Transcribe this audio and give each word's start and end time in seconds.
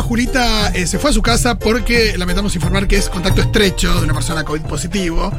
mañana 0.00 0.02
Julita 0.02 0.68
eh, 0.68 0.86
se 0.86 0.98
fue 0.98 1.10
a 1.10 1.12
su 1.12 1.22
casa 1.22 1.58
porque 1.58 2.16
lamentamos 2.16 2.54
informar 2.54 2.86
que 2.86 2.96
es 2.96 3.08
contacto 3.08 3.40
estrecho 3.40 3.94
de 3.98 4.04
una 4.04 4.14
persona 4.14 4.44
COVID 4.44 4.62
positivo. 4.62 5.32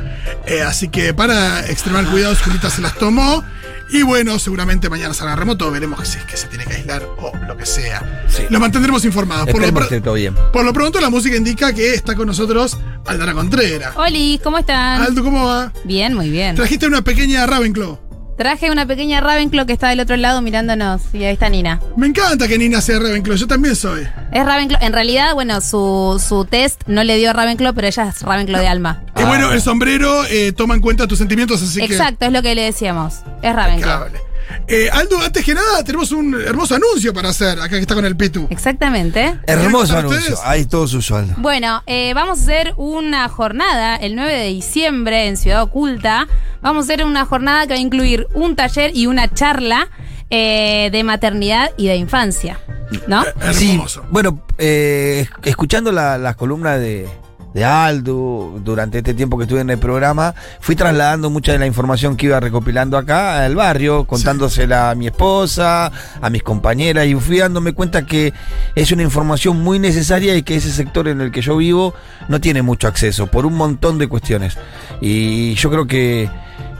Eh, 0.46 0.62
así 0.62 0.89
que 0.89 1.14
para 1.14 1.66
extremar 1.68 2.05
cuidados, 2.05 2.41
Julita 2.41 2.70
se 2.70 2.82
las 2.82 2.96
tomó. 2.96 3.43
Y 3.92 4.04
bueno, 4.04 4.39
seguramente 4.39 4.89
mañana 4.89 5.14
salga 5.14 5.36
remoto, 5.36 5.70
veremos 5.70 6.07
si 6.07 6.18
es 6.18 6.24
que 6.24 6.38
se 6.38 6.47
tiene 6.47 6.64
que 6.66 6.75
aislar 6.75 7.04
o 7.04 7.32
lo 7.46 7.57
que 7.57 7.66
sea. 7.66 8.24
Sí. 8.29 8.43
Lo 8.50 8.60
mantendremos 8.60 9.04
informados. 9.04 9.50
Por 9.50 9.61
lo, 9.61 10.02
todo 10.02 10.14
bien. 10.14 10.34
por 10.54 10.64
lo 10.64 10.71
pronto, 10.71 11.02
la 11.02 11.09
música 11.09 11.36
indica 11.36 11.73
que 11.73 11.93
está 11.93 12.16
con 12.16 12.28
nosotros 12.28 12.78
Aldana 13.05 13.34
Contreras. 13.34 13.93
Oli, 13.98 14.39
¿cómo 14.43 14.59
están? 14.59 15.02
Aldo, 15.02 15.23
¿cómo 15.23 15.46
va? 15.46 15.73
Bien, 15.84 16.14
muy 16.14 16.30
bien. 16.30 16.55
Trajiste 16.55 16.88
una 16.88 17.02
pequeña 17.02 17.46
Ravenclaw. 17.46 18.11
Traje 18.41 18.71
una 18.71 18.87
pequeña 18.87 19.21
Ravenclaw 19.21 19.68
que 19.68 19.73
está 19.73 19.89
del 19.89 20.00
otro 20.00 20.18
lado 20.18 20.41
mirándonos. 20.41 21.04
Y 21.13 21.25
ahí 21.25 21.33
está 21.33 21.47
Nina. 21.47 21.79
Me 21.95 22.07
encanta 22.07 22.47
que 22.47 22.57
Nina 22.57 22.81
sea 22.81 22.97
Ravenclaw, 22.97 23.37
yo 23.37 23.45
también 23.45 23.75
soy. 23.75 24.07
Es 24.31 24.43
Ravenclaw. 24.43 24.81
En 24.81 24.93
realidad, 24.93 25.36
bueno, 25.36 25.61
su, 25.61 26.19
su 26.27 26.45
test 26.45 26.81
no 26.87 27.04
le 27.04 27.17
dio 27.17 27.33
Ravenclaw, 27.33 27.75
pero 27.75 27.86
ella 27.86 28.07
es 28.09 28.23
Ravenclaw 28.23 28.59
de 28.59 28.67
alma. 28.67 29.04
Y 29.19 29.25
bueno, 29.25 29.51
el 29.51 29.61
sombrero 29.61 30.25
eh, 30.25 30.54
toma 30.54 30.73
en 30.73 30.81
cuenta 30.81 31.05
tus 31.05 31.19
sentimientos, 31.19 31.61
así 31.61 31.81
que. 31.81 31.86
Exacto, 31.86 32.25
es 32.25 32.31
lo 32.31 32.41
que 32.41 32.55
le 32.55 32.64
decíamos. 32.64 33.17
Es 33.44 33.53
Ravenclaw. 33.55 34.08
Impecable. 34.08 34.31
Eh, 34.67 34.89
Aldo, 34.91 35.19
antes 35.22 35.44
que 35.44 35.53
nada, 35.53 35.83
tenemos 35.83 36.11
un 36.11 36.33
hermoso 36.39 36.75
anuncio 36.75 37.14
para 37.14 37.30
hacer, 37.30 37.59
acá 37.59 37.69
que 37.69 37.80
está 37.80 37.95
con 37.95 38.05
el 38.05 38.16
Pitu. 38.16 38.47
Exactamente. 38.50 39.39
Hermoso 39.45 39.94
¿Para 39.94 40.00
anuncio. 40.00 40.19
ustedes? 40.19 40.39
Ahí 40.44 40.66
todo 40.66 40.88
su 40.88 41.02
sueldo. 41.02 41.33
Bueno, 41.38 41.83
eh, 41.88 42.14
vamos 42.14 42.39
a 42.39 42.44
hacer 42.44 42.73
una 42.78 43.28
jornada 43.30 43.95
el 43.95 44.16
9 44.16 44.33
de 44.33 44.47
diciembre 44.47 45.28
en 45.28 45.38
Ciudad 45.38 45.64
Oculta. 45.64 46.28
Vamos 46.61 46.83
a 46.83 46.94
hacer 46.94 47.06
una 47.06 47.25
jornada 47.25 47.64
que 47.64 47.73
va 47.73 47.78
a 47.78 47.81
incluir 47.81 48.28
un 48.33 48.56
taller 48.56 48.92
y 48.95 49.08
una 49.08 49.33
charla 49.33 49.89
eh, 50.30 50.89
de 50.92 51.04
maternidad 51.04 51.72
y 51.78 51.88
de 51.88 51.95
infancia. 51.95 52.59
¿No? 53.08 53.23
Hermoso. 53.42 54.04
Bueno, 54.09 54.44
eh, 54.58 55.28
escuchando 55.44 55.92
la, 55.92 56.17
las 56.17 56.36
columnas 56.36 56.80
de, 56.80 57.08
de 57.54 57.66
Aldo 57.66 58.60
durante 58.64 59.00
este 59.00 59.14
tiempo 59.14 59.38
que 59.38 59.44
estuve 59.44 59.62
en 59.62 59.70
el 59.70 59.78
programa, 59.78 60.34
fui 60.60 60.76
trasladando 60.76 61.30
mucha 61.30 61.52
de 61.52 61.60
la 61.60 61.68
información 61.68 62.16
que 62.16 62.28
iba 62.28 62.40
recopilando 62.40 62.98
acá 62.98 63.44
al 63.44 63.56
barrio, 63.56 64.06
contándosela 64.06 64.92
a 64.92 64.96
mi 64.96 65.08
esposa, 65.08 65.92
a 66.22 66.30
mis 66.30 66.44
compañeras, 66.44 67.08
y 67.08 67.16
fui 67.16 67.40
dándome 67.40 67.74
cuenta 67.74 68.06
que 68.06 68.34
es 68.76 68.92
una 68.92 69.04
información 69.04 69.62
muy 69.62 69.80
necesaria 69.80 70.36
y 70.36 70.44
que 70.44 70.56
ese 70.56 70.72
sector 70.72 71.08
en 71.08 71.22
el 71.22 71.32
que 71.32 71.42
yo 71.42 71.58
vivo 71.58 71.94
no 72.28 72.40
tiene 72.40 72.62
mucho 72.62 72.88
acceso 72.88 73.28
por 73.28 73.46
un 73.46 73.56
montón 73.56 73.98
de 73.98 74.08
cuestiones. 74.08 74.58
Y 75.02 75.56
yo 75.56 75.70
creo 75.70 75.88
que 75.88 76.30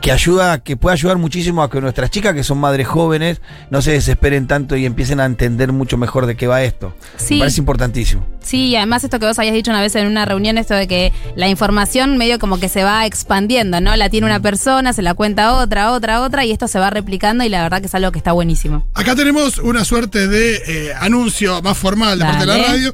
que 0.02 0.10
ayuda, 0.10 0.58
que 0.58 0.76
puede 0.76 0.94
ayudar 0.94 1.16
muchísimo 1.16 1.62
a 1.62 1.70
que 1.70 1.80
nuestras 1.80 2.10
chicas, 2.10 2.34
que 2.34 2.42
son 2.42 2.58
madres 2.58 2.88
jóvenes, 2.88 3.40
no 3.70 3.80
se 3.80 3.92
desesperen 3.92 4.48
tanto 4.48 4.76
y 4.76 4.84
empiecen 4.84 5.20
a 5.20 5.24
entender 5.26 5.72
mucho 5.72 5.96
mejor 5.96 6.26
de 6.26 6.34
qué 6.34 6.48
va 6.48 6.62
esto. 6.62 6.94
Sí. 7.16 7.34
Me 7.34 7.40
parece 7.40 7.60
importantísimo. 7.60 8.26
Sí, 8.40 8.70
y 8.70 8.76
además 8.76 9.04
esto 9.04 9.20
que 9.20 9.26
vos 9.26 9.38
habías 9.38 9.54
dicho 9.54 9.70
una 9.70 9.80
vez 9.80 9.94
en 9.94 10.08
una 10.08 10.24
reunión, 10.24 10.58
esto 10.58 10.74
de 10.74 10.88
que 10.88 11.12
la 11.36 11.48
información 11.48 12.18
medio 12.18 12.40
como 12.40 12.58
que 12.58 12.68
se 12.68 12.82
va 12.82 13.06
expandiendo, 13.06 13.80
¿no? 13.80 13.94
La 13.94 14.10
tiene 14.10 14.26
una 14.26 14.40
persona, 14.40 14.92
se 14.92 15.02
la 15.02 15.14
cuenta 15.14 15.54
otra, 15.54 15.92
otra, 15.92 16.20
otra, 16.20 16.44
y 16.44 16.50
esto 16.50 16.66
se 16.66 16.80
va 16.80 16.90
replicando 16.90 17.44
y 17.44 17.48
la 17.48 17.62
verdad 17.62 17.80
que 17.80 17.86
es 17.86 17.94
algo 17.94 18.10
que 18.10 18.18
está 18.18 18.32
buenísimo. 18.32 18.84
Acá 18.94 19.14
tenemos 19.14 19.58
una 19.58 19.84
suerte 19.84 20.26
de 20.26 20.56
eh, 20.66 20.94
anuncio 20.98 21.62
más 21.62 21.78
formal 21.78 22.18
de 22.18 22.24
parte 22.24 22.40
de 22.40 22.46
la 22.46 22.58
radio. 22.58 22.92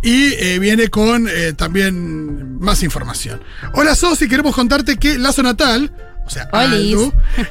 Y 0.00 0.32
eh, 0.34 0.60
viene 0.60 0.88
con 0.88 1.26
eh, 1.28 1.54
también 1.54 2.60
más 2.60 2.84
información. 2.84 3.40
Hola 3.74 3.96
Sosi, 3.96 4.28
queremos 4.28 4.54
contarte 4.54 4.96
que 4.96 5.18
Lazo 5.18 5.42
Natal, 5.42 5.90
o 6.28 6.30
sea, 6.30 6.46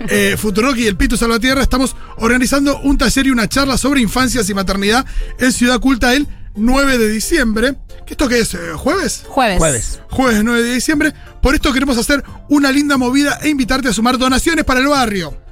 eh, 0.07 0.35
Futurock 0.37 0.77
y 0.77 0.85
el 0.85 0.95
Pitu 0.95 1.17
Salvatierra 1.17 1.63
estamos 1.63 1.95
organizando 2.17 2.79
un 2.81 2.95
taller 2.95 3.25
y 3.25 3.31
una 3.31 3.49
charla 3.49 3.75
sobre 3.75 4.01
infancias 4.01 4.47
y 4.51 4.53
maternidad 4.53 5.03
en 5.39 5.51
Ciudad 5.51 5.79
Culta 5.79 6.13
el 6.13 6.27
9 6.55 6.99
de 6.99 7.09
diciembre. 7.09 7.75
¿Qué 8.05 8.13
¿Esto 8.13 8.29
qué 8.29 8.39
es? 8.39 8.53
eh, 8.53 8.73
¿Jueves? 8.75 9.23
Jueves. 9.27 9.57
Jueves. 9.57 9.99
Jueves 10.11 10.43
9 10.43 10.61
de 10.61 10.73
diciembre. 10.75 11.13
Por 11.41 11.55
esto 11.55 11.73
queremos 11.73 11.97
hacer 11.97 12.23
una 12.49 12.71
linda 12.71 12.97
movida 12.97 13.39
e 13.41 13.49
invitarte 13.49 13.89
a 13.89 13.93
sumar 13.93 14.19
donaciones 14.19 14.63
para 14.63 14.79
el 14.79 14.87
barrio. 14.87 15.46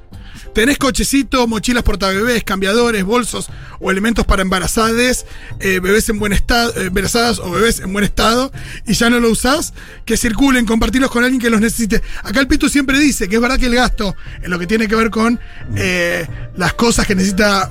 Tenés 0.56 0.78
cochecito, 0.78 1.46
mochilas 1.46 1.82
portabebés, 1.82 2.42
cambiadores, 2.42 3.04
bolsos 3.04 3.50
o 3.78 3.90
elementos 3.90 4.24
para 4.24 4.40
embarazadas, 4.40 5.26
eh, 5.60 5.80
bebés 5.80 6.08
en 6.08 6.18
buen 6.18 6.32
estado, 6.32 6.72
eh, 6.76 6.86
embarazadas 6.86 7.40
o 7.40 7.50
bebés 7.50 7.80
en 7.80 7.92
buen 7.92 8.06
estado 8.06 8.50
y 8.86 8.94
ya 8.94 9.10
no 9.10 9.20
lo 9.20 9.28
usás, 9.28 9.74
que 10.06 10.16
circulen, 10.16 10.64
compartirlos 10.64 11.10
con 11.10 11.24
alguien 11.24 11.42
que 11.42 11.50
los 11.50 11.60
necesite. 11.60 12.00
Acá 12.22 12.40
el 12.40 12.48
Pitu 12.48 12.70
siempre 12.70 12.98
dice 12.98 13.28
que 13.28 13.34
es 13.34 13.42
verdad 13.42 13.58
que 13.58 13.66
el 13.66 13.74
gasto 13.74 14.16
en 14.42 14.50
lo 14.50 14.58
que 14.58 14.66
tiene 14.66 14.88
que 14.88 14.94
ver 14.94 15.10
con 15.10 15.38
eh, 15.74 16.26
las 16.56 16.72
cosas 16.72 17.06
que 17.06 17.14
necesita 17.14 17.70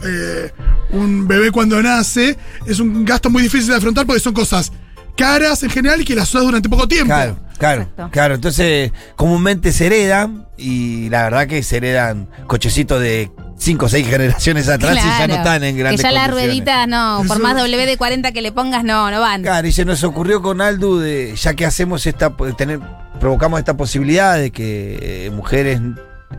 un 0.91 1.27
bebé 1.27 1.49
cuando 1.49 1.81
nace 1.81 2.37
es 2.67 2.79
un 2.79 3.03
gasto 3.03 3.31
muy 3.31 3.41
difícil 3.41 3.69
de 3.69 3.77
afrontar 3.77 4.05
porque 4.05 4.19
son 4.19 4.35
cosas 4.35 4.71
caras 5.15 5.63
en 5.63 5.69
general 5.69 6.01
y 6.01 6.05
que 6.05 6.15
las 6.15 6.29
usas 6.29 6.43
durante 6.43 6.69
poco 6.69 6.87
tiempo. 6.87 7.07
Claro, 7.13 7.37
claro, 7.57 7.81
Exacto. 7.83 8.09
claro. 8.11 8.35
Entonces, 8.35 8.91
comúnmente 9.15 9.71
se 9.71 9.87
heredan 9.87 10.47
y 10.57 11.09
la 11.09 11.23
verdad 11.23 11.47
que 11.47 11.63
se 11.63 11.77
heredan 11.77 12.27
cochecitos 12.47 13.01
de 13.01 13.31
5 13.57 13.85
o 13.85 13.89
6 13.89 14.07
generaciones 14.07 14.67
atrás 14.69 14.97
y 14.97 15.19
ya 15.19 15.27
no 15.27 15.35
están 15.35 15.63
en 15.63 15.77
grandes 15.77 16.01
Que 16.01 16.07
ya 16.07 16.11
las 16.11 16.29
rueditas, 16.29 16.87
no, 16.87 17.23
por 17.27 17.39
más 17.39 17.55
WD-40 17.55 18.33
que 18.33 18.41
le 18.41 18.51
pongas, 18.51 18.83
no, 18.83 19.09
no 19.09 19.19
van. 19.21 19.41
Claro, 19.41 19.67
y 19.67 19.71
se 19.71 19.85
nos 19.85 20.03
ocurrió 20.03 20.41
con 20.41 20.61
Aldo 20.61 20.99
de, 20.99 21.35
ya 21.35 21.53
que 21.53 21.65
hacemos 21.65 22.05
esta, 22.05 22.35
tener, 22.57 22.79
provocamos 23.19 23.59
esta 23.59 23.75
posibilidad 23.77 24.37
de 24.37 24.51
que 24.51 25.25
eh, 25.27 25.29
mujeres 25.31 25.79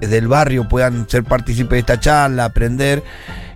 del 0.00 0.28
barrio 0.28 0.68
puedan 0.68 1.08
ser 1.08 1.24
partícipes 1.24 1.70
de 1.70 1.78
esta 1.78 1.98
charla, 1.98 2.44
aprender. 2.44 3.02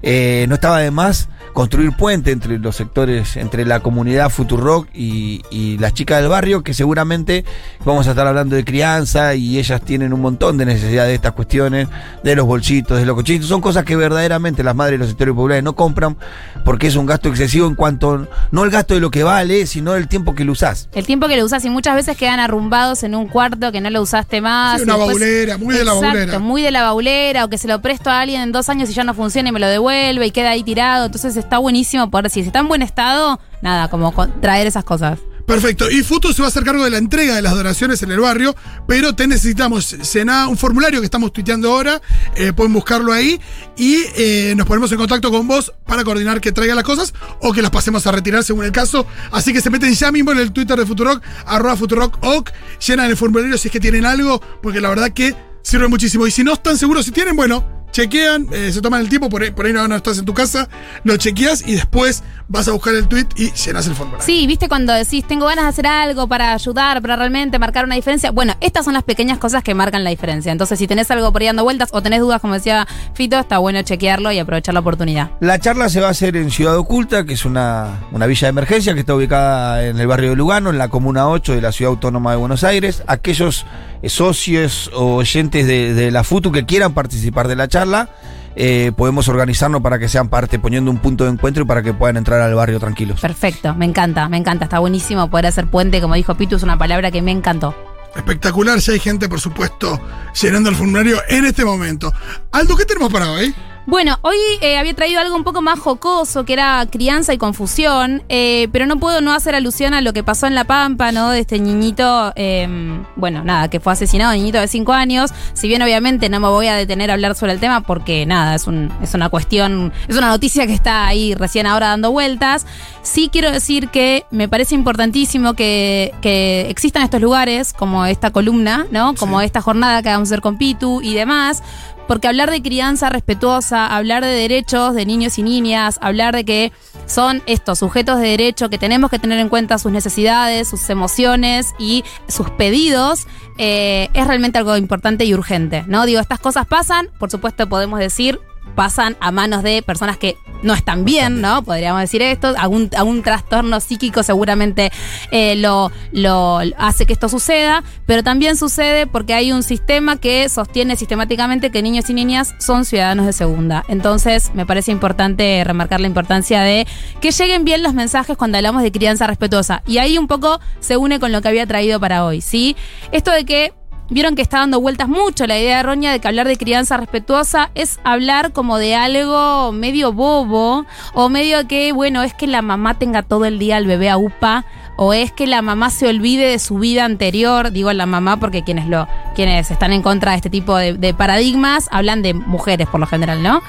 eh, 0.03 0.47
no 0.49 0.55
estaba 0.55 0.79
de 0.81 0.91
más 0.91 1.29
construir 1.53 1.93
puente 1.97 2.31
entre 2.31 2.59
los 2.59 2.77
sectores, 2.77 3.37
entre 3.37 3.65
la 3.65 3.81
comunidad 3.81 4.31
Futurock 4.31 4.89
y, 4.95 5.43
y 5.51 5.79
las 5.79 5.95
chicas 5.95 6.21
del 6.21 6.29
barrio, 6.31 6.63
que 6.63 6.75
seguramente 6.75 7.45
vamos 7.85 8.07
a 8.07 8.11
estar 8.11 8.27
hablando 8.27 8.57
de 8.57 8.65
crianza 8.65 9.35
y 9.35 9.59
ellas 9.59 9.81
tienen 9.83 10.13
un 10.13 10.21
montón 10.21 10.57
de 10.59 10.67
necesidad 10.67 11.05
de 11.07 11.15
estas 11.15 11.33
cuestiones, 11.33 11.89
de 12.23 12.35
los 12.37 12.47
bolsitos, 12.47 12.99
de 12.99 13.07
los 13.07 13.15
cochitos. 13.17 13.49
Son 13.49 13.61
cosas 13.61 13.85
que 13.85 13.97
verdaderamente 13.97 14.63
las 14.63 14.75
madres 14.77 14.95
de 14.95 14.99
los 14.99 15.09
sectores 15.09 15.35
populares 15.35 15.65
no 15.65 15.75
compran 15.75 16.17
porque 16.65 16.87
es 16.87 16.97
un 16.97 17.07
gasto 17.07 17.29
excesivo 17.29 17.67
en 17.67 17.75
cuanto, 17.75 18.29
no 18.51 18.65
el 18.65 18.71
gasto 18.71 18.95
de 18.95 19.01
lo 19.01 19.11
que 19.11 19.23
vale, 19.23 19.67
sino 19.67 19.95
el 19.97 20.09
tiempo 20.09 20.35
que 20.35 20.45
lo 20.45 20.53
usás. 20.53 20.89
El 20.93 21.07
tiempo 21.07 21.29
que 21.29 21.37
lo 21.37 21.45
usas 21.45 21.65
y 21.65 21.71
muchas 21.71 21.95
veces 21.97 22.17
quedan 22.17 22.41
arrumbados 22.41 23.03
en 23.03 23.15
un 23.15 23.27
cuarto 23.29 23.73
que 23.73 23.81
no 23.81 23.91
lo 23.91 24.03
usaste 24.03 24.41
más. 24.41 24.77
Sí, 24.77 24.81
y 24.81 24.85
una 24.85 24.95
después- 24.97 25.19
baulera, 25.19 25.59
muy 25.59 25.75
de 25.75 25.85
la 25.85 25.93
baulera. 25.95 26.39
muy 26.39 26.63
de 26.63 26.71
la 26.71 26.83
baulera, 26.83 27.45
o 27.45 27.49
que 27.49 27.59
se 27.59 27.69
lo 27.69 27.81
presto 27.81 28.11
a 28.11 28.21
alguien 28.21 28.41
en 28.43 28.53
dos 28.53 28.69
años 28.69 28.89
y 28.91 28.93
ya 28.93 29.05
no 29.05 29.15
funciona 29.15 29.49
y 29.49 29.53
me 29.53 29.61
lo 29.61 29.67
devuelve 29.69 30.27
y 30.27 30.31
queda 30.31 30.51
ahí 30.51 30.63
tirado. 30.63 31.07
Entonces 31.07 31.37
está 31.41 31.59
buenísimo 31.59 32.11
poder, 32.11 32.31
si 32.31 32.41
está 32.41 32.61
en 32.61 32.69
buen 32.69 32.83
estado, 32.83 33.41
nada, 33.63 33.89
como 33.89 34.13
co- 34.13 34.29
traer 34.41 34.67
esas 34.67 34.85
cosas. 34.85 35.19
Perfecto. 35.47 35.91
Y 35.91 36.05
Futu 36.05 36.33
se 36.33 36.43
va 36.43 36.47
a 36.47 36.49
hacer 36.49 36.63
cargo 36.63 36.85
de 36.85 36.91
la 36.91 36.99
entrega 36.99 37.35
de 37.35 37.43
las 37.43 37.55
donaciones 37.55 38.01
en 38.05 38.13
el 38.13 38.21
barrio, 38.21 38.55
pero 38.87 39.17
te 39.17 39.27
necesitamos 39.27 39.85
cenar 40.03 40.47
un 40.47 40.57
formulario 40.57 41.01
que 41.01 41.07
estamos 41.07 41.33
tuiteando 41.33 41.73
ahora, 41.73 42.01
eh, 42.37 42.53
pueden 42.53 42.73
buscarlo 42.73 43.13
ahí 43.13 43.41
y 43.77 44.05
eh, 44.15 44.55
nos 44.57 44.69
ponemos 44.69 44.93
en 44.93 44.99
contacto 44.99 45.29
con 45.33 45.49
vos 45.49 45.73
para 45.87 46.05
coordinar 46.05 46.41
que 46.41 46.53
traiga 46.53 46.77
las 46.77 46.85
cosas 46.85 47.15
o 47.41 47.53
que 47.53 47.63
las 47.63 47.73
pasemos 47.73 48.07
a 48.07 48.13
retirar 48.13 48.45
según 48.45 48.65
el 48.65 48.71
caso. 48.71 49.07
Así 49.33 49.53
que 49.53 49.61
se 49.61 49.71
meten 49.71 49.93
ya 49.93 50.13
mismo 50.13 50.31
en 50.31 50.39
el 50.39 50.53
Twitter 50.53 50.79
de 50.79 50.87
Futurock, 50.87 51.21
arroba 51.47 51.75
FuturockOc, 51.77 52.53
llenan 52.87 53.11
el 53.11 53.17
formulario 53.17 53.59
si 53.59 53.67
es 53.69 53.73
que 53.73 53.81
tienen 53.81 54.07
algo, 54.07 54.41
porque 54.63 54.81
la 54.81 54.89
verdad 54.91 55.11
que 55.11 55.35
sirve 55.63 55.89
muchísimo. 55.89 56.29
Y 56.29 56.31
si 56.31 56.45
no 56.45 56.53
están 56.53 56.79
seguros 56.79 57.05
si 57.07 57.11
tienen, 57.11 57.35
bueno, 57.35 57.80
chequean, 57.91 58.47
eh, 58.53 58.73
se 58.73 58.81
toman 58.81 59.01
el 59.01 59.09
tiempo, 59.09 59.29
por 59.29 59.43
ahí, 59.43 59.73
no, 59.73 59.87
no 59.89 59.97
estás 59.97 60.19
en 60.19 60.25
tu 60.25 60.35
casa, 60.35 60.69
lo 61.05 61.17
chequeas 61.17 61.63
y 61.67 61.75
después 61.75 62.23
vas 62.51 62.67
a 62.67 62.73
buscar 62.73 62.95
el 62.97 63.07
tweet 63.07 63.29
y 63.37 63.53
llenas 63.53 63.87
el 63.87 63.95
formulario. 63.95 64.27
Sí, 64.27 64.45
viste 64.49 64.69
cuando 64.69 64.93
decís, 64.93 65.25
tengo 65.25 65.47
ganas 65.47 65.65
de 65.65 65.69
hacer 65.69 65.87
algo 65.87 66.27
para 66.27 66.53
ayudar, 66.53 67.01
para 67.01 67.15
realmente 67.15 67.61
marcar 67.61 67.85
una 67.85 67.95
diferencia. 67.95 68.33
Bueno, 68.33 68.55
estas 68.61 68.85
son 68.85 68.95
las 68.95 69.05
pequeñas 69.05 69.39
cosas 69.39 69.63
que 69.63 69.73
marcan 69.73 70.03
la 70.03 70.11
diferencia. 70.11 70.51
Entonces, 70.51 70.79
si 70.79 70.89
tenés 70.89 71.09
algo 71.13 71.33
por 71.33 71.43
ahí 71.43 71.47
dando 71.47 71.63
vueltas 71.63 71.91
o 71.93 72.03
tenés 72.03 72.21
dudas, 72.21 72.41
como 72.41 72.55
decía 72.55 72.89
Fito, 73.15 73.39
está 73.39 73.59
bueno 73.59 73.81
chequearlo 73.83 74.33
y 74.33 74.41
aprovechar 74.41 74.75
la 74.75 74.81
oportunidad. 74.81 75.31
La 75.39 75.61
charla 75.61 75.89
se 75.89 76.01
va 76.01 76.09
a 76.09 76.11
hacer 76.11 76.37
en 76.37 76.51
Ciudad 76.51 76.77
Oculta, 76.77 77.25
que 77.25 77.35
es 77.35 77.45
una, 77.45 78.01
una 78.11 78.27
villa 78.27 78.47
de 78.47 78.51
emergencia 78.51 78.95
que 78.95 79.01
está 79.01 79.15
ubicada 79.15 79.87
en 79.87 80.01
el 80.01 80.09
barrio 80.09 80.31
de 80.31 80.37
Lugano, 80.37 80.71
en 80.71 80.79
la 80.79 80.89
Comuna 80.89 81.29
8 81.29 81.55
de 81.55 81.61
la 81.61 81.71
Ciudad 81.71 81.91
Autónoma 81.91 82.33
de 82.33 82.37
Buenos 82.37 82.65
Aires. 82.65 83.05
Aquellos 83.07 83.65
eh, 84.03 84.09
socios 84.09 84.91
o 84.93 85.15
oyentes 85.15 85.69
de, 85.69 85.95
de 85.95 86.11
la 86.11 86.25
FUTU 86.25 86.51
que 86.51 86.67
quieran 86.67 86.95
participar 86.95 87.47
de 87.47 87.55
la 87.55 87.69
charla, 87.69 88.09
eh, 88.57 88.93
podemos 88.97 89.29
organizarnos 89.29 89.81
para 89.81 89.99
que 89.99 90.09
sean 90.09 90.29
parte, 90.29 90.59
poniendo 90.59 90.91
un 90.91 90.99
punto 90.99 91.25
de 91.25 91.31
encuentro 91.31 91.63
y 91.63 91.67
para 91.67 91.83
que 91.83 91.93
puedan 91.93 92.17
entrar 92.17 92.41
al 92.41 92.55
barrio 92.55 92.81
tranquilos. 92.81 93.21
Perfecto, 93.21 93.75
me 93.75 93.85
encanta, 93.85 94.29
me 94.29 94.37
encanta. 94.37 94.65
Está 94.65 94.79
buenísimo 94.79 95.31
poder 95.31 95.47
hacer 95.47 95.67
puente, 95.67 96.01
como 96.01 96.15
dijo 96.15 96.35
Pitu, 96.35 96.57
es 96.57 96.63
una 96.63 96.79
palabra 96.79 97.11
que 97.11 97.23
me 97.23 97.31
encantó. 97.31 97.75
Espectacular, 98.15 98.79
ya 98.79 98.93
hay 98.93 98.99
gente, 98.99 99.29
por 99.29 99.41
supuesto, 99.41 100.01
llenando 100.41 100.69
el 100.69 100.77
formulario 100.77 101.19
en 101.29 101.45
este 101.45 101.65
momento. 101.65 102.13
Aldo, 102.51 102.77
¿qué 102.77 102.85
tenemos 102.85 103.13
para 103.13 103.31
hoy? 103.31 103.55
Bueno, 103.91 104.21
hoy 104.23 104.37
eh, 104.61 104.79
había 104.79 104.95
traído 104.95 105.19
algo 105.21 105.35
un 105.35 105.43
poco 105.43 105.63
más 105.63 105.81
jocoso, 105.81 106.45
que 106.45 106.53
era 106.53 106.87
crianza 106.89 107.35
y 107.35 107.39
confusión, 107.39 108.23
eh, 108.29 108.69
pero 108.71 108.87
no 108.87 109.01
puedo 109.01 109.21
no 109.21 109.33
hacer 109.33 109.57
alusión 109.57 109.95
a 109.95 110.01
lo 110.01 110.13
que 110.13 110.23
pasó 110.23 110.47
en 110.47 110.55
La 110.55 110.63
Pampa, 110.63 111.11
¿no? 111.11 111.31
De 111.31 111.41
este 111.41 111.59
niñito, 111.59 112.33
eh, 112.37 112.69
bueno, 113.17 113.43
nada, 113.43 113.69
que 113.69 113.81
fue 113.81 113.93
asesinado, 113.93 114.33
niñito 114.33 114.61
de 114.61 114.69
5 114.69 114.93
años. 114.93 115.33
Si 115.55 115.67
bien 115.67 115.83
obviamente 115.83 116.29
no 116.29 116.39
me 116.39 116.47
voy 116.47 116.69
a 116.69 116.77
detener 116.77 117.11
a 117.11 117.15
hablar 117.15 117.35
sobre 117.35 117.53
el 117.53 117.59
tema 117.59 117.81
porque 117.81 118.27
nada, 118.27 118.55
es, 118.55 118.69
un, 118.69 118.93
es 119.03 119.13
una 119.15 119.29
cuestión, 119.29 119.93
es 120.07 120.17
una 120.17 120.29
noticia 120.29 120.69
que 120.69 120.73
está 120.73 121.09
ahí 121.09 121.35
recién 121.35 121.67
ahora 121.67 121.89
dando 121.89 122.13
vueltas. 122.13 122.67
Sí 123.03 123.29
quiero 123.33 123.51
decir 123.51 123.89
que 123.89 124.25
me 124.31 124.49
parece 124.49 124.77
importantísimo 124.77 125.55
que, 125.55 126.15
que 126.23 126.71
existan 126.71 127.03
estos 127.03 127.21
lugares, 127.21 127.73
como 127.73 128.07
esta 128.07 128.31
columna, 128.31 128.87
¿no? 128.93 129.17
Como 129.17 129.41
esta 129.41 129.61
jornada 129.61 130.01
que 130.01 130.11
vamos 130.11 130.29
a 130.29 130.35
hacer 130.35 130.43
con 130.43 130.59
Pitu 130.59 131.03
y 131.03 131.15
demás 131.15 131.65
porque 132.11 132.27
hablar 132.27 132.51
de 132.51 132.61
crianza 132.61 133.09
respetuosa, 133.09 133.87
hablar 133.87 134.25
de 134.25 134.33
derechos 134.33 134.97
de 134.97 135.07
niños 135.07 135.39
y 135.39 135.45
niñas, 135.45 135.97
hablar 136.03 136.35
de 136.35 136.45
que 136.45 136.73
son 137.07 137.41
estos 137.47 137.79
sujetos 137.79 138.19
de 138.19 138.31
derecho 138.31 138.69
que 138.69 138.79
tenemos 138.79 139.13
que 139.13 139.21
tener 139.21 139.39
en 139.39 139.49
cuenta 139.49 139.79
sus 139.79 139.93
necesidades, 139.93 140.67
sus 140.67 140.91
emociones 140.91 141.73
y 141.79 142.03
sus 142.27 142.51
pedidos, 142.51 143.29
eh, 143.59 144.09
es 144.13 144.27
realmente 144.27 144.59
algo 144.59 144.77
importante 144.77 145.25
y 145.25 145.35
urgente, 145.35 145.85
¿no? 145.87 146.05
Digo, 146.05 146.19
estas 146.19 146.41
cosas 146.41 146.67
pasan, 146.67 147.11
por 147.21 147.31
supuesto 147.31 147.69
podemos 147.69 148.01
decir, 148.01 148.41
pasan 148.75 149.17
a 149.21 149.31
manos 149.31 149.63
de 149.63 149.83
personas 149.83 150.17
que 150.17 150.37
no 150.63 150.75
están 150.75 151.05
bien, 151.05 151.41
¿no? 151.41 151.63
Podríamos 151.63 152.01
decir 152.01 152.23
esto. 152.23 152.55
Algún, 152.59 152.91
algún 152.97 153.23
trastorno 153.23 153.81
psíquico 153.81 154.23
seguramente 154.23 154.91
eh, 155.31 155.57
lo, 155.57 155.91
lo 156.13 156.61
hace 156.77 157.07
que 157.07 157.13
esto 157.13 157.29
suceda, 157.29 157.83
pero 158.07 158.23
también 158.23 158.57
sucede 158.57 159.07
porque 159.07 159.35
hay 159.35 159.53
un 159.53 159.63
sistema 159.63 160.17
que 160.17 160.49
sostiene 160.49 160.97
sistemáticamente 160.97 161.71
que 161.71 161.83
niños 161.83 162.09
y 162.11 162.15
niñas 162.15 162.55
son 162.59 162.85
ciudadanos 162.85 163.27
de 163.27 163.33
segunda. 163.33 163.85
Entonces, 163.89 164.51
me 164.55 164.67
parece 164.67 164.93
importante 164.93 165.63
remarcar 165.65 166.01
la 166.01 166.07
importancia 166.07 166.63
de 166.63 166.87
que 167.21 167.31
lleguen 167.31 167.65
bien 167.65 167.83
los 167.83 167.95
mensajes 167.95 168.37
cuando 168.37 168.59
hablamos 168.59 168.83
de 168.83 168.93
crianza 168.93 169.27
respetuosa. 169.27 169.83
Y 169.87 169.99
ahí 169.99 170.19
un 170.19 170.29
poco 170.29 170.61
se 170.81 170.97
une 170.97 171.21
con 171.21 171.33
lo 171.33 171.41
que 171.43 171.49
había 171.49 171.67
traído 171.67 172.01
para 172.01 172.25
hoy, 172.25 172.41
¿sí? 172.41 172.77
Esto 173.13 173.31
de 173.31 173.45
que 173.45 173.73
Vieron 174.11 174.35
que 174.35 174.43
está 174.43 174.59
dando 174.59 174.81
vueltas 174.81 175.09
mucho 175.09 175.47
la 175.47 175.57
idea 175.57 175.79
errónea 175.79 176.11
de 176.11 176.19
que 176.19 176.27
hablar 176.27 176.49
de 176.49 176.57
crianza 176.57 176.97
respetuosa 176.97 177.71
es 177.77 178.01
hablar 178.03 178.53
como 178.53 178.77
de 178.77 178.97
algo 178.97 179.71
medio 179.71 180.13
bobo 180.13 180.85
o 181.15 181.29
medio 181.29 181.69
que, 181.69 181.93
bueno, 181.93 182.25
es 182.25 182.35
que 182.35 182.49
la 182.49 182.61
mamá 182.61 182.99
tenga 182.99 183.23
todo 183.23 183.45
el 183.45 183.61
día 183.61 183.77
al 183.77 183.87
bebé 183.87 184.11
a 184.11 184.17
UPA 184.17 184.65
o 184.97 185.13
es 185.15 185.31
que 185.31 185.47
la 185.47 185.63
mamá 185.63 185.91
se 185.91 186.09
olvide 186.09 186.49
de 186.49 186.59
su 186.59 186.79
vida 186.79 187.05
anterior, 187.05 187.71
digo 187.71 187.93
la 187.93 188.05
mamá 188.07 188.39
porque 188.39 188.65
quienes 188.65 188.89
lo 188.89 189.07
quienes 189.37 189.71
están 189.71 189.93
en 189.93 190.03
contra 190.03 190.33
de 190.33 190.39
este 190.39 190.51
tipo 190.51 190.77
de, 190.77 190.95
de 190.95 191.15
paradigmas 191.15 191.89
hablan 191.93 192.21
de 192.21 192.35
mujeres 192.35 192.89
por 192.89 192.99
lo 192.99 193.07
general, 193.07 193.43
¿no? 193.45 193.63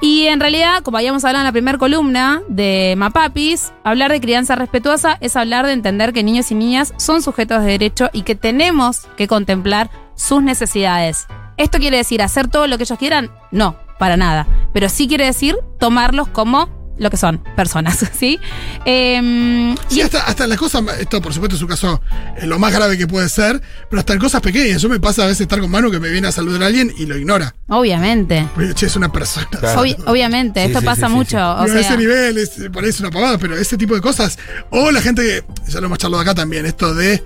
Y 0.00 0.28
en 0.28 0.40
realidad, 0.40 0.82
como 0.82 0.96
habíamos 0.96 1.24
hablado 1.24 1.42
en 1.42 1.46
la 1.46 1.52
primera 1.52 1.76
columna 1.76 2.40
de 2.48 2.94
Mapapis, 2.96 3.72
hablar 3.84 4.10
de 4.10 4.20
crianza 4.20 4.56
respetuosa 4.56 5.18
es 5.20 5.36
hablar 5.36 5.66
de 5.66 5.72
entender 5.72 6.14
que 6.14 6.22
niños 6.22 6.50
y 6.50 6.54
niñas 6.54 6.94
son 6.96 7.20
sujetos 7.20 7.62
de 7.62 7.72
derecho 7.72 8.08
y 8.14 8.22
que 8.22 8.34
tenemos 8.34 9.06
que 9.18 9.28
contemplar 9.28 9.90
sus 10.14 10.42
necesidades. 10.42 11.26
¿Esto 11.58 11.78
quiere 11.78 11.98
decir 11.98 12.22
hacer 12.22 12.48
todo 12.48 12.66
lo 12.66 12.78
que 12.78 12.84
ellos 12.84 12.98
quieran? 12.98 13.30
No, 13.50 13.76
para 13.98 14.16
nada. 14.16 14.46
Pero 14.72 14.88
sí 14.88 15.06
quiere 15.06 15.26
decir 15.26 15.56
tomarlos 15.78 16.28
como 16.28 16.79
lo 16.98 17.10
que 17.10 17.16
son, 17.16 17.42
personas, 17.56 17.98
¿sí? 18.18 18.38
Eh, 18.84 19.74
Sí, 19.88 20.00
hasta, 20.02 20.22
hasta 20.22 20.46
las 20.46 20.58
cosas, 20.58 20.82
esto 20.98 21.20
por 21.22 21.32
supuesto 21.32 21.56
es 21.56 21.62
un 21.62 21.68
caso 21.68 22.00
eh, 22.38 22.46
lo 22.46 22.58
más 22.58 22.72
grave 22.72 22.98
que 22.98 23.06
puede 23.06 23.28
ser, 23.28 23.60
pero 23.88 24.00
hasta 24.00 24.12
en 24.12 24.18
cosas 24.18 24.40
pequeñas. 24.40 24.82
Yo 24.82 24.88
me 24.88 25.00
pasa 25.00 25.22
a 25.24 25.26
veces 25.26 25.42
estar 25.42 25.60
con 25.60 25.70
Manu 25.70 25.90
que 25.90 25.98
me 26.00 26.10
viene 26.10 26.28
a 26.28 26.32
saludar 26.32 26.62
a 26.62 26.66
alguien 26.66 26.92
y 26.98 27.06
lo 27.06 27.16
ignora. 27.16 27.54
obviamente. 27.68 28.46
Porque, 28.54 28.74
che, 28.74 28.86
es 28.86 28.96
una 28.96 29.10
persona. 29.10 29.46
Claro. 29.50 29.82
Obviamente, 30.06 30.60
Sí, 30.60 30.66
esto 30.68 30.80
sí, 30.80 30.86
pasa 30.86 31.06
sí, 31.08 31.12
mucho. 31.14 31.30
sí. 31.30 31.36
O 31.42 31.64
Pero 31.64 31.76
a 31.76 31.80
ese 31.80 31.88
sea, 31.88 31.96
nivel, 31.96 32.38
es, 32.38 32.50
por 32.72 32.84
ahí 32.84 32.90
es 32.90 33.00
una 33.00 33.10
pavada, 33.10 33.38
pero 33.38 33.56
ese 33.56 33.76
tipo 33.76 33.94
de 33.94 34.00
cosas. 34.00 34.38
O 34.70 34.90
la 34.90 35.00
gente 35.00 35.22
que, 35.22 35.44
ya 35.70 35.80
lo 35.80 35.86
hemos 35.86 35.98
charlado 35.98 36.22
acá 36.22 36.34
también, 36.34 36.66
esto 36.66 36.94
de. 36.94 37.22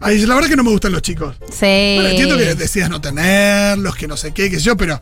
Ay, 0.00 0.26
la 0.26 0.34
verdad 0.34 0.48
que 0.50 0.56
no 0.56 0.64
me 0.64 0.70
gustan 0.70 0.90
los 0.92 1.02
chicos. 1.02 1.36
sí. 1.50 1.94
Bueno, 1.94 2.08
entiendo 2.08 2.36
que 2.36 2.54
decidas 2.56 2.90
no 2.90 3.00
tenerlos, 3.00 3.94
que 3.94 4.08
no 4.08 4.16
sé 4.16 4.32
qué, 4.32 4.50
qué 4.50 4.56
sé 4.56 4.62
yo, 4.62 4.76
pero 4.76 5.00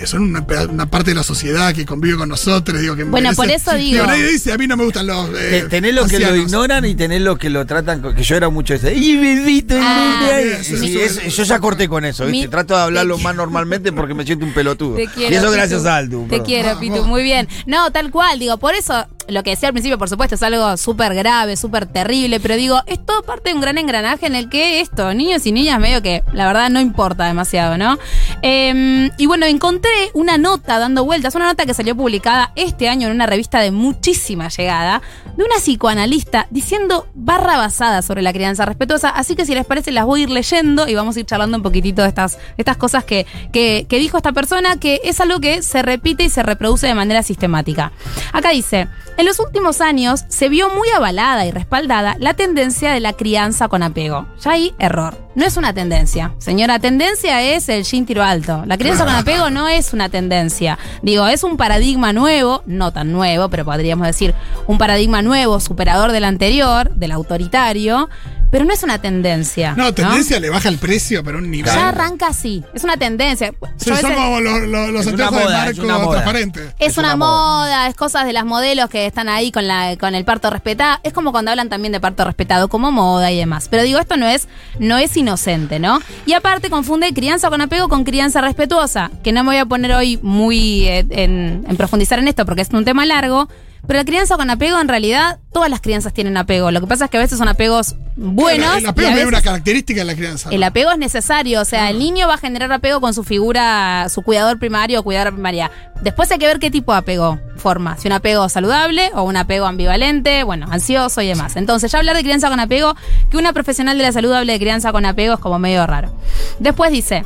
eh, 0.00 0.06
son 0.06 0.22
una, 0.22 0.46
parte 0.46 1.10
de 1.10 1.14
la 1.14 1.22
sociedad 1.22 1.74
que 1.74 1.84
convive 1.86 2.16
con 2.16 2.28
nosotros. 2.28 2.80
Digo, 2.80 2.96
que 2.96 3.04
Bueno, 3.04 3.30
merece- 3.30 3.36
por 3.36 3.50
eso 3.50 3.70
Sí, 3.72 3.92
digo- 3.92 4.06
nadie 4.06 4.26
dice, 4.28 4.52
a 4.52 4.58
mí 4.58 4.66
no 4.66 4.76
me 4.76 4.84
gustan 4.84 5.06
los. 5.06 5.28
Eh, 5.30 5.62
Te- 5.62 5.62
Tenés 5.68 5.94
los 5.94 6.08
que 6.08 6.18
lo 6.18 6.26
ancianos". 6.26 6.50
ignoran 6.52 6.84
y 6.84 6.94
tenés 6.94 7.20
los 7.22 7.38
que 7.38 7.50
lo 7.50 7.64
tratan, 7.66 8.00
con- 8.00 8.14
que 8.14 8.22
yo 8.22 8.36
era 8.36 8.48
mucho 8.48 8.74
ese. 8.74 8.94
¡Y 8.94 9.16
bebito! 9.16 9.74
Ah, 9.80 10.20
nene". 10.26 10.44
bien, 10.44 10.64
Sí, 10.64 10.76
sí, 10.76 11.00
es- 11.00 11.20
sí. 11.24 11.30
yo 11.30 11.42
ya 11.44 11.58
corté 11.58 11.88
con 11.88 12.04
eso, 12.04 12.26
¿viste? 12.26 12.46
Mi- 12.46 12.48
Trato 12.50 12.74
de 12.76 12.82
hablarlo 12.82 13.18
más 13.18 13.34
normalmente 13.34 13.92
porque 13.92 14.14
me 14.14 14.24
siento 14.24 14.44
un 14.44 14.52
pelotudo. 14.52 14.94
Te 14.96 15.06
quiero, 15.08 15.32
y 15.32 15.36
eso 15.36 15.44
Pitu. 15.46 15.54
gracias 15.54 15.84
a 15.86 15.96
Aldu. 15.96 16.26
Te 16.28 16.42
quiero, 16.42 16.78
Pitu, 16.78 17.04
muy 17.04 17.22
bien. 17.22 17.48
No, 17.66 17.90
tal 17.90 18.10
cual, 18.10 18.38
digo, 18.38 18.58
por 18.58 18.74
eso 18.74 19.06
lo 19.28 19.42
que 19.42 19.50
decía 19.50 19.68
al 19.68 19.72
principio, 19.72 19.98
por 19.98 20.08
supuesto, 20.08 20.34
es 20.34 20.42
algo 20.42 20.76
súper 20.76 21.14
grave, 21.14 21.56
súper 21.56 21.86
terrible, 21.86 22.40
pero 22.40 22.56
digo, 22.56 22.80
es 22.86 23.04
todo 23.04 23.22
parte 23.22 23.50
de 23.50 23.54
un 23.54 23.60
gran 23.60 23.78
engranaje 23.78 24.26
en 24.26 24.34
el 24.34 24.48
que 24.48 24.80
esto, 24.80 25.14
niños 25.14 25.46
y 25.46 25.52
niñas, 25.52 25.80
medio 25.80 26.02
que 26.02 26.22
la 26.32 26.46
verdad 26.46 26.70
no 26.70 26.80
importa 26.80 27.24
demasiado, 27.24 27.78
¿no? 27.78 27.98
Eh, 28.42 29.10
y 29.16 29.26
bueno, 29.26 29.46
encontré 29.46 29.90
una 30.14 30.38
nota 30.38 30.78
dando 30.78 31.04
vueltas, 31.04 31.34
una 31.34 31.46
nota 31.46 31.66
que 31.66 31.74
salió 31.74 31.96
publicada 31.96 32.52
este 32.56 32.88
año 32.88 33.08
en 33.08 33.14
una 33.14 33.26
revista 33.26 33.60
de 33.60 33.70
muchísima 33.70 34.48
llegada, 34.48 35.02
de 35.36 35.44
una 35.44 35.56
psicoanalista 35.56 36.46
diciendo 36.50 37.06
barra 37.14 37.56
basada 37.56 38.02
sobre 38.02 38.22
la 38.22 38.32
crianza 38.32 38.64
respetuosa, 38.66 39.08
así 39.08 39.34
que 39.36 39.46
si 39.46 39.54
les 39.54 39.64
parece 39.64 39.92
las 39.92 40.04
voy 40.04 40.20
a 40.20 40.22
ir 40.24 40.30
leyendo 40.30 40.88
y 40.88 40.94
vamos 40.94 41.16
a 41.16 41.20
ir 41.20 41.26
charlando 41.26 41.56
un 41.56 41.62
poquitito 41.62 42.02
de 42.02 42.08
estas, 42.08 42.38
estas 42.56 42.76
cosas 42.76 43.04
que, 43.04 43.26
que 43.52 43.98
dijo 43.98 44.16
esta 44.16 44.32
persona, 44.32 44.78
que 44.78 45.00
es 45.04 45.20
algo 45.20 45.40
que 45.40 45.62
se 45.62 45.82
repite 45.82 46.24
y 46.24 46.28
se 46.28 46.42
reproduce 46.42 46.86
de 46.86 46.94
manera 46.94 47.22
sistemática. 47.22 47.92
Acá 48.32 48.50
dice, 48.50 48.88
en 49.16 49.26
los 49.26 49.38
últimos 49.38 49.80
años 49.80 50.24
se 50.28 50.48
vio 50.48 50.70
muy 50.70 50.88
avalada 50.90 51.46
y 51.46 51.50
respaldada 51.50 52.16
la 52.18 52.34
tendencia 52.34 52.92
de 52.92 53.00
la 53.00 53.12
crianza 53.12 53.68
con 53.68 53.82
apego. 53.82 54.26
Ya 54.40 54.52
ahí, 54.52 54.74
error. 54.78 55.16
No 55.34 55.44
es 55.44 55.56
una 55.56 55.72
tendencia. 55.72 56.34
Señora, 56.38 56.78
tendencia 56.78 57.42
es 57.42 57.68
el 57.68 57.82
Shin 57.82 58.06
tiro 58.06 58.22
alto. 58.22 58.64
La 58.66 58.78
crianza 58.78 59.04
con 59.04 59.14
apego 59.16 59.50
no 59.50 59.68
es 59.68 59.92
una 59.92 60.08
tendencia. 60.08 60.78
Digo, 61.02 61.26
es 61.26 61.42
un 61.42 61.56
paradigma 61.56 62.12
nuevo, 62.12 62.62
no 62.66 62.92
tan 62.92 63.12
nuevo, 63.12 63.48
pero 63.48 63.64
podríamos 63.64 64.06
decir 64.06 64.34
un 64.66 64.78
paradigma 64.78 65.22
nuevo, 65.22 65.60
superador 65.60 66.12
del 66.12 66.24
anterior, 66.24 66.94
del 66.94 67.12
autoritario, 67.12 68.08
pero 68.54 68.64
no 68.66 68.72
es 68.72 68.84
una 68.84 68.98
tendencia. 69.00 69.74
No, 69.76 69.92
tendencia 69.92 70.38
le 70.38 70.48
baja 70.48 70.68
el 70.68 70.78
precio, 70.78 71.24
pero 71.24 71.38
un 71.38 71.50
nivel. 71.50 71.74
Ya 71.74 71.88
arranca 71.88 72.28
así. 72.28 72.62
Es 72.72 72.84
una 72.84 72.96
tendencia. 72.96 73.52
Sí, 73.78 73.86
son 73.90 73.96
veces- 73.96 74.14
como 74.14 74.40
los, 74.40 74.60
los, 74.68 74.90
los 74.90 75.00
Es 75.00 75.12
una 75.12 75.26
anteojos 75.26 75.38
de 75.38 75.44
moda, 75.44 75.68
es 75.70 75.78
marco 75.78 75.92
moda. 76.06 76.10
transparente. 76.12 76.60
Es, 76.78 76.92
Es 76.92 76.98
una, 76.98 77.08
una 77.08 77.16
moda, 77.16 77.88
es 77.88 77.96
cosas 77.96 78.26
de 78.26 78.32
las 78.32 78.44
modelos 78.44 78.88
que 78.88 79.06
están 79.06 79.28
ahí 79.28 79.50
con, 79.50 79.66
la, 79.66 79.96
con 79.98 80.14
el 80.14 80.24
parto 80.24 80.50
respetado. 80.50 81.00
Es 81.02 81.12
como 81.12 81.32
cuando 81.32 81.50
hablan 81.50 81.68
también 81.68 81.90
de 81.90 81.98
parto 81.98 82.24
respetado 82.24 82.68
como 82.68 82.92
moda 82.92 83.32
y 83.32 83.38
demás. 83.38 83.66
Pero 83.68 83.82
digo, 83.82 83.98
esto 83.98 84.16
no 84.16 84.28
es, 84.28 84.46
no 84.78 84.98
es 84.98 85.16
inocente, 85.16 85.80
¿no? 85.80 85.98
Y 86.24 86.34
aparte 86.34 86.70
confunde 86.70 87.12
crianza 87.12 87.50
con 87.50 87.60
apego 87.60 87.88
con 87.88 88.04
crianza 88.04 88.40
respetuosa, 88.40 89.10
que 89.24 89.32
no 89.32 89.42
me 89.42 89.48
voy 89.50 89.56
a 89.58 89.66
poner 89.66 89.90
hoy 89.94 90.20
muy 90.22 90.86
eh, 90.86 91.04
en, 91.10 91.64
en 91.68 91.76
profundizar 91.76 92.20
en 92.20 92.28
esto 92.28 92.46
porque 92.46 92.62
es 92.62 92.68
un 92.70 92.84
tema 92.84 93.04
largo. 93.04 93.48
Pero 93.86 93.98
la 93.98 94.04
crianza 94.04 94.36
con 94.36 94.50
apego, 94.50 94.80
en 94.80 94.88
realidad, 94.88 95.38
todas 95.52 95.70
las 95.70 95.80
crianzas 95.80 96.12
tienen 96.12 96.36
apego. 96.36 96.70
Lo 96.70 96.80
que 96.80 96.86
pasa 96.86 97.06
es 97.06 97.10
que 97.10 97.18
a 97.18 97.20
veces 97.20 97.38
son 97.38 97.48
apegos 97.48 97.96
buenos. 98.16 98.76
el 98.78 98.86
apego 98.86 99.08
es 99.10 99.26
una 99.26 99.42
característica 99.42 100.00
de 100.00 100.04
la 100.04 100.14
crianza. 100.14 100.48
el 100.50 100.62
apego 100.62 100.90
es 100.92 100.98
necesario, 100.98 101.60
o 101.60 101.64
sea, 101.64 101.90
el 101.90 101.98
niño 101.98 102.26
va 102.28 102.34
a 102.34 102.38
generar 102.38 102.72
apego 102.72 103.00
con 103.00 103.12
su 103.14 103.24
figura, 103.24 104.08
su 104.08 104.22
cuidador 104.22 104.58
primario 104.58 105.00
o 105.00 105.02
cuidadora 105.02 105.32
primaria. 105.32 105.70
Después 106.00 106.30
hay 106.30 106.38
que 106.38 106.46
ver 106.46 106.58
qué 106.58 106.70
tipo 106.70 106.92
de 106.92 106.98
apego 106.98 107.40
forma, 107.56 107.96
si 107.98 108.08
un 108.08 108.12
apego 108.12 108.48
saludable 108.48 109.10
o 109.14 109.22
un 109.22 109.36
apego 109.36 109.66
ambivalente, 109.66 110.44
bueno, 110.44 110.66
ansioso 110.70 111.22
y 111.22 111.28
demás. 111.28 111.56
Entonces, 111.56 111.90
ya 111.92 111.98
hablar 111.98 112.16
de 112.16 112.22
crianza 112.22 112.48
con 112.48 112.60
apego, 112.60 112.94
que 113.30 113.36
una 113.36 113.52
profesional 113.52 113.96
de 113.96 114.04
la 114.04 114.12
salud 114.12 114.32
hable 114.32 114.52
de 114.52 114.58
crianza 114.58 114.92
con 114.92 115.06
apego 115.06 115.34
es 115.34 115.40
como 115.40 115.58
medio 115.58 115.86
raro. 115.86 116.14
Después 116.58 116.90
dice, 116.90 117.24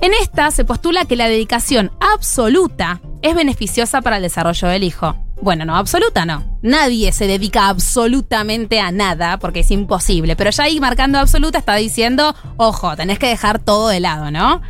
en 0.00 0.12
esta 0.14 0.50
se 0.50 0.64
postula 0.64 1.04
que 1.04 1.16
la 1.16 1.28
dedicación 1.28 1.90
absoluta 2.00 3.00
es 3.22 3.34
beneficiosa 3.34 4.00
para 4.00 4.16
el 4.16 4.22
desarrollo 4.22 4.68
del 4.68 4.84
hijo. 4.84 5.16
Bueno, 5.42 5.64
no, 5.64 5.76
absoluta 5.76 6.26
no. 6.26 6.58
Nadie 6.62 7.12
se 7.12 7.26
dedica 7.26 7.68
absolutamente 7.68 8.80
a 8.80 8.92
nada 8.92 9.38
porque 9.38 9.60
es 9.60 9.70
imposible. 9.70 10.36
Pero 10.36 10.50
ya 10.50 10.64
ahí 10.64 10.80
marcando 10.80 11.18
absoluta 11.18 11.58
está 11.58 11.76
diciendo, 11.76 12.34
ojo, 12.56 12.94
tenés 12.96 13.18
que 13.18 13.28
dejar 13.28 13.58
todo 13.58 13.88
de 13.88 14.00
lado, 14.00 14.30
¿no? 14.30 14.60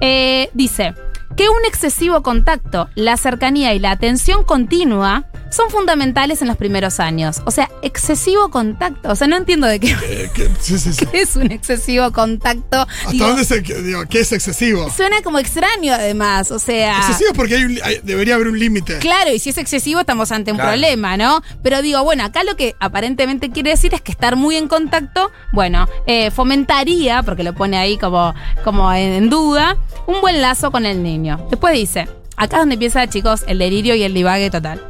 Eh, 0.00 0.50
dice 0.54 0.94
que 1.36 1.48
un 1.48 1.64
excesivo 1.66 2.22
contacto, 2.22 2.88
la 2.94 3.16
cercanía 3.16 3.74
y 3.74 3.78
la 3.78 3.90
atención 3.90 4.44
continua 4.44 5.26
son 5.52 5.70
fundamentales 5.70 6.42
en 6.42 6.48
los 6.48 6.56
primeros 6.56 6.98
años. 6.98 7.42
O 7.44 7.50
sea, 7.50 7.70
excesivo 7.82 8.50
contacto. 8.50 9.10
O 9.10 9.14
sea, 9.16 9.26
no 9.28 9.36
entiendo 9.36 9.66
de 9.66 9.78
qué 9.78 9.92
Eh, 10.08 10.30
que- 10.34 10.48
sí, 10.58 10.78
sí, 10.78 10.92
sí. 10.92 11.06
es 11.12 11.36
un 11.36 11.52
excesivo 11.52 12.10
contacto. 12.12 12.80
¿Hasta 12.80 13.10
Digo, 13.10 13.26
dónde 13.28 13.44
se, 13.44 13.62
que- 13.62 13.74
digo, 13.82 14.02
qué 14.08 14.20
es 14.20 14.32
excesivo? 14.32 14.90
Suena 14.90 15.22
como 15.22 15.38
extraño 15.38 15.92
además, 15.92 16.50
o 16.50 16.58
sea... 16.58 16.98
Excesivo 16.98 17.30
es 17.30 17.36
porque 17.36 17.56
hay 17.56 17.64
un 17.64 17.78
hay- 17.82 18.00
debería 18.02 18.34
haber 18.36 18.48
un 18.48 18.58
límite. 18.58 18.98
Claro, 18.98 19.30
y 19.32 19.38
si 19.38 19.50
es 19.50 19.58
excesivo 19.58 20.00
estamos 20.00 20.32
ante 20.32 20.50
un 20.50 20.56
Claro. 20.56 20.70
problema, 20.72 21.16
¿no? 21.16 21.42
Pero 21.62 21.82
digo, 21.82 22.02
bueno, 22.02 22.24
acá 22.24 22.42
lo 22.44 22.56
que 22.56 22.74
aparentemente 22.80 23.50
quiere 23.50 23.70
decir 23.70 23.92
es 23.94 24.00
que 24.00 24.12
estar 24.12 24.36
muy 24.36 24.56
en 24.56 24.68
contacto, 24.68 25.30
bueno, 25.52 25.86
eh, 26.06 26.30
fomentaría, 26.30 27.22
porque 27.22 27.42
lo 27.42 27.54
pone 27.54 27.76
ahí 27.76 27.98
como, 27.98 28.34
como 28.64 28.92
en, 28.92 29.12
en 29.12 29.30
duda, 29.30 29.76
un 30.06 30.20
buen 30.20 30.40
lazo 30.40 30.70
con 30.70 30.86
el 30.86 31.02
niño. 31.02 31.46
Después 31.50 31.74
dice, 31.74 32.08
acá 32.36 32.56
es 32.56 32.62
donde 32.62 32.74
empieza, 32.74 33.06
chicos, 33.08 33.44
el 33.46 33.58
delirio 33.58 33.94
y 33.94 34.02
el 34.02 34.14
divague 34.14 34.50
total. 34.50 34.80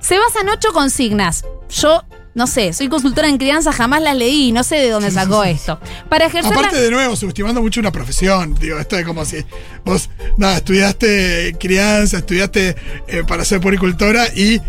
Se 0.00 0.18
basa 0.18 0.40
en 0.40 0.48
ocho 0.48 0.72
consignas. 0.72 1.44
Yo, 1.70 2.02
no 2.34 2.46
sé, 2.46 2.72
soy 2.72 2.88
consultora 2.88 3.28
en 3.28 3.36
crianza, 3.38 3.72
jamás 3.72 4.00
las 4.02 4.16
leí, 4.16 4.52
no 4.52 4.62
sé 4.64 4.76
de 4.76 4.90
dónde 4.90 5.10
sacó 5.10 5.44
esto. 5.44 5.78
Para 6.08 6.26
ejercer 6.26 6.52
la- 6.52 6.58
Aparte, 6.60 6.80
de 6.80 6.90
nuevo, 6.90 7.16
subestimando 7.16 7.60
mucho 7.60 7.80
una 7.80 7.92
profesión. 7.92 8.54
Digo, 8.54 8.78
esto 8.78 8.96
es 8.98 9.04
como 9.06 9.24
si 9.24 9.44
vos, 9.84 10.08
nada, 10.36 10.56
estudiaste 10.58 11.56
crianza, 11.58 12.18
estudiaste 12.18 12.76
eh, 13.08 13.24
para 13.26 13.44
ser 13.44 13.60
poricultora 13.60 14.28
y 14.34 14.60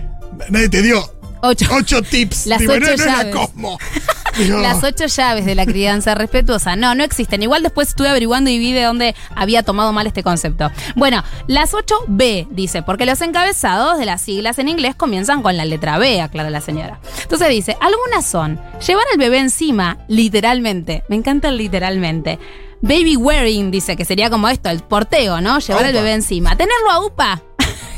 nadie 0.49 0.69
te 0.69 0.81
dio 0.81 1.13
Ocho. 1.41 1.67
ocho 1.71 2.01
tips. 2.01 2.45
Las 2.47 2.59
Digo, 2.59 2.73
ocho 2.73 2.81
no, 2.81 2.87
no 2.87 2.93
es 2.93 3.05
la 3.05 3.17
llaves. 3.17 3.35
Cosmo. 3.35 3.77
Digo, 4.37 4.59
Las 4.59 4.83
ocho 4.83 5.05
llaves 5.07 5.45
de 5.45 5.55
la 5.55 5.65
crianza 5.65 6.15
respetuosa. 6.15 6.75
No, 6.75 6.95
no 6.95 7.03
existen. 7.03 7.41
Igual 7.43 7.63
después 7.63 7.89
estuve 7.89 8.09
averiguando 8.09 8.49
y 8.49 8.57
vi 8.59 8.71
de 8.73 8.83
dónde 8.83 9.15
había 9.35 9.63
tomado 9.63 9.91
mal 9.91 10.07
este 10.07 10.23
concepto. 10.23 10.71
Bueno, 10.95 11.23
las 11.47 11.73
8B, 11.73 12.47
dice, 12.51 12.81
porque 12.83 13.05
los 13.05 13.21
encabezados 13.21 13.97
de 13.97 14.05
las 14.05 14.21
siglas 14.21 14.59
en 14.59 14.69
inglés 14.69 14.95
comienzan 14.95 15.41
con 15.41 15.57
la 15.57 15.65
letra 15.65 15.97
B, 15.97 16.21
aclara 16.21 16.49
la 16.49 16.61
señora. 16.61 16.99
Entonces 17.21 17.49
dice, 17.49 17.77
algunas 17.81 18.25
son 18.25 18.59
llevar 18.85 19.05
al 19.11 19.17
bebé 19.17 19.39
encima, 19.39 19.97
literalmente. 20.07 21.03
Me 21.09 21.15
encanta 21.15 21.49
el 21.49 21.57
literalmente. 21.57 22.39
Baby 22.81 23.17
wearing, 23.17 23.71
dice, 23.71 23.97
que 23.97 24.05
sería 24.05 24.29
como 24.29 24.47
esto, 24.47 24.69
el 24.69 24.79
porteo, 24.79 25.41
¿no? 25.41 25.59
Llevar 25.59 25.83
al 25.83 25.89
Aupa. 25.89 25.99
bebé 26.01 26.13
encima. 26.13 26.55
Tenerlo 26.55 26.91
a 26.91 27.05
UPA. 27.05 27.41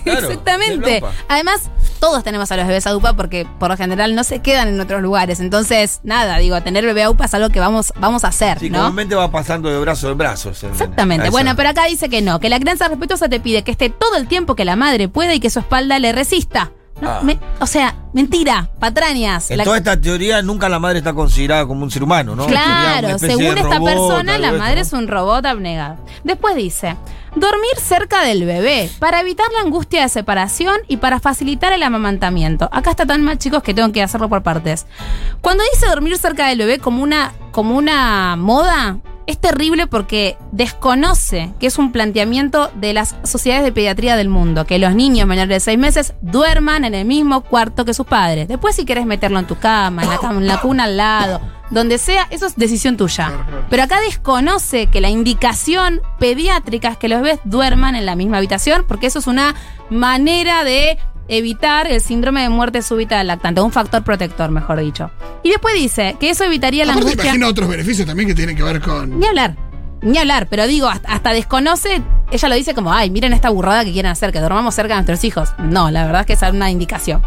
Claro, 0.11 0.27
Exactamente. 0.29 1.03
Además, 1.27 1.69
todos 1.99 2.23
tenemos 2.23 2.51
a 2.51 2.57
los 2.57 2.67
bebés 2.67 2.87
a 2.87 2.95
UPA 2.95 3.13
porque 3.13 3.45
por 3.59 3.69
lo 3.69 3.77
general 3.77 4.15
no 4.15 4.23
se 4.23 4.39
quedan 4.39 4.67
en 4.67 4.79
otros 4.79 5.01
lugares. 5.01 5.39
Entonces, 5.39 5.99
nada, 6.03 6.37
digo, 6.37 6.59
tener 6.61 6.85
bebé 6.85 7.03
a 7.03 7.09
UPA 7.09 7.25
es 7.25 7.33
algo 7.33 7.49
que 7.49 7.59
vamos, 7.59 7.93
vamos 7.99 8.23
a 8.23 8.29
hacer, 8.29 8.59
Sí, 8.59 8.69
¿no? 8.69 8.79
comúnmente 8.79 9.15
va 9.15 9.29
pasando 9.31 9.69
de 9.69 9.79
brazo 9.79 10.09
en 10.11 10.17
brazo. 10.17 10.49
Exactamente. 10.49 11.29
Bueno, 11.29 11.55
pero 11.55 11.69
acá 11.69 11.85
dice 11.85 12.09
que 12.09 12.21
no, 12.21 12.39
que 12.39 12.49
la 12.49 12.59
crianza 12.59 12.87
respetuosa 12.87 13.29
te 13.29 13.39
pide 13.39 13.63
que 13.63 13.71
esté 13.71 13.89
todo 13.89 14.15
el 14.17 14.27
tiempo 14.27 14.55
que 14.55 14.65
la 14.65 14.75
madre 14.75 15.07
pueda 15.07 15.33
y 15.33 15.39
que 15.39 15.49
su 15.49 15.59
espalda 15.59 15.99
le 15.99 16.11
resista. 16.11 16.71
No, 16.99 17.09
Ah. 17.09 17.19
me- 17.23 17.39
o 17.59 17.65
sea, 17.65 17.95
mentira, 18.13 18.69
patrañas. 18.79 19.49
En 19.49 19.57
La- 19.57 19.63
toda 19.63 19.77
esta 19.77 19.99
teoría 19.99 20.41
nunca 20.41 20.69
la 20.69 20.77
madre 20.77 20.99
está 20.99 21.13
considerada 21.13 21.65
como 21.65 21.83
un 21.83 21.89
ser 21.91 22.03
humano, 22.03 22.35
¿no? 22.35 22.45
Claro, 22.45 23.17
según 23.17 23.57
esta 23.57 23.77
robot, 23.77 23.89
persona, 23.89 24.37
la 24.37 24.51
madre 24.51 24.81
es 24.81 24.93
un 24.93 25.07
robot 25.07 25.45
abnegado. 25.47 25.97
Después 26.23 26.55
dice, 26.55 26.95
dormir 27.35 27.71
cerca 27.81 28.21
del 28.23 28.45
bebé 28.45 28.91
para 28.99 29.21
evitar 29.21 29.47
la 29.51 29.61
angustia 29.61 30.03
de 30.03 30.09
separación 30.09 30.75
y 30.87 30.97
para 30.97 31.19
facilitar 31.19 31.73
el 31.73 31.81
amamantamiento. 31.81 32.69
Acá 32.71 32.91
está 32.91 33.05
tan 33.07 33.23
mal, 33.23 33.39
chicos, 33.39 33.63
que 33.63 33.73
tengo 33.73 33.91
que 33.91 34.03
hacerlo 34.03 34.29
por 34.29 34.43
partes. 34.43 34.85
Cuando 35.41 35.63
dice 35.73 35.87
dormir 35.87 36.17
cerca 36.17 36.47
del 36.49 36.59
bebé 36.59 36.77
como 36.79 37.01
una, 37.01 37.31
como 37.51 37.75
una 37.77 38.35
moda, 38.35 38.97
es 39.27 39.39
terrible 39.39 39.87
porque 39.87 40.37
desconoce 40.51 41.53
que 41.59 41.67
es 41.67 41.77
un 41.77 41.91
planteamiento 41.91 42.71
de 42.75 42.93
las 42.93 43.15
sociedades 43.23 43.63
de 43.63 43.71
pediatría 43.71 44.15
del 44.15 44.29
mundo, 44.29 44.65
que 44.65 44.79
los 44.79 44.95
niños 44.95 45.27
menores 45.27 45.49
de 45.49 45.59
6 45.59 45.77
meses 45.77 46.13
duerman 46.21 46.85
en 46.85 46.95
el 46.95 47.05
mismo 47.05 47.41
cuarto 47.41 47.85
que 47.85 47.93
sus 47.93 48.05
padres. 48.05 48.47
Después 48.47 48.75
si 48.75 48.85
querés 48.85 49.05
meterlo 49.05 49.39
en 49.39 49.47
tu 49.47 49.57
cama, 49.57 50.03
en 50.03 50.09
la, 50.09 50.17
cama, 50.17 50.39
en 50.39 50.47
la 50.47 50.59
cuna 50.59 50.85
al 50.85 50.97
lado, 50.97 51.41
donde 51.69 51.97
sea, 51.97 52.27
eso 52.29 52.45
es 52.45 52.55
decisión 52.55 52.97
tuya. 52.97 53.31
Pero 53.69 53.83
acá 53.83 54.01
desconoce 54.01 54.87
que 54.87 55.01
la 55.01 55.09
indicación 55.09 56.01
pediátrica 56.19 56.89
es 56.89 56.97
que 56.97 57.07
los 57.07 57.21
bebés 57.21 57.39
duerman 57.45 57.95
en 57.95 58.05
la 58.05 58.15
misma 58.15 58.37
habitación, 58.37 58.85
porque 58.87 59.07
eso 59.07 59.19
es 59.19 59.27
una 59.27 59.55
manera 59.89 60.63
de 60.63 60.97
evitar 61.31 61.87
el 61.87 62.01
síndrome 62.01 62.41
de 62.41 62.49
muerte 62.49 62.81
súbita 62.81 63.17
del 63.17 63.27
lactante, 63.27 63.61
un 63.61 63.71
factor 63.71 64.03
protector, 64.03 64.51
mejor 64.51 64.81
dicho. 64.81 65.11
Y 65.43 65.49
después 65.49 65.73
dice 65.73 66.17
que 66.19 66.29
eso 66.29 66.43
evitaría 66.43 66.85
la 66.85 66.93
angustia. 66.93 67.23
imagino 67.23 67.47
otros 67.47 67.69
beneficios 67.69 68.05
también 68.05 68.27
que 68.27 68.35
tienen 68.35 68.55
que 68.55 68.63
ver 68.63 68.81
con. 68.81 69.17
Ni 69.17 69.25
hablar. 69.25 69.55
Ni 70.01 70.17
hablar, 70.17 70.47
pero 70.49 70.67
digo, 70.67 70.87
hasta, 70.87 71.13
hasta 71.13 71.31
desconoce, 71.31 72.01
ella 72.31 72.49
lo 72.49 72.55
dice 72.55 72.73
como, 72.73 72.91
ay, 72.91 73.09
miren 73.09 73.31
esta 73.31 73.49
burrada 73.49 73.85
que 73.85 73.93
quieren 73.93 74.11
hacer, 74.11 74.33
que 74.33 74.39
dormamos 74.39 74.75
cerca 74.75 74.95
de 74.95 75.01
nuestros 75.01 75.23
hijos. 75.23 75.53
No, 75.59 75.89
la 75.89 76.05
verdad 76.05 76.21
es 76.21 76.27
que 76.27 76.33
es 76.33 76.51
una 76.51 76.69
indicación. 76.69 77.21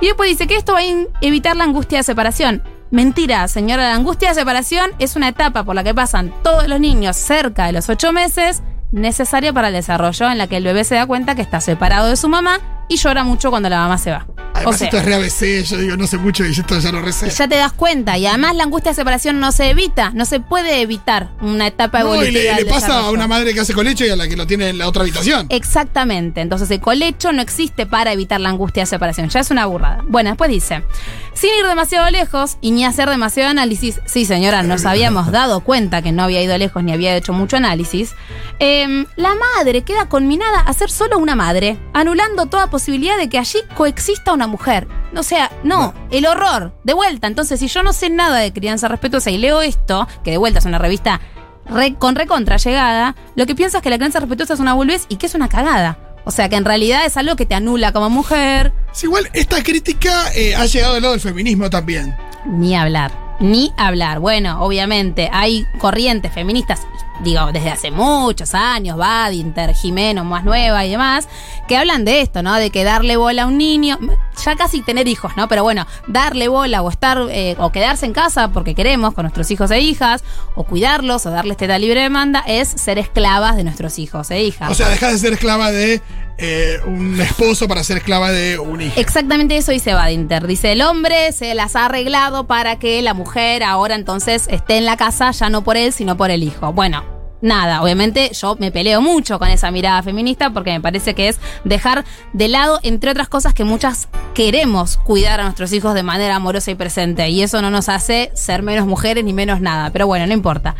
Y 0.00 0.06
después 0.06 0.30
dice 0.30 0.46
que 0.46 0.56
esto 0.56 0.74
va 0.74 0.80
a 0.80 0.82
evitar 1.20 1.56
la 1.56 1.64
angustia 1.64 1.98
de 1.98 2.04
separación. 2.04 2.62
Mentira, 2.92 3.48
señora, 3.48 3.88
la 3.88 3.94
angustia 3.94 4.28
de 4.28 4.34
separación 4.36 4.90
es 4.98 5.16
una 5.16 5.28
etapa 5.28 5.64
por 5.64 5.74
la 5.74 5.82
que 5.82 5.94
pasan 5.94 6.32
todos 6.44 6.68
los 6.68 6.78
niños 6.78 7.16
cerca 7.16 7.66
de 7.66 7.72
los 7.72 7.88
ocho 7.88 8.12
meses, 8.12 8.62
necesaria 8.92 9.52
para 9.52 9.68
el 9.68 9.74
desarrollo, 9.74 10.30
en 10.30 10.38
la 10.38 10.46
que 10.46 10.58
el 10.58 10.64
bebé 10.64 10.84
se 10.84 10.94
da 10.94 11.06
cuenta 11.06 11.34
que 11.34 11.42
está 11.42 11.60
separado 11.60 12.08
de 12.08 12.16
su 12.16 12.28
mamá 12.28 12.60
y 12.92 12.96
llora 12.96 13.24
mucho 13.24 13.50
cuando 13.50 13.68
la 13.68 13.78
mamá 13.78 13.98
se 13.98 14.10
va. 14.10 14.26
Además, 14.54 14.74
o 14.74 14.78
sea, 14.78 14.86
esto 14.88 14.98
es 14.98 15.04
re 15.06 15.14
ABC, 15.14 15.64
yo 15.64 15.78
digo, 15.78 15.96
no 15.96 16.06
sé 16.06 16.18
mucho 16.18 16.44
y 16.44 16.50
esto 16.52 16.78
ya 16.78 16.92
lo 16.92 17.00
recé. 17.00 17.30
ya 17.30 17.48
te 17.48 17.56
das 17.56 17.72
cuenta. 17.72 18.18
Y 18.18 18.26
además 18.26 18.54
la 18.54 18.64
angustia 18.64 18.90
de 18.92 18.96
separación 18.96 19.40
no 19.40 19.50
se 19.50 19.70
evita, 19.70 20.10
no 20.14 20.26
se 20.26 20.40
puede 20.40 20.82
evitar 20.82 21.30
una 21.40 21.66
etapa 21.68 22.00
No, 22.00 22.14
y 22.14 22.28
evolutiva. 22.28 22.56
le, 22.56 22.64
pasa 22.66 22.98
a 22.98 23.10
una 23.10 23.26
madre 23.26 23.54
que 23.54 23.60
hace 23.60 23.72
colecho 23.72 24.04
y 24.04 24.10
a 24.10 24.16
la 24.16 24.28
que 24.28 24.36
lo 24.36 24.46
tiene 24.46 24.68
en 24.68 24.76
la 24.78 24.88
otra 24.88 25.02
habitación. 25.02 25.46
Exactamente. 25.48 26.42
Entonces 26.42 26.70
el 26.70 26.80
colecho 26.80 27.32
no 27.32 27.40
existe 27.40 27.86
para 27.86 28.12
evitar 28.12 28.40
la 28.40 28.50
angustia 28.50 28.82
de 28.82 28.86
separación. 28.86 29.30
Ya 29.30 29.40
es 29.40 29.50
una 29.50 29.64
burrada. 29.64 30.04
Bueno, 30.06 30.28
después 30.30 30.50
dice, 30.50 30.84
sin 31.32 31.50
ir 31.58 31.66
demasiado 31.66 32.10
lejos 32.10 32.58
y 32.60 32.72
ni 32.72 32.84
hacer 32.84 33.08
demasiado 33.08 33.48
análisis, 33.50 34.00
sí 34.04 34.26
señora, 34.26 34.62
nos 34.62 34.84
habíamos 34.84 35.32
dado 35.32 35.60
cuenta 35.60 36.02
que 36.02 36.12
no 36.12 36.24
había 36.24 36.42
ido 36.42 36.56
lejos 36.58 36.84
ni 36.84 36.92
había 36.92 37.16
hecho 37.16 37.32
mucho 37.32 37.56
análisis, 37.56 38.14
em, 38.58 39.06
la 39.16 39.30
madre 39.34 39.80
queda 39.82 40.10
conminada 40.10 40.60
a 40.60 40.72
ser 40.74 40.90
solo 40.90 41.18
una 41.18 41.34
madre, 41.34 41.78
anulando 41.94 42.46
toda 42.46 42.66
posibilidad 42.68 42.81
de 42.86 43.28
que 43.28 43.38
allí 43.38 43.58
coexista 43.74 44.32
una 44.32 44.46
mujer. 44.46 44.88
O 45.16 45.22
sea, 45.22 45.50
no, 45.62 45.94
el 46.10 46.26
horror, 46.26 46.74
de 46.84 46.94
vuelta. 46.94 47.26
Entonces, 47.26 47.60
si 47.60 47.68
yo 47.68 47.82
no 47.82 47.92
sé 47.92 48.10
nada 48.10 48.38
de 48.38 48.52
crianza 48.52 48.88
respetuosa 48.88 49.30
y 49.30 49.38
leo 49.38 49.60
esto, 49.62 50.08
que 50.24 50.32
de 50.32 50.36
vuelta 50.38 50.58
es 50.58 50.64
una 50.64 50.78
revista 50.78 51.20
re- 51.66 51.94
con 51.94 52.14
recontra 52.16 52.56
llegada, 52.56 53.14
lo 53.36 53.46
que 53.46 53.54
piensas 53.54 53.78
es 53.80 53.82
que 53.82 53.90
la 53.90 53.96
crianza 53.96 54.20
respetuosa 54.20 54.54
es 54.54 54.60
una 54.60 54.74
boludez 54.74 55.06
y 55.08 55.16
que 55.16 55.26
es 55.26 55.34
una 55.34 55.48
cagada. 55.48 55.98
O 56.24 56.30
sea, 56.30 56.48
que 56.48 56.56
en 56.56 56.64
realidad 56.64 57.04
es 57.04 57.16
algo 57.16 57.34
que 57.36 57.46
te 57.46 57.54
anula 57.54 57.92
como 57.92 58.08
mujer. 58.08 58.72
Igual, 59.02 59.28
esta 59.32 59.62
crítica 59.62 60.32
eh, 60.34 60.54
ha 60.54 60.66
llegado 60.66 60.94
del 60.94 61.02
lado 61.02 61.12
del 61.14 61.20
feminismo 61.20 61.68
también. 61.68 62.14
Ni 62.46 62.76
hablar, 62.76 63.12
ni 63.40 63.72
hablar. 63.76 64.20
Bueno, 64.20 64.62
obviamente 64.62 65.28
hay 65.32 65.66
corrientes 65.78 66.32
feministas, 66.32 66.80
digo, 67.20 67.52
desde 67.52 67.70
hace 67.70 67.90
muchos 67.90 68.54
años, 68.54 68.96
Badinter, 68.96 69.74
Jimeno, 69.74 70.24
más 70.24 70.44
nueva 70.44 70.84
y 70.84 70.90
demás, 70.90 71.28
que 71.68 71.76
hablan 71.76 72.04
de 72.04 72.20
esto, 72.20 72.42
¿no? 72.42 72.54
De 72.54 72.70
que 72.70 72.84
darle 72.84 73.16
bola 73.16 73.44
a 73.44 73.46
un 73.46 73.58
niño, 73.58 73.98
ya 74.44 74.56
casi 74.56 74.82
tener 74.82 75.08
hijos, 75.08 75.32
¿no? 75.36 75.48
Pero 75.48 75.62
bueno, 75.62 75.86
darle 76.06 76.48
bola 76.48 76.82
o 76.82 76.90
estar, 76.90 77.18
eh, 77.30 77.56
o 77.58 77.70
quedarse 77.70 78.06
en 78.06 78.12
casa 78.12 78.48
porque 78.48 78.74
queremos 78.74 79.14
con 79.14 79.24
nuestros 79.24 79.50
hijos 79.50 79.70
e 79.70 79.80
hijas, 79.80 80.24
o 80.54 80.64
cuidarlos, 80.64 81.26
o 81.26 81.30
darles 81.30 81.56
teta 81.56 81.78
libre 81.78 82.02
demanda, 82.02 82.42
es 82.46 82.68
ser 82.68 82.98
esclavas 82.98 83.56
de 83.56 83.64
nuestros 83.64 83.98
hijos 83.98 84.30
e 84.30 84.42
hijas. 84.42 84.70
O 84.70 84.74
sea, 84.74 84.88
dejas 84.88 85.12
de 85.12 85.18
ser 85.18 85.32
esclava 85.34 85.70
de 85.70 86.00
eh, 86.38 86.80
un 86.86 87.20
esposo 87.20 87.68
para 87.68 87.84
ser 87.84 87.98
esclava 87.98 88.30
de 88.30 88.58
un 88.58 88.80
hijo. 88.80 88.98
Exactamente 88.98 89.56
eso 89.56 89.72
dice 89.72 89.94
Badinter. 89.94 90.46
Dice, 90.46 90.72
el 90.72 90.82
hombre 90.82 91.32
se 91.32 91.54
las 91.54 91.76
ha 91.76 91.86
arreglado 91.86 92.46
para 92.46 92.78
que 92.78 93.00
la 93.02 93.14
mujer 93.14 93.62
ahora 93.62 93.94
entonces 93.94 94.46
esté 94.48 94.76
en 94.76 94.84
la 94.84 94.96
casa 94.96 95.30
ya 95.30 95.50
no 95.50 95.62
por 95.64 95.76
él, 95.76 95.92
sino 95.92 96.16
por 96.16 96.30
el 96.30 96.42
hijo. 96.42 96.72
Bueno. 96.72 97.22
Nada, 97.42 97.82
obviamente 97.82 98.30
yo 98.34 98.54
me 98.60 98.70
peleo 98.70 99.02
mucho 99.02 99.40
con 99.40 99.48
esa 99.48 99.72
mirada 99.72 100.00
feminista 100.04 100.50
porque 100.50 100.70
me 100.70 100.80
parece 100.80 101.14
que 101.16 101.26
es 101.26 101.40
dejar 101.64 102.04
de 102.32 102.46
lado, 102.46 102.78
entre 102.84 103.10
otras 103.10 103.28
cosas, 103.28 103.52
que 103.52 103.64
muchas 103.64 104.08
queremos 104.32 104.96
cuidar 104.96 105.40
a 105.40 105.42
nuestros 105.42 105.72
hijos 105.72 105.94
de 105.94 106.04
manera 106.04 106.36
amorosa 106.36 106.70
y 106.70 106.76
presente. 106.76 107.28
Y 107.30 107.42
eso 107.42 107.60
no 107.60 107.68
nos 107.68 107.88
hace 107.88 108.30
ser 108.34 108.62
menos 108.62 108.86
mujeres 108.86 109.24
ni 109.24 109.32
menos 109.32 109.60
nada. 109.60 109.90
Pero 109.90 110.06
bueno, 110.06 110.24
no 110.28 110.32
importa. 110.32 110.76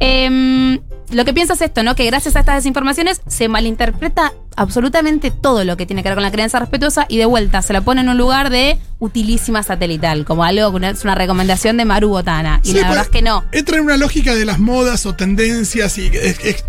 Em, 0.00 0.80
lo 1.12 1.24
que 1.24 1.32
pienso 1.34 1.52
es 1.54 1.60
esto, 1.62 1.82
¿no? 1.82 1.94
Que 1.94 2.04
gracias 2.06 2.36
a 2.36 2.40
estas 2.40 2.56
desinformaciones 2.56 3.20
se 3.26 3.48
malinterpreta 3.48 4.32
absolutamente 4.56 5.30
todo 5.30 5.64
lo 5.64 5.76
que 5.76 5.86
tiene 5.86 6.02
que 6.02 6.08
ver 6.08 6.16
con 6.16 6.22
la 6.22 6.30
crianza 6.30 6.58
respetuosa 6.58 7.06
y 7.08 7.16
de 7.18 7.24
vuelta 7.26 7.62
se 7.62 7.72
la 7.72 7.80
pone 7.80 8.00
en 8.02 8.08
un 8.08 8.18
lugar 8.18 8.50
de 8.50 8.78
utilísima 8.98 9.62
satelital, 9.62 10.24
como 10.24 10.44
algo 10.44 10.78
que 10.78 10.88
es 10.88 11.04
una 11.04 11.14
recomendación 11.14 11.76
de 11.76 11.84
Maru 11.84 12.08
Botana. 12.10 12.60
Y 12.64 12.68
Sí, 12.72 12.80
la 12.80 12.88
verdad 12.88 13.04
es 13.04 13.10
que 13.10 13.22
no. 13.22 13.44
Entra 13.52 13.76
en 13.78 13.84
una 13.84 13.96
lógica 13.96 14.34
de 14.34 14.44
las 14.44 14.58
modas 14.58 15.06
o 15.06 15.14
tendencias 15.14 15.96
y 15.98 16.06
es, 16.08 16.38
es- 16.44 16.64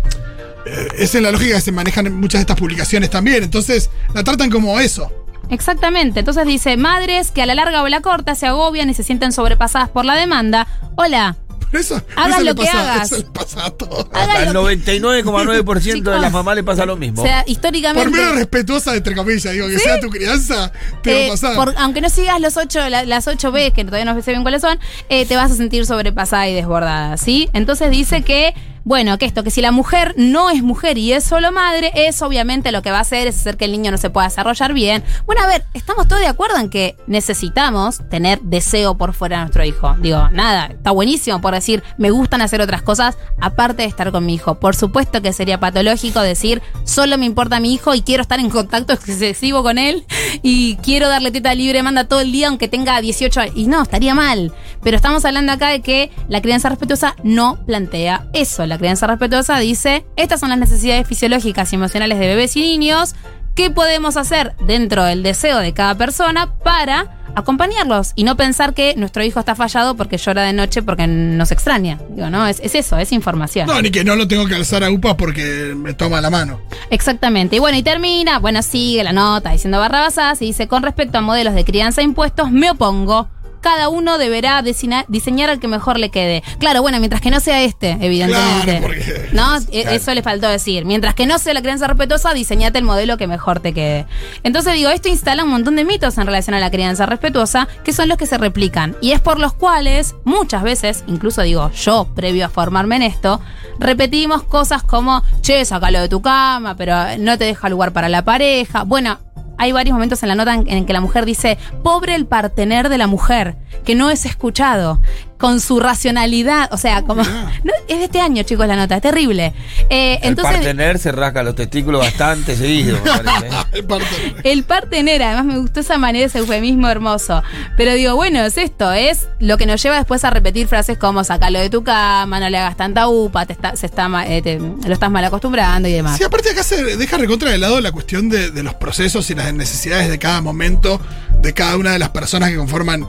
eh, 0.66 0.88
es 0.98 1.14
en 1.14 1.22
la 1.24 1.30
lógica 1.30 1.56
que 1.56 1.60
se 1.60 1.72
manejan 1.72 2.06
en 2.06 2.14
muchas 2.18 2.38
de 2.38 2.42
estas 2.42 2.56
publicaciones 2.58 3.10
también. 3.10 3.42
Entonces, 3.44 3.90
la 4.14 4.24
tratan 4.24 4.48
como 4.50 4.80
eso. 4.80 5.12
Exactamente. 5.50 6.20
Entonces 6.20 6.46
dice, 6.46 6.78
madres 6.78 7.30
que 7.30 7.42
a 7.42 7.46
la 7.46 7.54
larga 7.54 7.82
o 7.82 7.88
la 7.88 8.00
corta 8.00 8.34
se 8.34 8.46
agobian 8.46 8.88
y 8.88 8.94
se 8.94 9.02
sienten 9.02 9.30
sobrepasadas 9.32 9.90
por 9.90 10.06
la 10.06 10.14
demanda. 10.14 10.66
Hola, 10.96 11.36
eso, 11.78 12.00
Hagas 12.16 12.36
eso 12.36 12.44
lo 12.44 12.54
que 12.54 12.64
pasa, 12.64 12.80
hagas. 12.94 13.12
Eso 13.12 13.22
le 13.22 13.30
pasa 13.30 13.66
a 13.66 13.70
todos. 13.70 14.06
Haga 14.12 14.38
Al 14.38 14.52
lo 14.52 14.66
que- 14.66 14.76
99,9% 14.76 16.02
de 16.12 16.18
las 16.20 16.32
mamás 16.32 16.54
le 16.56 16.62
pasa 16.64 16.86
lo 16.86 16.96
mismo. 16.96 17.22
o 17.22 17.26
sea, 17.26 17.42
Por 17.42 17.50
históricamente... 17.50 18.10
menos 18.10 18.34
respetuosa, 18.36 18.94
entre 18.96 19.14
comillas, 19.14 19.52
digo, 19.52 19.66
que 19.68 19.78
sea 19.78 20.00
tu 20.00 20.10
crianza, 20.10 20.72
te 21.02 21.12
va 21.12 21.18
Eh, 21.20 21.26
a 21.26 21.30
pasar. 21.30 21.54
por- 21.56 21.74
aunque 21.78 22.00
no 22.00 22.08
sigas 22.08 22.40
los 22.40 22.56
ocho, 22.56 22.88
la- 22.88 23.04
las 23.04 23.26
8 23.28 23.52
B, 23.52 23.72
que 23.72 23.84
todavía 23.84 24.04
no 24.12 24.20
sé 24.22 24.30
bien 24.30 24.42
cuáles 24.42 24.60
son, 24.62 24.78
eh, 25.08 25.26
te 25.26 25.36
vas 25.36 25.50
a 25.50 25.54
sentir 25.54 25.86
sobrepasada 25.86 26.48
y 26.48 26.54
desbordada, 26.54 27.16
¿sí? 27.16 27.48
Entonces 27.52 27.90
dice 27.90 28.22
que 28.22 28.54
Bueno, 28.84 29.16
que 29.16 29.24
esto, 29.24 29.42
que 29.42 29.50
si 29.50 29.62
la 29.62 29.72
mujer 29.72 30.14
no 30.18 30.50
es 30.50 30.62
mujer 30.62 30.98
y 30.98 31.14
es 31.14 31.24
solo 31.24 31.52
madre, 31.52 31.90
eso 31.94 32.26
obviamente 32.26 32.70
lo 32.70 32.82
que 32.82 32.90
va 32.90 32.98
a 32.98 33.00
hacer 33.00 33.26
es 33.26 33.38
hacer 33.38 33.56
que 33.56 33.64
el 33.64 33.72
niño 33.72 33.90
no 33.90 33.96
se 33.96 34.10
pueda 34.10 34.28
desarrollar 34.28 34.74
bien. 34.74 35.02
Bueno, 35.24 35.42
a 35.42 35.46
ver, 35.46 35.64
estamos 35.72 36.06
todos 36.06 36.20
de 36.20 36.28
acuerdo 36.28 36.58
en 36.58 36.68
que 36.68 36.94
necesitamos 37.06 38.02
tener 38.10 38.42
deseo 38.42 38.98
por 38.98 39.14
fuera 39.14 39.38
de 39.38 39.44
nuestro 39.44 39.64
hijo. 39.64 39.96
Digo, 40.00 40.28
nada, 40.30 40.66
está 40.66 40.90
buenísimo 40.90 41.40
por 41.40 41.54
decir, 41.54 41.82
me 41.96 42.10
gustan 42.10 42.42
hacer 42.42 42.60
otras 42.60 42.82
cosas 42.82 43.16
aparte 43.40 43.82
de 43.82 43.88
estar 43.88 44.12
con 44.12 44.26
mi 44.26 44.34
hijo. 44.34 44.56
Por 44.56 44.76
supuesto 44.76 45.22
que 45.22 45.32
sería 45.32 45.58
patológico 45.58 46.20
decir, 46.20 46.60
solo 46.84 47.16
me 47.16 47.24
importa 47.24 47.60
mi 47.60 47.72
hijo 47.72 47.94
y 47.94 48.02
quiero 48.02 48.20
estar 48.20 48.38
en 48.38 48.50
contacto 48.50 48.92
excesivo 48.92 49.62
con 49.62 49.78
él 49.78 50.04
y 50.42 50.76
quiero 50.76 51.08
darle 51.08 51.30
teta 51.30 51.54
libre, 51.54 51.82
manda 51.82 52.04
todo 52.04 52.20
el 52.20 52.32
día 52.32 52.48
aunque 52.48 52.68
tenga 52.68 53.00
18 53.00 53.40
años. 53.40 53.56
Y 53.56 53.66
no, 53.66 53.82
estaría 53.82 54.14
mal. 54.14 54.52
Pero 54.82 54.96
estamos 54.96 55.24
hablando 55.24 55.52
acá 55.52 55.68
de 55.68 55.80
que 55.80 56.10
la 56.28 56.42
crianza 56.42 56.68
respetuosa 56.68 57.16
no 57.22 57.64
plantea 57.64 58.28
eso. 58.34 58.66
Crianza 58.78 59.06
respetuosa 59.06 59.58
dice, 59.58 60.04
estas 60.16 60.40
son 60.40 60.50
las 60.50 60.58
necesidades 60.58 61.06
fisiológicas 61.06 61.72
y 61.72 61.76
emocionales 61.76 62.18
de 62.18 62.26
bebés 62.26 62.56
y 62.56 62.62
niños. 62.62 63.14
¿Qué 63.54 63.70
podemos 63.70 64.16
hacer 64.16 64.54
dentro 64.66 65.04
del 65.04 65.22
deseo 65.22 65.58
de 65.58 65.72
cada 65.72 65.94
persona 65.94 66.52
para 66.64 67.20
acompañarlos 67.36 68.12
y 68.14 68.24
no 68.24 68.36
pensar 68.36 68.74
que 68.74 68.94
nuestro 68.96 69.22
hijo 69.24 69.40
está 69.40 69.54
fallado 69.54 69.96
porque 69.96 70.18
llora 70.18 70.42
de 70.42 70.52
noche 70.52 70.82
porque 70.82 71.06
nos 71.06 71.52
extraña? 71.52 72.00
Digo, 72.10 72.30
no, 72.30 72.46
es, 72.46 72.58
es 72.60 72.74
eso, 72.74 72.98
es 72.98 73.12
información. 73.12 73.68
No, 73.68 73.80
ni 73.80 73.90
que 73.90 74.02
no 74.02 74.16
lo 74.16 74.26
tengo 74.26 74.46
que 74.46 74.56
alzar 74.56 74.82
a 74.82 74.90
UPA 74.90 75.16
porque 75.16 75.72
me 75.76 75.94
toma 75.94 76.20
la 76.20 76.30
mano. 76.30 76.60
Exactamente. 76.90 77.56
Y 77.56 77.58
bueno, 77.60 77.78
y 77.78 77.82
termina, 77.82 78.40
bueno, 78.40 78.60
sigue 78.62 79.04
la 79.04 79.12
nota 79.12 79.50
diciendo 79.50 79.78
barrabasas 79.78 80.42
y 80.42 80.46
dice, 80.46 80.66
con 80.66 80.82
respecto 80.82 81.18
a 81.18 81.20
modelos 81.20 81.54
de 81.54 81.64
crianza 81.64 82.00
e 82.00 82.04
impuestos, 82.04 82.50
me 82.50 82.70
opongo 82.70 83.28
cada 83.64 83.88
uno 83.88 84.18
deberá 84.18 84.60
diseñar, 84.60 85.06
diseñar 85.08 85.48
el 85.48 85.58
que 85.58 85.68
mejor 85.68 85.98
le 85.98 86.10
quede. 86.10 86.42
Claro, 86.58 86.82
bueno, 86.82 86.98
mientras 86.98 87.22
que 87.22 87.30
no 87.30 87.40
sea 87.40 87.62
este, 87.62 87.92
evidentemente. 87.98 88.66
Claro, 88.66 88.82
porque- 88.82 89.28
¿No? 89.32 89.56
E- 89.72 89.94
Eso 89.96 90.12
le 90.12 90.22
faltó 90.22 90.48
decir. 90.50 90.84
Mientras 90.84 91.14
que 91.14 91.24
no 91.26 91.38
sea 91.38 91.54
la 91.54 91.62
crianza 91.62 91.86
respetuosa, 91.86 92.34
diseñate 92.34 92.78
el 92.78 92.84
modelo 92.84 93.16
que 93.16 93.26
mejor 93.26 93.60
te 93.60 93.72
quede. 93.72 94.04
Entonces 94.42 94.74
digo, 94.74 94.90
esto 94.90 95.08
instala 95.08 95.44
un 95.44 95.50
montón 95.50 95.76
de 95.76 95.84
mitos 95.86 96.18
en 96.18 96.26
relación 96.26 96.54
a 96.54 96.60
la 96.60 96.70
crianza 96.70 97.06
respetuosa, 97.06 97.66
que 97.84 97.94
son 97.94 98.08
los 98.10 98.18
que 98.18 98.26
se 98.26 98.36
replican. 98.36 98.96
Y 99.00 99.12
es 99.12 99.20
por 99.22 99.40
los 99.40 99.54
cuales, 99.54 100.14
muchas 100.24 100.62
veces, 100.62 101.02
incluso 101.06 101.40
digo, 101.40 101.70
yo, 101.72 102.06
previo 102.14 102.44
a 102.44 102.48
formarme 102.50 102.96
en 102.96 103.02
esto, 103.02 103.40
repetimos 103.78 104.42
cosas 104.42 104.82
como, 104.82 105.22
che, 105.40 105.64
sacalo 105.64 106.00
de 106.02 106.10
tu 106.10 106.20
cama, 106.20 106.76
pero 106.76 106.94
no 107.18 107.38
te 107.38 107.44
deja 107.44 107.70
lugar 107.70 107.92
para 107.94 108.10
la 108.10 108.22
pareja. 108.26 108.82
Bueno, 108.82 109.18
hay 109.58 109.72
varios 109.72 109.94
momentos 109.94 110.22
en 110.22 110.28
la 110.28 110.34
nota 110.34 110.54
en, 110.54 110.86
que 110.86 110.92
la 110.92 111.00
mujer 111.00 111.24
dice, 111.24 111.58
pobre 111.82 112.14
el 112.14 112.26
partener 112.26 112.88
de 112.88 112.98
la 112.98 113.06
mujer, 113.06 113.56
que 113.84 113.94
no 113.94 114.10
es 114.10 114.26
escuchado, 114.26 115.00
con 115.38 115.60
su 115.60 115.80
racionalidad, 115.80 116.72
o 116.72 116.76
sea, 116.76 117.02
como... 117.02 117.22
No, 117.64 117.72
es 117.88 117.98
de 117.98 118.04
este 118.04 118.20
año, 118.20 118.42
chicos, 118.42 118.66
la 118.66 118.76
nota, 118.76 118.96
es 118.96 119.02
terrible. 119.02 119.52
Eh, 119.90 120.18
El 120.22 120.30
entonces, 120.30 120.54
partener 120.56 120.98
se 120.98 121.12
rasca 121.12 121.42
los 121.42 121.54
testículos 121.54 122.00
bastante 122.02 122.56
seguido, 122.56 122.98
parece. 123.04 123.46
¿eh? 123.46 123.50
El 123.72 123.84
partener. 123.84 124.34
el 124.44 124.64
partener, 124.64 125.22
además 125.22 125.44
me 125.46 125.58
gustó 125.58 125.80
esa 125.80 125.96
manera, 125.98 126.26
ese 126.26 126.38
eufemismo 126.38 126.88
hermoso. 126.88 127.42
Pero 127.76 127.94
digo, 127.94 128.14
bueno, 128.16 128.40
es 128.44 128.58
esto, 128.58 128.92
es 128.92 129.28
lo 129.40 129.56
que 129.56 129.66
nos 129.66 129.82
lleva 129.82 129.96
después 129.96 130.24
a 130.24 130.30
repetir 130.30 130.66
frases 130.68 130.98
como 130.98 131.24
sacalo 131.24 131.58
de 131.58 131.70
tu 131.70 131.82
cama, 131.84 132.38
no 132.40 132.48
le 132.50 132.58
hagas 132.58 132.76
tanta 132.76 133.08
upa, 133.08 133.46
te 133.46 133.54
está, 133.54 133.76
se 133.76 133.86
está, 133.86 134.08
eh, 134.26 134.42
te- 134.42 134.58
lo 134.58 134.92
estás 134.92 135.10
mal 135.10 135.24
acostumbrando 135.24 135.88
y 135.88 135.92
demás. 135.92 136.18
Sí, 136.18 136.24
aparte 136.24 136.50
acá 136.50 136.62
se 136.62 136.96
deja 136.96 137.16
recontra 137.16 137.50
de 137.50 137.58
lado 137.58 137.80
la 137.80 137.92
cuestión 137.92 138.28
de, 138.28 138.50
de 138.50 138.62
los 138.62 138.74
procesos 138.74 139.30
y 139.30 139.34
las 139.34 139.52
necesidades 139.54 140.08
de 140.10 140.18
cada 140.18 140.40
momento 140.40 141.00
de 141.40 141.52
cada 141.54 141.76
una 141.76 141.92
de 141.92 141.98
las 141.98 142.10
personas 142.10 142.50
que 142.50 142.56
conforman 142.56 143.06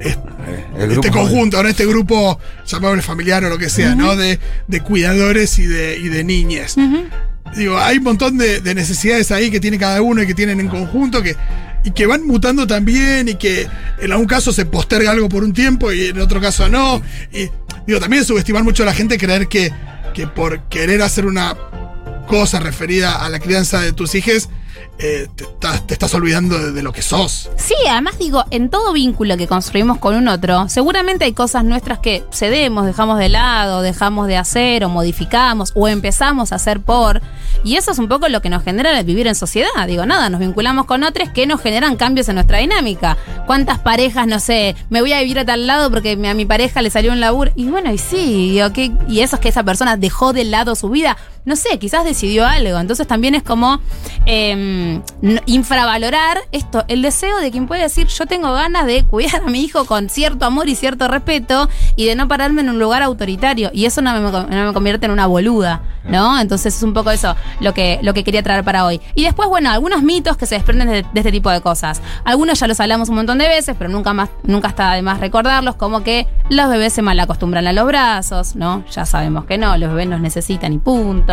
El 0.00 0.90
este 0.92 1.08
grupo- 1.10 1.10
conjunto, 1.10 1.62
¿no? 1.62 1.68
este 1.68 1.84
grupo, 1.86 2.38
llamémosle 2.66 3.02
familiar 3.02 3.44
o 3.44 3.48
lo 3.50 3.58
que 3.58 3.68
sea, 3.68 3.94
¿no? 3.94 4.16
De, 4.16 4.38
de 4.66 4.80
cuidadores 4.80 5.58
y 5.58 5.66
de, 5.66 5.98
y 5.98 6.08
de 6.08 6.24
niñes. 6.24 6.76
Digo, 7.56 7.78
hay 7.78 7.98
un 7.98 8.04
montón 8.04 8.38
de, 8.38 8.60
de 8.60 8.74
necesidades 8.74 9.30
ahí 9.32 9.50
que 9.50 9.60
tiene 9.60 9.78
cada 9.78 10.00
uno 10.02 10.22
y 10.22 10.26
que 10.26 10.34
tienen 10.34 10.60
en 10.60 10.68
conjunto 10.68 11.22
que, 11.22 11.36
y 11.84 11.90
que 11.90 12.06
van 12.06 12.26
mutando 12.26 12.66
también 12.66 13.28
y 13.28 13.34
que 13.34 13.66
en 14.00 14.12
algún 14.12 14.26
caso 14.26 14.52
se 14.52 14.64
posterga 14.66 15.10
algo 15.10 15.28
por 15.28 15.42
un 15.44 15.52
tiempo 15.52 15.92
y 15.92 16.06
en 16.06 16.20
otro 16.20 16.40
caso 16.40 16.68
no. 16.68 17.02
Y 17.32 17.48
digo, 17.86 17.98
también 18.00 18.24
subestimar 18.24 18.62
mucho 18.64 18.84
a 18.84 18.86
la 18.86 18.94
gente 18.94 19.18
creer 19.18 19.48
que, 19.48 19.72
que 20.14 20.26
por 20.28 20.62
querer 20.68 21.02
hacer 21.02 21.26
una 21.26 21.56
cosa 22.28 22.60
referida 22.60 23.24
a 23.24 23.28
la 23.28 23.40
crianza 23.40 23.80
de 23.80 23.92
tus 23.92 24.14
hijos, 24.14 24.48
eh, 25.02 25.28
te, 25.34 25.94
estás, 25.94 26.14
olvidando 26.14 26.72
de, 26.72 26.82
lo 26.82 26.92
que 26.92 27.00
sos. 27.00 27.48
Sí, 27.56 27.74
además 27.88 28.18
digo, 28.18 28.44
en 28.50 28.68
todo 28.68 28.92
vínculo 28.92 29.36
que 29.38 29.46
construimos 29.46 29.98
con 29.98 30.14
un 30.14 30.28
otro, 30.28 30.68
seguramente 30.68 31.24
hay 31.24 31.32
cosas 31.32 31.64
nuestras 31.64 32.00
que 32.00 32.22
cedemos, 32.32 32.84
dejamos 32.84 33.18
de 33.18 33.30
lado, 33.30 33.80
dejamos 33.80 34.26
de 34.26 34.36
hacer 34.36 34.84
o 34.84 34.90
modificamos 34.90 35.72
o 35.74 35.88
empezamos 35.88 36.52
a 36.52 36.56
hacer 36.56 36.80
por. 36.80 37.22
Y 37.64 37.76
eso 37.76 37.90
es 37.92 37.98
un 37.98 38.08
poco 38.08 38.28
lo 38.28 38.42
que 38.42 38.50
nos 38.50 38.62
genera 38.62 38.98
el 38.98 39.04
vivir 39.04 39.26
en 39.26 39.34
sociedad. 39.34 39.86
Digo, 39.86 40.04
nada, 40.04 40.28
nos 40.28 40.40
vinculamos 40.40 40.84
con 40.86 41.02
otros 41.02 41.30
que 41.30 41.46
nos 41.46 41.60
generan 41.60 41.96
cambios 41.96 42.28
en 42.28 42.34
nuestra 42.34 42.58
dinámica. 42.58 43.16
¿Cuántas 43.46 43.78
parejas, 43.78 44.26
no 44.26 44.38
sé, 44.38 44.76
me 44.90 45.00
voy 45.00 45.12
a 45.12 45.20
vivir 45.20 45.38
a 45.38 45.44
tal 45.44 45.66
lado 45.66 45.90
porque 45.90 46.12
a 46.12 46.34
mi 46.34 46.44
pareja 46.44 46.82
le 46.82 46.90
salió 46.90 47.12
un 47.12 47.20
laburo? 47.20 47.52
Y 47.56 47.66
bueno, 47.66 47.92
y 47.92 47.98
sí, 47.98 48.58
y 49.08 49.20
eso 49.20 49.36
es 49.36 49.40
que 49.40 49.48
esa 49.48 49.62
persona 49.62 49.96
dejó 49.96 50.32
de 50.32 50.44
lado 50.44 50.74
su 50.74 50.90
vida. 50.90 51.16
No 51.44 51.56
sé, 51.56 51.78
quizás 51.78 52.04
decidió 52.04 52.46
algo. 52.46 52.78
Entonces 52.78 53.06
también 53.06 53.34
es 53.34 53.42
como 53.42 53.80
eh, 54.26 55.00
no- 55.22 55.40
infravalorar 55.46 56.38
esto, 56.52 56.84
el 56.88 57.02
deseo 57.02 57.38
de 57.38 57.50
quien 57.50 57.66
puede 57.66 57.82
decir 57.82 58.06
yo 58.08 58.26
tengo 58.26 58.52
ganas 58.52 58.86
de 58.86 59.04
cuidar 59.04 59.42
a 59.46 59.48
mi 59.50 59.62
hijo 59.62 59.84
con 59.86 60.08
cierto 60.10 60.44
amor 60.44 60.68
y 60.68 60.74
cierto 60.74 61.08
respeto 61.08 61.68
y 61.96 62.04
de 62.06 62.14
no 62.14 62.28
pararme 62.28 62.60
en 62.60 62.68
un 62.70 62.78
lugar 62.78 63.02
autoritario. 63.02 63.70
Y 63.72 63.86
eso 63.86 64.02
no 64.02 64.12
me, 64.12 64.20
no 64.20 64.66
me 64.66 64.72
convierte 64.72 65.06
en 65.06 65.12
una 65.12 65.26
boluda, 65.26 65.80
¿no? 66.04 66.38
Entonces 66.38 66.76
es 66.76 66.82
un 66.82 66.92
poco 66.92 67.10
eso 67.10 67.34
lo 67.60 67.72
que, 67.74 67.98
lo 68.02 68.12
que 68.14 68.22
quería 68.24 68.42
traer 68.42 68.62
para 68.64 68.84
hoy. 68.84 69.00
Y 69.14 69.24
después, 69.24 69.48
bueno, 69.48 69.70
algunos 69.70 70.02
mitos 70.02 70.36
que 70.36 70.46
se 70.46 70.56
desprenden 70.56 70.88
de, 70.88 71.02
de 71.02 71.20
este 71.20 71.32
tipo 71.32 71.50
de 71.50 71.60
cosas. 71.62 72.02
Algunos 72.24 72.60
ya 72.60 72.66
los 72.66 72.78
hablamos 72.80 73.08
un 73.08 73.14
montón 73.16 73.38
de 73.38 73.48
veces, 73.48 73.74
pero 73.78 73.90
nunca 73.90 74.12
más, 74.12 74.28
nunca 74.42 74.68
está 74.68 74.92
de 74.92 75.02
más 75.02 75.20
recordarlos, 75.20 75.76
como 75.76 76.02
que 76.02 76.26
los 76.50 76.68
bebés 76.68 76.92
se 76.92 77.02
malacostumbran 77.02 77.66
a 77.66 77.72
los 77.72 77.86
brazos, 77.86 78.56
¿no? 78.56 78.84
Ya 78.90 79.06
sabemos 79.06 79.46
que 79.46 79.56
no, 79.58 79.76
los 79.78 79.88
bebés 79.90 80.08
nos 80.08 80.20
necesitan 80.20 80.72
y 80.74 80.78
punto. 80.78 81.29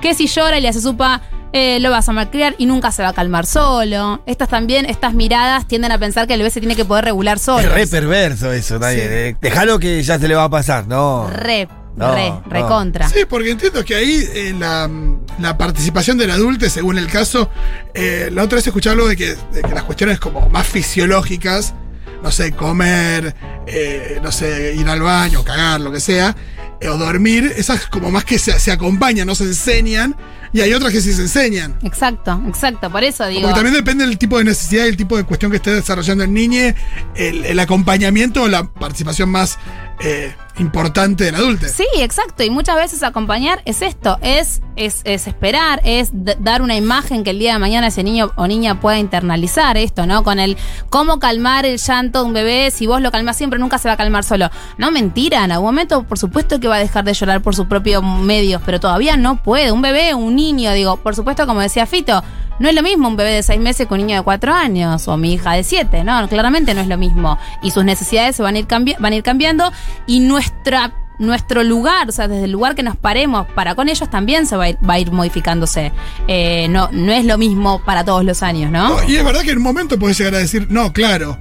Que 0.00 0.14
si 0.14 0.26
llora 0.26 0.58
y 0.58 0.60
le 0.60 0.68
hace 0.68 0.80
supa, 0.80 1.20
eh, 1.52 1.78
lo 1.80 1.90
vas 1.90 2.08
a 2.08 2.12
malcriar 2.12 2.54
y 2.58 2.66
nunca 2.66 2.90
se 2.92 3.02
va 3.02 3.10
a 3.10 3.12
calmar 3.12 3.46
solo. 3.46 4.22
Estas 4.26 4.48
también, 4.48 4.86
estas 4.86 5.14
miradas 5.14 5.66
tienden 5.68 5.92
a 5.92 5.98
pensar 5.98 6.26
que 6.26 6.34
el 6.34 6.40
bebé 6.40 6.50
se 6.50 6.60
tiene 6.60 6.74
que 6.76 6.84
poder 6.84 7.04
regular 7.04 7.38
solo. 7.38 7.60
Es 7.60 7.72
re 7.72 7.86
perverso 7.86 8.52
eso, 8.52 8.80
también. 8.80 9.06
Sí. 9.08 9.14
eh. 9.14 9.36
Déjalo 9.40 9.78
que 9.78 10.02
ya 10.02 10.18
se 10.18 10.26
le 10.28 10.34
va 10.34 10.44
a 10.44 10.50
pasar, 10.50 10.86
¿no? 10.88 11.28
Re, 11.30 11.68
No, 11.94 12.14
re, 12.14 12.30
no. 12.30 12.42
re 12.48 12.62
contra. 12.62 13.08
Sí, 13.08 13.20
porque 13.28 13.50
entiendo 13.50 13.84
que 13.84 13.94
ahí 13.94 14.24
eh, 14.34 14.54
la, 14.58 14.90
la 15.38 15.58
participación 15.58 16.16
del 16.18 16.30
adulto, 16.30 16.68
según 16.70 16.96
el 16.98 17.06
caso, 17.06 17.50
eh, 17.94 18.30
la 18.32 18.42
otra 18.44 18.56
vez 18.56 18.66
escuché 18.66 18.88
algo 18.90 19.06
de 19.06 19.16
que, 19.16 19.36
de 19.52 19.62
que 19.62 19.74
las 19.74 19.84
cuestiones 19.84 20.18
como 20.18 20.48
más 20.48 20.66
fisiológicas, 20.66 21.74
no 22.22 22.30
sé, 22.30 22.52
comer, 22.52 23.34
eh, 23.66 24.20
no 24.22 24.32
sé, 24.32 24.74
ir 24.74 24.88
al 24.88 25.02
baño, 25.02 25.44
cagar, 25.44 25.80
lo 25.80 25.90
que 25.92 26.00
sea, 26.00 26.34
o 26.88 26.96
dormir, 26.96 27.52
esas 27.56 27.86
como 27.86 28.10
más 28.10 28.24
que 28.24 28.38
se, 28.38 28.70
acompañan, 28.70 29.26
no 29.26 29.34
se 29.34 29.44
enseñan, 29.44 30.16
y 30.52 30.60
hay 30.60 30.72
otras 30.74 30.92
que 30.92 31.00
sí 31.00 31.12
se 31.12 31.22
enseñan. 31.22 31.78
Exacto, 31.82 32.40
exacto. 32.46 32.90
Por 32.90 33.04
eso 33.04 33.26
digo. 33.26 33.42
Porque 33.42 33.54
también 33.54 33.74
depende 33.74 34.06
del 34.06 34.18
tipo 34.18 34.38
de 34.38 34.44
necesidad 34.44 34.84
y 34.84 34.88
el 34.88 34.96
tipo 34.96 35.16
de 35.16 35.24
cuestión 35.24 35.50
que 35.50 35.56
esté 35.56 35.72
desarrollando 35.72 36.24
el 36.24 36.32
niño, 36.32 36.74
el, 37.14 37.44
el 37.44 37.58
acompañamiento 37.58 38.42
o 38.42 38.48
la 38.48 38.64
participación 38.64 39.30
más 39.30 39.58
eh, 40.04 40.34
importante 40.58 41.24
del 41.24 41.36
adulto. 41.36 41.66
Sí, 41.68 41.86
exacto. 41.98 42.42
Y 42.42 42.50
muchas 42.50 42.76
veces 42.76 43.02
acompañar 43.02 43.62
es 43.64 43.82
esto, 43.82 44.18
es, 44.20 44.60
es, 44.76 45.00
es 45.04 45.26
esperar, 45.26 45.80
es 45.84 46.10
dar 46.12 46.60
una 46.60 46.74
imagen 46.74 47.24
que 47.24 47.30
el 47.30 47.38
día 47.38 47.54
de 47.54 47.58
mañana 47.58 47.86
ese 47.86 48.02
niño 48.02 48.32
o 48.36 48.46
niña 48.46 48.80
pueda 48.80 48.98
internalizar 48.98 49.76
esto, 49.76 50.06
¿no? 50.06 50.24
Con 50.24 50.40
el 50.40 50.56
cómo 50.90 51.18
calmar 51.18 51.66
el 51.66 51.78
llanto 51.78 52.20
de 52.20 52.26
un 52.26 52.32
bebé, 52.32 52.70
si 52.70 52.86
vos 52.86 53.00
lo 53.00 53.10
calmas 53.10 53.36
siempre, 53.36 53.58
nunca 53.58 53.78
se 53.78 53.88
va 53.88 53.94
a 53.94 53.96
calmar 53.96 54.24
solo. 54.24 54.50
No, 54.76 54.90
mentira, 54.90 55.44
en 55.44 55.52
algún 55.52 55.68
momento 55.68 56.02
por 56.02 56.18
supuesto 56.18 56.58
que 56.58 56.68
va 56.68 56.76
a 56.76 56.80
dejar 56.80 57.04
de 57.04 57.14
llorar 57.14 57.40
por 57.40 57.54
sus 57.54 57.66
propios 57.66 58.02
medios, 58.02 58.60
pero 58.66 58.80
todavía 58.80 59.16
no 59.16 59.42
puede. 59.42 59.72
Un 59.72 59.82
bebé, 59.82 60.14
un 60.14 60.34
niño, 60.34 60.41
digo, 60.50 60.96
por 60.96 61.14
supuesto, 61.14 61.46
como 61.46 61.60
decía 61.60 61.86
Fito, 61.86 62.22
no 62.58 62.68
es 62.68 62.74
lo 62.74 62.82
mismo 62.82 63.08
un 63.08 63.16
bebé 63.16 63.30
de 63.30 63.42
seis 63.42 63.60
meses 63.60 63.86
que 63.86 63.94
un 63.94 64.00
niño 64.00 64.16
de 64.16 64.22
cuatro 64.22 64.52
años 64.52 65.06
o 65.08 65.16
mi 65.16 65.34
hija 65.34 65.52
de 65.52 65.64
siete, 65.64 66.04
¿no? 66.04 66.28
Claramente 66.28 66.74
no 66.74 66.80
es 66.80 66.88
lo 66.88 66.98
mismo. 66.98 67.38
Y 67.62 67.70
sus 67.70 67.84
necesidades 67.84 68.36
se 68.36 68.42
van 68.42 68.56
a 68.56 68.58
ir, 68.58 68.66
van 68.98 69.12
a 69.12 69.16
ir 69.16 69.22
cambiando 69.22 69.72
y 70.06 70.20
nuestra 70.20 70.94
nuestro 71.18 71.62
lugar, 71.62 72.08
o 72.08 72.12
sea, 72.12 72.26
desde 72.26 72.46
el 72.46 72.50
lugar 72.50 72.74
que 72.74 72.82
nos 72.82 72.96
paremos 72.96 73.46
para 73.54 73.76
con 73.76 73.88
ellos 73.88 74.10
también 74.10 74.46
se 74.46 74.56
va 74.56 74.64
a 74.64 74.68
ir, 74.70 74.78
va 74.88 74.94
a 74.94 74.98
ir 74.98 75.12
modificándose. 75.12 75.92
Eh, 76.26 76.66
no, 76.68 76.88
no 76.90 77.12
es 77.12 77.24
lo 77.24 77.38
mismo 77.38 77.80
para 77.84 78.04
todos 78.04 78.24
los 78.24 78.42
años, 78.42 78.72
¿no? 78.72 78.88
No, 78.88 79.08
y 79.08 79.16
es 79.16 79.24
verdad 79.24 79.42
que 79.42 79.52
en 79.52 79.58
un 79.58 79.62
momento 79.62 79.98
puedes 79.98 80.18
llegar 80.18 80.34
a 80.34 80.38
decir, 80.38 80.66
no, 80.70 80.92
claro, 80.92 81.38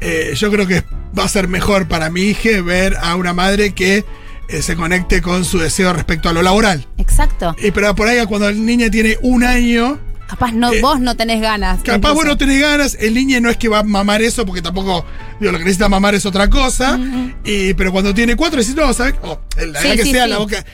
eh, 0.00 0.34
yo 0.36 0.50
creo 0.52 0.66
que 0.66 0.84
va 1.18 1.24
a 1.24 1.28
ser 1.28 1.48
mejor 1.48 1.88
para 1.88 2.10
mi 2.10 2.22
hija 2.22 2.62
ver 2.62 2.96
a 3.00 3.16
una 3.16 3.32
madre 3.32 3.72
que 3.72 4.04
eh, 4.48 4.62
se 4.62 4.76
conecte 4.76 5.20
con 5.22 5.44
su 5.44 5.58
deseo 5.58 5.92
respecto 5.92 6.28
a 6.28 6.32
lo 6.32 6.42
laboral. 6.42 6.86
Exacto. 6.96 7.54
Y 7.62 7.70
pero 7.70 7.94
por 7.94 8.08
ahí 8.08 8.24
cuando 8.26 8.48
el 8.48 8.64
niño 8.64 8.90
tiene 8.90 9.18
un 9.22 9.44
año, 9.44 9.98
capaz 10.28 10.52
no, 10.52 10.70
vos 10.80 11.00
no 11.00 11.16
tenés 11.16 11.40
ganas. 11.40 11.80
Capaz 11.82 12.12
vos 12.12 12.24
no 12.24 12.36
tenés 12.36 12.60
ganas, 12.60 12.96
el 13.00 13.14
niño 13.14 13.40
no 13.40 13.50
es 13.50 13.56
que 13.56 13.68
va 13.68 13.80
a 13.80 13.82
mamar 13.82 14.22
eso, 14.22 14.44
porque 14.46 14.62
tampoco, 14.62 15.04
digo, 15.40 15.52
lo 15.52 15.58
que 15.58 15.64
necesita 15.64 15.88
mamar 15.88 16.14
es 16.14 16.26
otra 16.26 16.48
cosa. 16.50 16.98
y, 17.44 17.74
pero 17.74 17.90
cuando 17.92 18.14
tiene 18.14 18.36
cuatro, 18.36 18.60
decís, 18.60 18.74
no, 18.76 18.92
¿sabes? 18.92 19.14
Oh, 19.22 19.40
la 19.56 19.80
Sí, 19.80 19.88
verdad 19.88 19.96
que 19.96 20.02
sí, 20.04 20.12
sea 20.12 20.24
sí. 20.24 20.30
la 20.30 20.38
boca. 20.38 20.64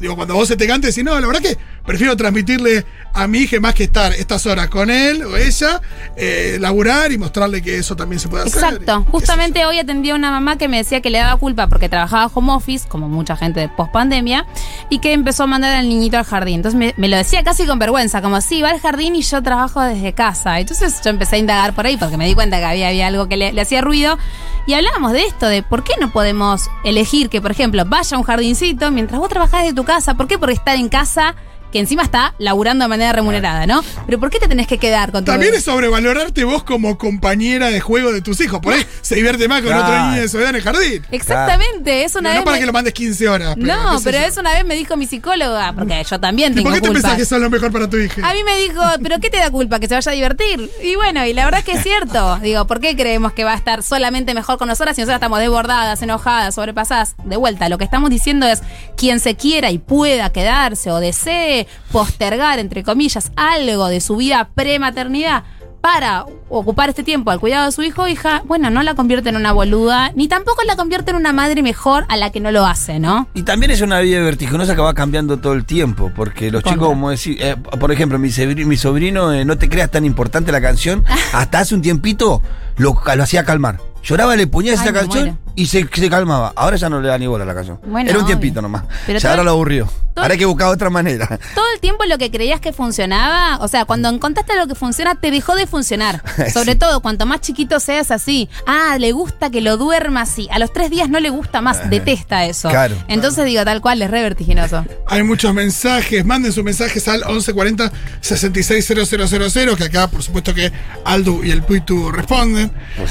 Digo, 0.00 0.16
cuando 0.16 0.34
vos 0.34 0.48
se 0.48 0.56
te 0.56 0.66
cante, 0.66 0.88
decís, 0.88 1.04
no, 1.04 1.18
la 1.20 1.26
verdad 1.26 1.42
que 1.42 1.58
prefiero 1.84 2.16
transmitirle 2.16 2.84
a 3.14 3.26
mi 3.26 3.40
hija 3.40 3.60
más 3.60 3.74
que 3.74 3.84
estar 3.84 4.12
estas 4.14 4.46
horas 4.46 4.68
con 4.68 4.88
él 4.88 5.22
o 5.24 5.36
ella, 5.36 5.80
eh, 6.16 6.56
laburar 6.60 7.12
y 7.12 7.18
mostrarle 7.18 7.60
que 7.60 7.76
eso 7.78 7.94
también 7.96 8.18
se 8.20 8.28
puede 8.28 8.44
hacer. 8.44 8.62
Exacto. 8.62 9.06
Justamente 9.10 9.66
hoy 9.66 9.78
atendí 9.78 10.10
a 10.10 10.14
una 10.14 10.30
mamá 10.30 10.56
que 10.56 10.68
me 10.68 10.78
decía 10.78 11.00
que 11.02 11.10
le 11.10 11.18
daba 11.18 11.36
culpa 11.36 11.66
porque 11.66 11.88
trabajaba 11.88 12.30
home 12.32 12.52
office, 12.52 12.88
como 12.88 13.08
mucha 13.08 13.36
gente 13.36 13.60
de 13.60 13.68
post 13.68 13.92
pandemia, 13.92 14.46
y 14.88 15.00
que 15.00 15.12
empezó 15.12 15.42
a 15.42 15.46
mandar 15.46 15.74
al 15.76 15.88
niñito 15.88 16.16
al 16.16 16.24
jardín. 16.24 16.56
Entonces 16.56 16.78
me, 16.78 16.94
me 16.96 17.08
lo 17.08 17.16
decía 17.18 17.42
casi 17.42 17.66
con 17.66 17.78
vergüenza, 17.78 18.22
como 18.22 18.40
sí, 18.40 18.62
va 18.62 18.70
al 18.70 18.80
jardín 18.80 19.01
y 19.02 19.22
yo 19.22 19.42
trabajo 19.42 19.80
desde 19.80 20.12
casa. 20.12 20.60
Entonces 20.60 21.00
yo 21.04 21.10
empecé 21.10 21.36
a 21.36 21.38
indagar 21.38 21.74
por 21.74 21.86
ahí 21.86 21.96
porque 21.96 22.16
me 22.16 22.26
di 22.26 22.34
cuenta 22.34 22.58
que 22.58 22.64
había, 22.64 22.88
había 22.88 23.08
algo 23.08 23.28
que 23.28 23.36
le, 23.36 23.52
le 23.52 23.60
hacía 23.60 23.80
ruido. 23.80 24.18
Y 24.66 24.74
hablábamos 24.74 25.12
de 25.12 25.22
esto, 25.26 25.46
de 25.46 25.62
por 25.62 25.82
qué 25.82 25.94
no 26.00 26.12
podemos 26.12 26.70
elegir 26.84 27.28
que, 27.28 27.40
por 27.40 27.50
ejemplo, 27.50 27.84
vaya 27.84 28.16
a 28.16 28.20
un 28.20 28.24
jardincito 28.24 28.90
mientras 28.90 29.18
vos 29.18 29.28
trabajás 29.28 29.64
de 29.64 29.74
tu 29.74 29.84
casa. 29.84 30.14
¿Por 30.14 30.28
qué? 30.28 30.38
Porque 30.38 30.54
estar 30.54 30.76
en 30.76 30.88
casa, 30.88 31.34
que 31.72 31.78
encima 31.80 32.02
está 32.02 32.34
laburando 32.38 32.84
de 32.84 32.88
manera 32.88 33.12
remunerada, 33.12 33.66
¿no? 33.66 33.82
Pero 34.06 34.20
¿por 34.20 34.30
qué 34.30 34.38
te 34.38 34.46
tenés 34.48 34.66
que 34.66 34.78
quedar 34.78 35.10
con 35.10 35.24
tu 35.24 35.30
También 35.32 35.50
bebé? 35.52 35.58
es 35.58 35.64
sobrevalorarte 35.64 36.44
vos 36.44 36.62
como 36.62 36.98
compañera 36.98 37.68
de 37.70 37.80
juego 37.80 38.12
de 38.12 38.20
tus 38.22 38.40
hijos. 38.40 38.60
Por 38.60 38.74
ahí 38.74 38.86
se 39.02 39.14
divierte 39.16 39.48
más 39.48 39.60
con 39.62 39.70
Claro. 39.72 39.84
otro 39.84 40.06
niño 40.10 40.20
de 40.22 40.28
su 40.28 40.38
edad 40.38 40.50
en 40.50 40.56
el 40.56 40.62
jardín. 40.62 41.02
Exactamente, 41.10 42.04
es 42.04 42.14
una 42.14 42.30
no 42.30 42.34
vez 42.36 42.44
para 42.44 42.54
me- 42.56 42.60
que 42.60 42.66
lo 42.66 42.72
mandes 42.72 42.92
15 42.94 43.28
horas. 43.28 43.56
No, 43.56 43.98
pero 44.04 44.18
yo. 44.18 44.24
eso 44.24 44.40
una 44.40 44.52
vez 44.52 44.64
me 44.64 44.74
dijo 44.74 44.96
mi 44.96 45.06
psicóloga, 45.06 45.72
porque 45.72 46.04
yo 46.08 46.20
también 46.20 46.52
¿Y 46.52 46.56
tengo 46.56 46.68
por 46.70 46.74
qué 46.80 46.86
te 46.86 46.92
pensás 46.92 47.14
que 47.16 47.22
eso 47.22 47.36
es 47.36 47.42
lo 47.42 47.50
mejor 47.50 47.72
para 47.72 47.88
tu 47.88 47.96
hija? 47.96 48.28
A 48.28 48.34
mí 48.34 48.44
me 48.44 48.56
dijo, 48.58 48.82
¿pero 49.02 49.18
qué 49.18 49.30
te 49.30 49.38
da 49.38 49.50
culpa? 49.50 49.80
Que 49.80 49.88
se 49.88 49.94
vaya 49.94 50.10
a 50.12 50.14
divertir. 50.14 50.70
Y 50.82 50.94
bueno, 50.96 51.24
y 51.26 51.32
la 51.32 51.44
verdad 51.44 51.60
es 51.60 51.64
que 51.66 51.72
es 51.72 51.82
cierto. 51.82 52.36
Digo, 52.42 52.66
¿por 52.66 52.80
qué 52.80 52.94
creemos 52.96 53.32
que 53.32 53.44
va 53.44 53.52
a 53.52 53.56
estar 53.56 53.82
solamente 53.82 54.34
mejor 54.34 54.58
con 54.58 54.68
nosotras 54.68 54.94
si 54.96 55.02
nosotras 55.02 55.16
estamos 55.18 55.38
desbordadas, 55.38 56.02
enojadas, 56.02 56.54
sobrepasadas? 56.54 57.14
De 57.24 57.36
vuelta, 57.36 57.68
lo 57.68 57.78
que 57.78 57.84
estamos 57.84 58.10
diciendo 58.10 58.46
es 58.46 58.62
quien 58.96 59.20
se 59.20 59.34
quiera 59.36 59.70
y 59.70 59.78
pueda 59.78 60.30
quedarse 60.30 60.90
o 60.90 61.00
desee 61.00 61.61
postergar, 61.90 62.58
entre 62.58 62.82
comillas, 62.82 63.32
algo 63.36 63.88
de 63.88 64.00
su 64.00 64.16
vida 64.16 64.48
prematernidad 64.54 65.44
para 65.80 66.24
ocupar 66.48 66.90
este 66.90 67.02
tiempo 67.02 67.32
al 67.32 67.40
cuidado 67.40 67.66
de 67.66 67.72
su 67.72 67.82
hijo 67.82 68.02
o 68.02 68.08
hija, 68.08 68.42
bueno, 68.46 68.70
no 68.70 68.84
la 68.84 68.94
convierte 68.94 69.30
en 69.30 69.36
una 69.36 69.50
boluda, 69.50 70.12
ni 70.14 70.28
tampoco 70.28 70.62
la 70.62 70.76
convierte 70.76 71.10
en 71.10 71.16
una 71.16 71.32
madre 71.32 71.60
mejor 71.60 72.04
a 72.08 72.16
la 72.16 72.30
que 72.30 72.38
no 72.38 72.52
lo 72.52 72.64
hace, 72.64 73.00
¿no? 73.00 73.26
Y 73.34 73.42
también 73.42 73.72
es 73.72 73.80
una 73.80 73.98
vida 73.98 74.20
vertiginosa 74.22 74.76
que 74.76 74.80
va 74.80 74.94
cambiando 74.94 75.38
todo 75.40 75.54
el 75.54 75.64
tiempo, 75.64 76.12
porque 76.14 76.52
los 76.52 76.62
chicos, 76.62 76.86
como 76.86 77.10
decir, 77.10 77.36
eh, 77.40 77.56
por 77.56 77.90
ejemplo, 77.90 78.16
mi, 78.20 78.28
sobri- 78.28 78.64
mi 78.64 78.76
sobrino, 78.76 79.32
eh, 79.32 79.44
no 79.44 79.58
te 79.58 79.68
creas 79.68 79.90
tan 79.90 80.04
importante 80.04 80.52
la 80.52 80.60
canción, 80.60 81.04
hasta 81.32 81.58
hace 81.58 81.74
un 81.74 81.82
tiempito 81.82 82.42
lo, 82.76 82.96
lo 83.16 83.22
hacía 83.24 83.44
calmar. 83.44 83.80
Lloraba, 84.04 84.36
le 84.36 84.46
ponías 84.46 84.78
Ay, 84.80 84.84
esa 84.88 84.92
canción. 84.92 85.38
Y 85.54 85.66
se, 85.66 85.86
se 85.92 86.10
calmaba. 86.10 86.52
Ahora 86.56 86.76
ya 86.76 86.88
no 86.88 87.00
le 87.00 87.08
da 87.08 87.18
ni 87.18 87.26
bola 87.26 87.44
a 87.44 87.46
la 87.46 87.54
canción. 87.54 87.78
Bueno, 87.86 88.08
Era 88.10 88.18
un 88.18 88.24
obvio. 88.24 88.38
tiempito 88.38 88.62
nomás. 88.62 88.84
Pero 89.06 89.18
ya 89.18 89.30
ahora 89.30 89.42
lo 89.42 89.50
aburrió. 89.52 89.88
Ahora 90.14 90.32
hay 90.32 90.38
que 90.38 90.44
buscar 90.44 90.68
otra 90.68 90.90
manera. 90.90 91.26
todo 91.54 91.64
el 91.74 91.80
tiempo 91.80 92.04
lo 92.04 92.18
que 92.18 92.30
creías 92.30 92.60
que 92.60 92.74
funcionaba, 92.74 93.56
o 93.64 93.68
sea, 93.68 93.86
cuando 93.86 94.10
encontraste 94.10 94.54
lo 94.56 94.66
que 94.66 94.74
funciona, 94.74 95.14
te 95.14 95.30
dejó 95.30 95.54
de 95.54 95.66
funcionar. 95.66 96.22
Sobre 96.52 96.72
Sí. 96.72 96.78
todo, 96.78 97.00
cuanto 97.00 97.24
más 97.24 97.40
chiquito 97.40 97.80
seas 97.80 98.10
así. 98.10 98.48
Ah, 98.66 98.96
le 98.98 99.12
gusta 99.12 99.48
que 99.50 99.60
lo 99.62 99.76
duerma 99.78 100.22
así. 100.22 100.48
A 100.52 100.58
los 100.58 100.70
tres 100.72 100.90
días 100.90 101.08
no 101.08 101.18
le 101.18 101.30
gusta 101.30 101.60
más, 101.62 101.88
detesta 101.88 102.44
eso. 102.44 102.68
Claro. 102.68 102.94
Entonces 103.08 103.44
digo, 103.46 103.64
tal 103.64 103.80
cual, 103.80 104.02
es 104.02 104.10
re 104.10 104.22
vertiginoso. 104.22 104.84
Hay 105.06 105.22
muchos 105.22 105.54
mensajes. 105.54 106.24
Manden 106.26 106.52
sus 106.52 106.62
mensajes 106.64 107.08
al 107.08 107.20
1140 107.26 107.90
660000, 108.20 109.76
que 109.76 109.84
acá, 109.84 110.08
por 110.08 110.22
supuesto, 110.22 110.54
que 110.54 110.72
Aldo 111.04 111.42
y 111.44 111.50
el 111.50 111.62
Puitu 111.62 112.10
responden. 112.10 112.70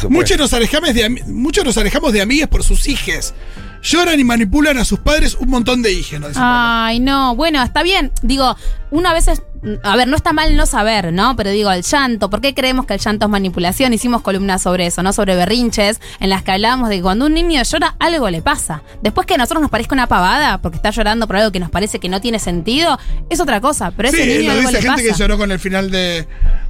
Muchos 0.10 0.38
nos, 0.38 0.54
alejamos 0.54 0.93
de, 0.93 1.10
muchos 1.27 1.65
nos 1.65 1.77
alejamos 1.77 2.13
de 2.13 2.21
amigas 2.32 2.48
por 2.48 2.63
sus 2.63 2.88
hijes. 2.88 3.34
Lloran 3.84 4.20
y 4.20 4.24
manipulan 4.24 4.78
a 4.78 4.86
sus 4.86 5.00
padres 5.00 5.36
un 5.39 5.50
montón 5.50 5.82
de 5.82 5.89
dice 5.89 6.17
Pablo. 6.20 6.36
Ay, 6.38 7.00
no, 7.00 7.36
bueno, 7.36 7.62
está 7.62 7.84
bien. 7.84 8.12
Digo, 8.22 8.56
uno 8.91 9.10
a 9.10 9.13
veces, 9.13 9.41
a 9.84 9.98
ver, 9.98 10.08
no 10.08 10.15
está 10.15 10.32
mal 10.34 10.56
no 10.56 10.65
saber, 10.65 11.12
¿no? 11.12 11.36
Pero 11.36 11.50
digo, 11.50 11.72
el 11.72 11.82
llanto, 11.82 12.30
¿por 12.30 12.39
qué 12.41 12.54
creemos 12.54 12.86
que 12.86 12.94
el 12.94 13.00
llanto 13.00 13.26
es 13.26 13.32
manipulación? 13.32 13.91
Hicimos 13.91 14.22
columnas 14.22 14.62
sobre 14.62 14.86
eso, 14.86 15.02
¿no? 15.04 15.12
Sobre 15.12 15.36
berrinches, 15.36 16.00
en 16.20 16.30
las 16.30 16.44
que 16.44 16.52
hablábamos 16.52 16.89
de 16.89 16.98
que 16.98 17.02
cuando 17.02 17.26
un 17.26 17.34
niño 17.34 17.63
llora, 17.63 17.96
algo 18.00 18.30
le 18.30 18.41
pasa. 18.41 18.84
Después 19.02 19.26
que 19.26 19.34
a 19.34 19.38
nosotros 19.38 19.62
nos 19.62 19.72
parezca 19.72 19.96
una 19.96 20.08
pavada, 20.08 20.60
porque 20.60 20.78
está 20.78 20.91
llorando 20.91 21.26
por 21.26 21.38
algo 21.38 21.52
que 21.52 21.60
nos 21.60 21.72
parece 21.72 22.00
que 22.00 22.08
no 22.08 22.22
tiene 22.22 22.38
sentido, 22.38 22.98
es 23.30 23.41
otra 23.41 23.60
cosa. 23.60 23.91
Pero 23.98 24.10
ese 24.10 24.26
niño 24.26 24.44
lo 24.44 24.52
algo 24.52 24.70
dice 24.70 24.74
le 24.74 24.82
gente 24.84 25.02
pasa. 25.02 25.13
que 25.15 25.20
lloró 25.20 25.38
con 25.39 25.52
el 25.52 25.60
final 25.60 25.89
de, 25.89 26.28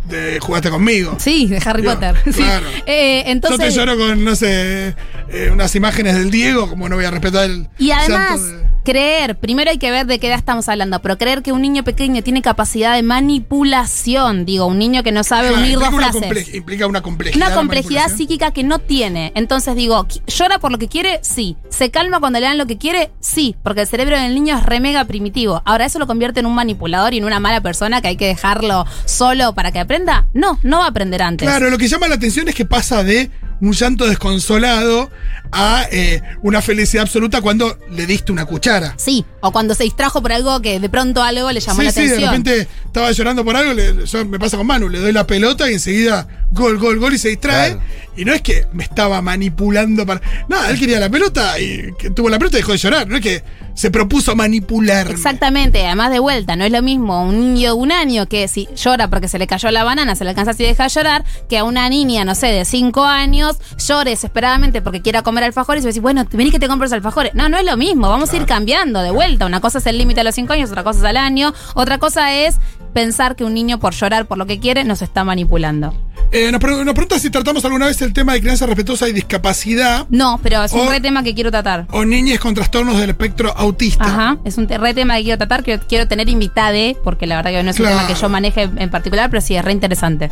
de 0.07 0.39
Jugaste 0.39 0.69
conmigo. 0.69 1.15
Sí, 1.19 1.47
de 1.47 1.61
Harry 1.65 1.81
Digo, 1.81 1.93
Potter. 1.93 2.15
Sí. 2.25 2.31
claro. 2.33 2.67
Eh, 2.85 3.23
Yo 3.25 3.31
entonces, 3.31 3.59
te 3.73 3.79
lloro 3.79 3.97
con, 3.97 4.23
no 4.23 4.35
sé, 4.35 4.95
eh, 5.29 5.49
unas 5.51 5.75
imágenes 5.75 6.15
del 6.15 6.31
Diego, 6.31 6.67
como 6.69 6.89
no 6.89 6.95
voy 6.95 7.05
a 7.05 7.11
respetar 7.11 7.45
el. 7.45 7.67
Y 7.77 7.91
además, 7.91 8.41
de- 8.45 8.71
creer, 8.83 9.37
primero 9.37 9.69
hay 9.69 9.77
que 9.77 9.91
ver 9.91 10.07
de 10.07 10.19
qué 10.19 10.27
edad 10.27 10.39
estamos 10.39 10.67
hablando, 10.67 10.99
pero 11.03 11.17
creer 11.17 11.43
que 11.43 11.51
un 11.51 11.61
niño 11.61 11.83
pequeño 11.83 12.23
tiene 12.23 12.41
capacidad 12.41 12.95
de 12.95 13.03
manipulación, 13.03 14.43
digo, 14.45 14.65
un 14.65 14.79
niño 14.79 15.03
que 15.03 15.11
no 15.11 15.23
sabe 15.23 15.49
Claro, 15.49 15.63
unir 15.63 15.77
dos 15.79 15.89
una 15.93 16.11
frases. 16.11 16.53
implica 16.55 16.87
una 16.87 17.01
complejidad. 17.01 17.45
Una 17.47 17.55
complejidad 17.55 18.07
psíquica 18.09 18.51
que 18.51 18.63
no 18.63 18.79
tiene. 18.79 19.31
Entonces 19.35 19.75
digo, 19.75 20.07
¿qui- 20.07 20.21
¿llora 20.25 20.57
por 20.59 20.71
lo 20.71 20.79
que 20.79 20.87
quiere? 20.87 21.19
Sí. 21.21 21.57
¿Se 21.69 21.91
calma 21.91 22.19
cuando 22.19 22.39
le 22.39 22.45
dan 22.47 22.57
lo 22.57 22.65
que 22.65 22.77
quiere? 22.77 23.11
Sí. 23.19 23.55
Porque 23.63 23.81
el 23.81 23.87
cerebro 23.87 24.19
del 24.19 24.33
niño 24.33 24.57
es 24.57 24.63
re 24.65 24.79
mega 24.79 25.05
primitivo. 25.05 25.61
Ahora, 25.65 25.85
¿eso 25.85 25.99
lo 25.99 26.07
convierte 26.07 26.39
en 26.39 26.47
un 26.47 26.55
manipulador 26.55 27.13
y 27.13 27.19
en 27.19 27.25
una 27.25 27.39
mala 27.39 27.61
persona 27.61 28.01
que 28.01 28.07
hay 28.09 28.17
que 28.17 28.25
dejarlo 28.27 28.85
solo 29.05 29.53
para 29.53 29.71
que 29.71 29.79
aprenda? 29.91 30.27
No, 30.33 30.59
no 30.63 30.79
va 30.79 30.85
a 30.85 30.89
aprender 30.89 31.21
antes. 31.21 31.47
Claro, 31.47 31.69
lo 31.69 31.77
que 31.77 31.87
llama 31.87 32.07
la 32.07 32.15
atención 32.15 32.47
es 32.49 32.55
que 32.55 32.65
pasa 32.65 33.03
de 33.03 33.29
un 33.59 33.73
llanto 33.73 34.07
desconsolado 34.07 35.11
a 35.51 35.85
eh, 35.91 36.21
una 36.41 36.61
felicidad 36.61 37.03
absoluta 37.03 37.41
cuando 37.41 37.77
le 37.91 38.05
diste 38.05 38.31
una 38.31 38.45
cuchara. 38.45 38.93
Sí. 38.97 39.23
O 39.41 39.51
cuando 39.51 39.75
se 39.75 39.83
distrajo 39.83 40.21
por 40.21 40.31
algo 40.31 40.61
que 40.61 40.79
de 40.79 40.89
pronto 40.89 41.21
algo 41.21 41.51
le 41.51 41.59
llamó 41.59 41.79
sí, 41.81 41.85
la 41.85 41.91
sí, 41.91 41.99
atención. 41.99 42.19
de 42.21 42.25
repente 42.37 42.67
estaba 42.85 43.11
llorando 43.11 43.43
por 43.45 43.55
algo, 43.55 43.73
le- 43.73 44.05
yo- 44.07 44.25
me 44.25 44.39
pasa 44.39 44.57
con 44.57 44.65
Manu, 44.65 44.87
le 44.89 44.99
doy 44.99 45.11
la 45.11 45.27
pelota 45.27 45.69
y 45.69 45.73
enseguida 45.73 46.27
gol, 46.51 46.77
gol, 46.79 46.97
gol 46.99 47.13
y 47.13 47.17
se 47.17 47.29
distrae. 47.29 47.73
Claro. 47.73 47.85
Y 48.15 48.25
no 48.25 48.33
es 48.33 48.41
que 48.41 48.67
me 48.73 48.83
estaba 48.83 49.21
manipulando 49.21 50.05
para. 50.05 50.21
Nada, 50.49 50.69
él 50.69 50.79
quería 50.79 50.99
la 50.99 51.09
pelota 51.09 51.59
y 51.59 51.93
que 51.97 52.09
tuvo 52.09 52.29
la 52.29 52.37
pelota 52.37 52.57
y 52.57 52.61
dejó 52.61 52.73
de 52.73 52.77
llorar. 52.77 53.07
No 53.07 53.15
es 53.15 53.21
que 53.21 53.43
se 53.73 53.89
propuso 53.89 54.35
manipular. 54.35 55.09
Exactamente, 55.09 55.85
además 55.85 56.11
de 56.11 56.19
vuelta, 56.19 56.55
no 56.55 56.65
es 56.65 56.71
lo 56.71 56.81
mismo 56.81 57.23
un 57.23 57.53
niño 57.53 57.69
de 57.69 57.73
un 57.73 57.91
año 57.91 58.27
que 58.27 58.47
si 58.47 58.67
llora 58.75 59.09
porque 59.09 59.27
se 59.27 59.39
le 59.39 59.47
cayó 59.47 59.71
la 59.71 59.83
banana, 59.83 60.15
se 60.15 60.23
le 60.23 60.31
alcanza 60.31 60.51
y 60.57 60.63
deja 60.63 60.83
de 60.83 60.89
llorar, 60.89 61.25
que 61.49 61.57
a 61.57 61.63
una 61.63 61.87
niña, 61.89 62.25
no 62.25 62.35
sé, 62.35 62.47
de 62.47 62.65
5 62.65 63.05
años, 63.05 63.57
llore 63.77 64.11
desesperadamente 64.11 64.81
porque 64.81 65.01
quiera 65.01 65.21
comer 65.21 65.45
alfajores 65.45 65.83
y 65.83 65.87
decir, 65.87 66.01
bueno, 66.01 66.25
vení 66.31 66.51
que 66.51 66.59
te 66.59 66.67
compres 66.67 66.91
alfajores. 66.91 67.33
No, 67.33 67.49
no 67.49 67.57
es 67.57 67.65
lo 67.65 67.77
mismo, 67.77 68.09
vamos 68.09 68.33
a 68.33 68.37
ir 68.37 68.45
cambiando 68.45 69.01
de 69.01 69.11
vuelta. 69.11 69.45
Una 69.45 69.61
cosa 69.61 69.77
es 69.77 69.85
el 69.85 69.97
límite 69.97 70.21
a 70.21 70.23
los 70.25 70.35
5 70.35 70.53
años, 70.53 70.69
otra 70.69 70.83
cosa 70.83 70.99
es 70.99 71.05
al 71.05 71.17
año, 71.17 71.53
otra 71.73 71.97
cosa 71.97 72.33
es 72.33 72.57
pensar 72.93 73.35
que 73.35 73.45
un 73.45 73.53
niño 73.53 73.79
por 73.79 73.93
llorar 73.93 74.25
por 74.25 74.37
lo 74.37 74.45
que 74.45 74.59
quiere 74.59 74.83
nos 74.83 75.01
está 75.01 75.23
manipulando. 75.23 75.95
Eh, 76.31 76.49
nos, 76.51 76.61
pre- 76.61 76.85
nos 76.85 76.93
pregunta 76.93 77.19
si 77.19 77.29
tratamos 77.29 77.63
alguna 77.65 77.87
vez 77.87 78.01
el 78.01 78.13
tema 78.13 78.33
de 78.33 78.39
crianza 78.41 78.65
respetuosa 78.65 79.09
y 79.09 79.13
discapacidad 79.13 80.05
No, 80.09 80.39
pero 80.41 80.63
es 80.63 80.71
un 80.71 80.87
O- 80.87 80.89
re 80.89 81.01
tema 81.01 81.23
que 81.23 81.33
quiero 81.35 81.51
tratar. 81.51 81.87
o 81.91 82.05
niñes 82.05 82.39
con 82.39 82.53
trastornos 82.53 82.97
del 82.99 83.09
espectro 83.09 83.53
autista. 83.57 84.05
Ajá, 84.05 84.37
es 84.45 84.57
un 84.57 84.67
re 84.69 84.93
tema 84.93 85.17
que 85.17 85.23
quiero 85.23 85.37
tratar, 85.37 85.63
que 85.63 85.77
quiero 85.79 86.07
tener 86.07 86.29
invitade, 86.29 86.95
porque 87.03 87.27
la 87.27 87.35
verdad 87.37 87.51
que 87.51 87.63
no 87.63 87.69
es 87.71 87.75
Claro. 87.75 87.95
un 87.95 88.01
tema 88.03 88.13
que 88.13 88.21
yo 88.21 88.29
maneje 88.29 88.69
en 88.75 88.89
particular, 88.89 89.29
pero 89.29 89.41
sí 89.41 89.55
es 89.55 89.65
re 89.65 89.73
interesante. 89.73 90.29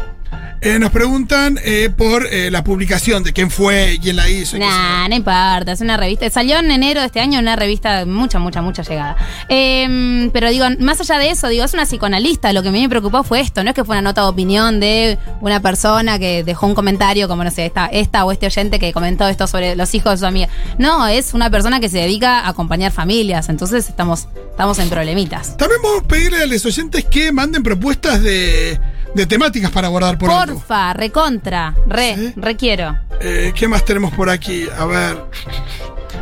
Eh, 0.62 0.78
nos 0.78 0.92
preguntan 0.92 1.58
eh, 1.64 1.90
por 1.90 2.26
eh, 2.30 2.52
la 2.52 2.66
publicación 2.66 3.24
de 3.24 3.32
quién 3.32 3.50
fue, 3.50 3.98
quién 4.02 4.18
la 4.18 4.28
hizo. 4.28 4.58
Nah, 4.58 5.08
no 5.08 5.16
importa, 5.16 5.72
es 5.72 5.80
una 5.80 5.96
revista. 5.96 6.30
Salió 6.30 6.60
en 6.60 6.70
enero 6.70 7.00
de 7.00 7.06
este 7.06 7.22
año 7.22 7.40
una 7.40 7.56
revista 7.56 8.00
de 8.00 8.06
mucha, 8.06 8.40
mucha, 8.40 8.62
mucha 8.62 8.84
llegada. 8.84 9.16
Em, 9.48 10.30
pero 10.32 10.50
digo, 10.50 10.66
más 10.80 11.00
allá 11.00 11.18
de 11.18 11.30
eso, 11.32 11.48
digo, 11.48 11.64
es 11.64 11.74
una 11.74 11.86
psicoanalista. 11.86 12.52
Lo 12.52 12.62
que 12.62 12.70
a 12.70 12.72
mí 12.74 12.82
me 12.82 12.90
preocupó 12.90 13.24
fue 13.24 13.40
esto, 13.40 13.64
no 13.64 13.70
es 13.70 13.76
que 13.76 13.86
fue 13.86 13.96
una 13.96 14.02
nota 14.02 14.22
de 14.24 14.28
opinión 14.28 14.80
de 14.82 15.18
una 15.42 15.62
persona 15.62 15.89
que 16.20 16.44
dejó 16.44 16.66
un 16.68 16.76
comentario, 16.76 17.28
como 17.28 17.44
no 17.44 17.52
sé, 17.52 17.66
esta, 17.66 17.88
esta 17.88 18.26
o 18.26 18.32
este 18.32 18.46
oyente 18.46 18.80
que 18.80 18.94
comentó 18.94 19.28
esto 19.28 19.48
sobre 19.48 19.76
los 19.76 19.94
hijos 19.96 20.14
de 20.14 20.18
su 20.20 20.26
amiga. 20.26 20.48
No, 20.78 21.08
es 21.08 21.34
una 21.34 21.50
persona 21.50 21.80
que 21.80 21.90
se 21.90 21.98
dedica 22.00 22.40
a 22.42 22.50
acompañar 22.50 22.92
familias. 22.92 23.50
Entonces 23.50 23.90
estamos, 23.90 24.28
estamos 24.52 24.80
en 24.80 24.90
problemitas. 24.90 25.58
También 25.58 25.82
vamos 25.84 26.04
a 26.04 26.08
pedirle 26.08 26.44
a 26.44 26.46
los 26.46 26.66
oyentes 26.66 27.06
que 27.06 27.32
manden 27.32 27.64
propuestas 27.64 28.22
de, 28.24 28.80
de 29.16 29.26
temáticas 29.26 29.72
para 29.72 29.88
abordar 29.88 30.18
por 30.18 30.30
algo. 30.32 30.56
Porfa, 30.60 30.94
recontra, 30.94 31.76
re, 31.88 32.16
Sí. 32.16 32.34
requiero. 32.36 32.98
Eh, 33.22 33.52
¿Qué 33.56 33.68
más 33.68 33.84
tenemos 33.84 34.14
por 34.14 34.30
aquí? 34.30 34.66
A 34.78 34.86
ver. 34.86 35.18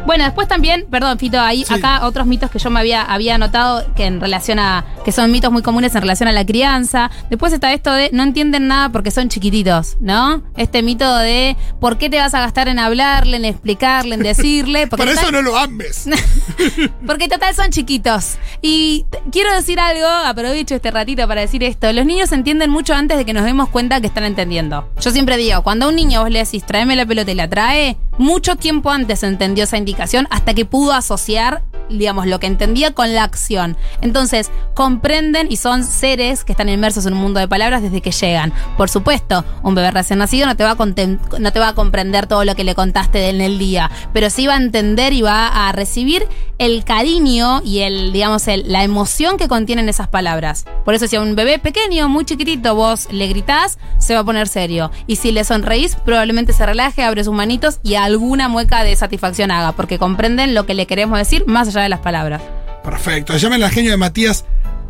Bueno, 0.08 0.24
después 0.24 0.48
también, 0.48 0.88
perdón, 0.90 1.20
Fito, 1.20 1.40
ahí 1.40 1.64
Sí. 1.66 1.74
acá 1.74 2.06
otros 2.08 2.26
mitos 2.26 2.50
que 2.50 2.58
yo 2.60 2.70
me 2.72 2.80
había, 2.80 3.02
había 3.04 3.38
notado 3.38 3.86
que 3.94 4.06
en 4.06 4.20
relación 4.22 4.58
a, 4.58 4.86
que 5.06 5.12
son 5.12 5.30
mitos 5.32 5.52
muy 5.52 5.62
comunes 5.62 5.94
en 5.96 6.02
relación 6.02 6.28
a 6.30 6.32
la 6.32 6.46
crianza. 6.46 7.12
Después 7.30 7.52
está 7.54 7.74
esto 7.74 7.92
de 7.92 8.10
no 8.14 8.24
entienden 8.24 8.68
nada 8.68 8.90
porque 8.90 9.12
son 9.12 9.28
chiquititos, 9.30 9.98
¿no? 10.00 10.42
Este 10.56 10.82
mito 10.82 11.14
de 11.18 11.58
por 11.82 11.98
qué 11.98 12.10
te 12.10 12.18
vas 12.20 12.34
a 12.34 12.40
gastar 12.40 12.70
en 12.70 12.80
hablarle, 12.80 13.38
en 13.38 13.46
explicarle, 13.46 14.16
en 14.16 14.24
decirle. 14.24 14.88
Porque 14.88 15.04
Para 15.06 15.12
eso 15.12 15.26
total- 15.28 15.44
no 15.44 15.52
lo 15.52 15.58
ames. 15.58 16.08
porque 17.06 17.28
total 17.28 17.54
son 17.54 17.70
chiquitos. 17.70 18.38
Y 18.62 19.06
quiero 19.32 19.54
decir 19.54 19.80
algo, 19.80 20.08
aprovecho 20.08 20.76
este 20.76 20.90
ratito 20.92 21.28
para 21.28 21.42
decir 21.42 21.64
esto. 21.64 21.92
Los 21.92 22.06
niños 22.06 22.32
entienden 22.32 22.70
mucho 22.70 22.94
antes 22.94 23.18
de 23.18 23.26
que 23.26 23.34
nos 23.34 23.44
demos 23.44 23.70
cuenta 23.70 24.00
que 24.02 24.08
están 24.08 24.24
entendiendo. 24.24 24.90
Yo 25.02 25.12
siempre 25.12 25.38
digo, 25.38 25.62
cuando 25.64 25.86
a 25.86 25.90
un 25.90 25.96
niño 25.96 26.22
vos 26.22 26.32
le 26.32 26.40
decís, 26.40 26.64
tráeme 26.66 26.96
la 26.96 27.06
pelota 27.06 27.32
y 27.32 27.36
la 27.36 27.50
trae, 27.50 27.98
mucho 28.18 28.56
tiempo 28.56 28.90
antes 28.90 29.24
entendió 29.24 29.64
esa 29.64 29.78
indicación 29.78 30.28
hasta 30.30 30.54
que 30.54 30.66
pudo 30.66 30.94
asociar, 30.94 31.64
digamos, 31.90 32.28
lo 32.28 32.40
que 32.40 32.48
entendía 32.48 32.94
con 32.94 33.14
la 33.14 33.24
acción. 33.24 33.78
Entonces, 34.02 34.52
comprenden 34.74 35.48
y 35.52 35.58
son 35.58 35.84
seres 35.84 36.44
que 36.44 36.54
están 36.54 36.70
inmersos 36.70 37.06
en 37.06 37.14
un 37.14 37.20
mundo 37.20 37.40
de 37.40 37.48
palabras 37.48 37.82
desde 37.82 38.02
que 38.02 38.12
llegan. 38.12 38.54
Por 38.78 38.90
supuesto, 38.90 39.46
un 39.64 39.76
bebé 39.76 39.92
recién 39.92 40.20
nacido 40.20 40.48
no 40.48 40.56
te 40.56 40.64
va 40.64 40.72
a, 40.72 41.40
no 41.40 41.52
te 41.52 41.60
va 41.60 41.70
a 41.70 41.74
comprender 41.74 42.28
todo 42.28 42.46
lo 42.46 42.56
que 42.56 42.64
le 42.64 42.76
contaste 42.76 43.30
en 43.30 43.42
el 43.42 43.60
día, 43.60 43.90
pero 44.14 44.30
sí 44.30 44.48
va 44.48 44.54
a 44.54 44.58
entender 44.58 45.14
y 45.14 45.22
va 45.22 45.68
a 45.68 45.72
recibir 45.72 46.28
el 46.58 46.84
cariño 46.84 47.62
y 47.64 47.80
el, 47.80 48.12
digamos, 48.12 48.46
la 48.48 48.84
emoción 48.84 49.38
que 49.38 49.48
contienen 49.48 49.90
esas 49.90 50.08
palabras. 50.08 50.66
Por 50.86 50.94
eso 50.94 51.08
si 51.08 51.16
a 51.16 51.22
un 51.22 51.36
bebé 51.36 51.60
pequeño, 51.60 52.10
muy 52.10 52.26
chiquitito, 52.26 52.76
vos 52.76 53.08
le 53.12 53.28
gritás, 53.28 53.78
se 54.00 54.14
va 54.14 54.22
a 54.22 54.24
poner 54.24 54.48
serio. 54.48 54.92
Y 55.06 55.18
si 55.18 55.32
le 55.32 55.44
sonreís, 55.44 55.96
probablemente 55.96 56.54
se 56.54 56.66
relaje, 56.66 57.04
abre 57.04 57.24
sus 57.24 57.34
manitos 57.34 57.80
y 57.84 57.96
alguna 57.96 58.48
mueca 58.48 58.84
de 58.84 58.96
satisfacción 58.96 59.52
haga, 59.52 59.74
porque 59.74 60.00
comprenden 60.00 60.54
lo 60.54 60.66
que 60.66 60.74
le 60.74 60.88
queremos 60.88 61.18
decir 61.18 61.46
más 61.46 61.68
allá 61.70 61.77
de 61.84 61.90
las 61.90 62.00
palabras. 62.00 62.42
Perfecto. 62.84 63.36
Llamen 63.38 63.64
al 63.64 63.72
genio 63.72 63.92
de 63.92 63.98
Matías 63.98 64.46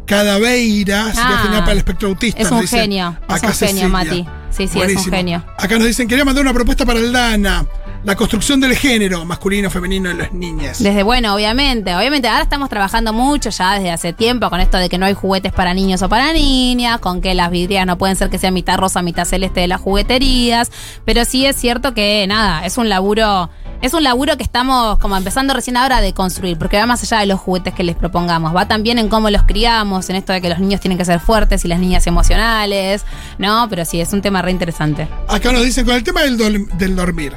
Cadaveira. 0.06 1.06
Sería 1.14 1.30
Ah. 1.40 1.42
genial 1.44 1.62
para 1.62 1.72
el 1.74 1.78
espectro 1.80 2.10
autista. 2.10 2.42
Es 2.42 2.52
un 2.52 2.62
dicen 2.62 2.80
genio, 2.82 3.18
es 3.30 3.44
un 3.44 3.68
genio. 3.68 3.90
Mati. 3.90 4.26
Sí, 4.50 4.68
sí, 4.68 4.80
es 4.82 4.96
un 5.06 5.12
genio. 5.12 5.44
Acá 5.58 5.78
nos 5.78 5.86
dicen, 5.88 6.08
quería 6.08 6.26
mandar 6.26 6.44
una 6.44 6.54
propuesta 6.54 6.86
para 6.86 7.00
el 7.00 7.12
Dana. 7.12 7.66
La 8.04 8.16
construcción 8.16 8.60
del 8.62 8.76
género, 8.76 9.26
masculino, 9.26 9.70
femenino 9.70 10.10
en 10.10 10.20
las 10.20 10.32
niñas. 10.32 10.82
Desde 10.82 11.04
bueno, 11.04 11.34
obviamente, 11.36 11.94
obviamente 11.96 12.28
ahora 12.30 12.44
estamos 12.44 12.70
trabajando 12.70 13.12
mucho 13.12 13.50
ya 13.50 13.74
desde 13.74 13.92
hace 13.92 14.14
tiempo 14.14 14.50
con 14.50 14.62
esto 14.62 14.78
de 14.78 14.88
que 14.88 14.98
no 14.98 15.06
hay 15.08 15.14
juguetes 15.14 15.52
para 15.52 15.74
niños 15.74 16.02
o 16.04 16.08
para 16.08 16.32
niñas, 16.32 17.00
con 17.00 17.20
que 17.22 17.34
las 17.34 17.52
vidrieras 17.52 17.86
no 17.86 17.98
pueden 17.98 18.16
ser 18.16 18.30
que 18.30 18.38
sea 18.38 18.50
mitad 18.52 18.78
rosa, 18.78 19.02
mitad 19.02 19.26
celeste 19.26 19.60
de 19.62 19.68
las 19.68 19.82
jugueterías, 19.82 20.72
pero 21.06 21.26
sí 21.26 21.46
es 21.46 21.56
cierto 21.58 21.94
que 21.94 22.26
nada, 22.28 22.66
es 22.66 22.78
un 22.78 22.88
laburo, 22.88 23.50
es 23.82 23.94
un 23.94 24.04
laburo 24.04 24.36
que 24.38 24.44
estamos 24.44 24.98
como 25.00 25.16
empezando 25.18 25.54
recién 25.54 25.78
ahora 25.78 26.02
de 26.02 26.14
construir, 26.14 26.58
porque 26.58 26.78
va 26.78 26.86
más 26.86 27.02
allá 27.04 27.20
de 27.20 27.28
los 27.28 27.40
juguetes 27.40 27.74
que 27.74 27.84
les 27.84 27.96
propongamos, 27.96 28.56
va 28.56 28.68
también 28.68 28.98
en 29.00 29.08
cómo 29.10 29.30
los 29.30 29.44
criamos, 29.44 30.10
en 30.10 30.16
esto 30.16 30.34
de 30.34 30.42
que 30.42 30.50
los 30.50 30.60
niños 30.60 30.82
tienen 30.82 30.98
que 30.98 31.06
ser 31.06 31.20
fuertes 31.20 31.64
y 31.66 31.68
las 31.68 31.80
niñas 31.80 32.08
emocionales, 32.08 33.06
¿no? 33.38 33.68
Pero 33.70 33.86
sí, 33.86 34.00
es 34.02 34.12
un 34.14 34.22
tema 34.22 34.42
re 34.42 34.52
interesante. 34.52 35.08
Acá 35.28 35.52
nos 35.52 35.64
dicen 35.64 35.86
con 35.86 35.96
el 35.96 36.04
tema 36.04 36.22
del, 36.22 36.38
del 36.78 36.96
dormir. 36.96 37.36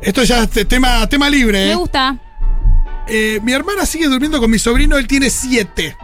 Esto 0.00 0.22
ya 0.24 0.42
es 0.42 0.50
te- 0.50 0.64
tema, 0.64 1.06
tema 1.08 1.28
libre. 1.30 1.66
Me 1.66 1.72
¿eh? 1.72 1.74
gusta. 1.74 2.16
Eh, 3.06 3.40
mi 3.42 3.52
hermana 3.52 3.84
sigue 3.86 4.06
durmiendo 4.08 4.40
con 4.40 4.50
mi 4.50 4.58
sobrino, 4.58 4.96
él 4.96 5.06
tiene 5.06 5.28
siete. 5.30 5.96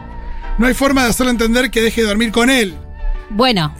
No 0.57 0.67
hay 0.67 0.73
forma 0.73 1.03
de 1.03 1.09
hacerle 1.09 1.31
entender 1.31 1.71
que 1.71 1.81
deje 1.81 2.01
de 2.01 2.07
dormir 2.07 2.31
con 2.31 2.49
él. 2.49 2.75
Bueno, 3.33 3.73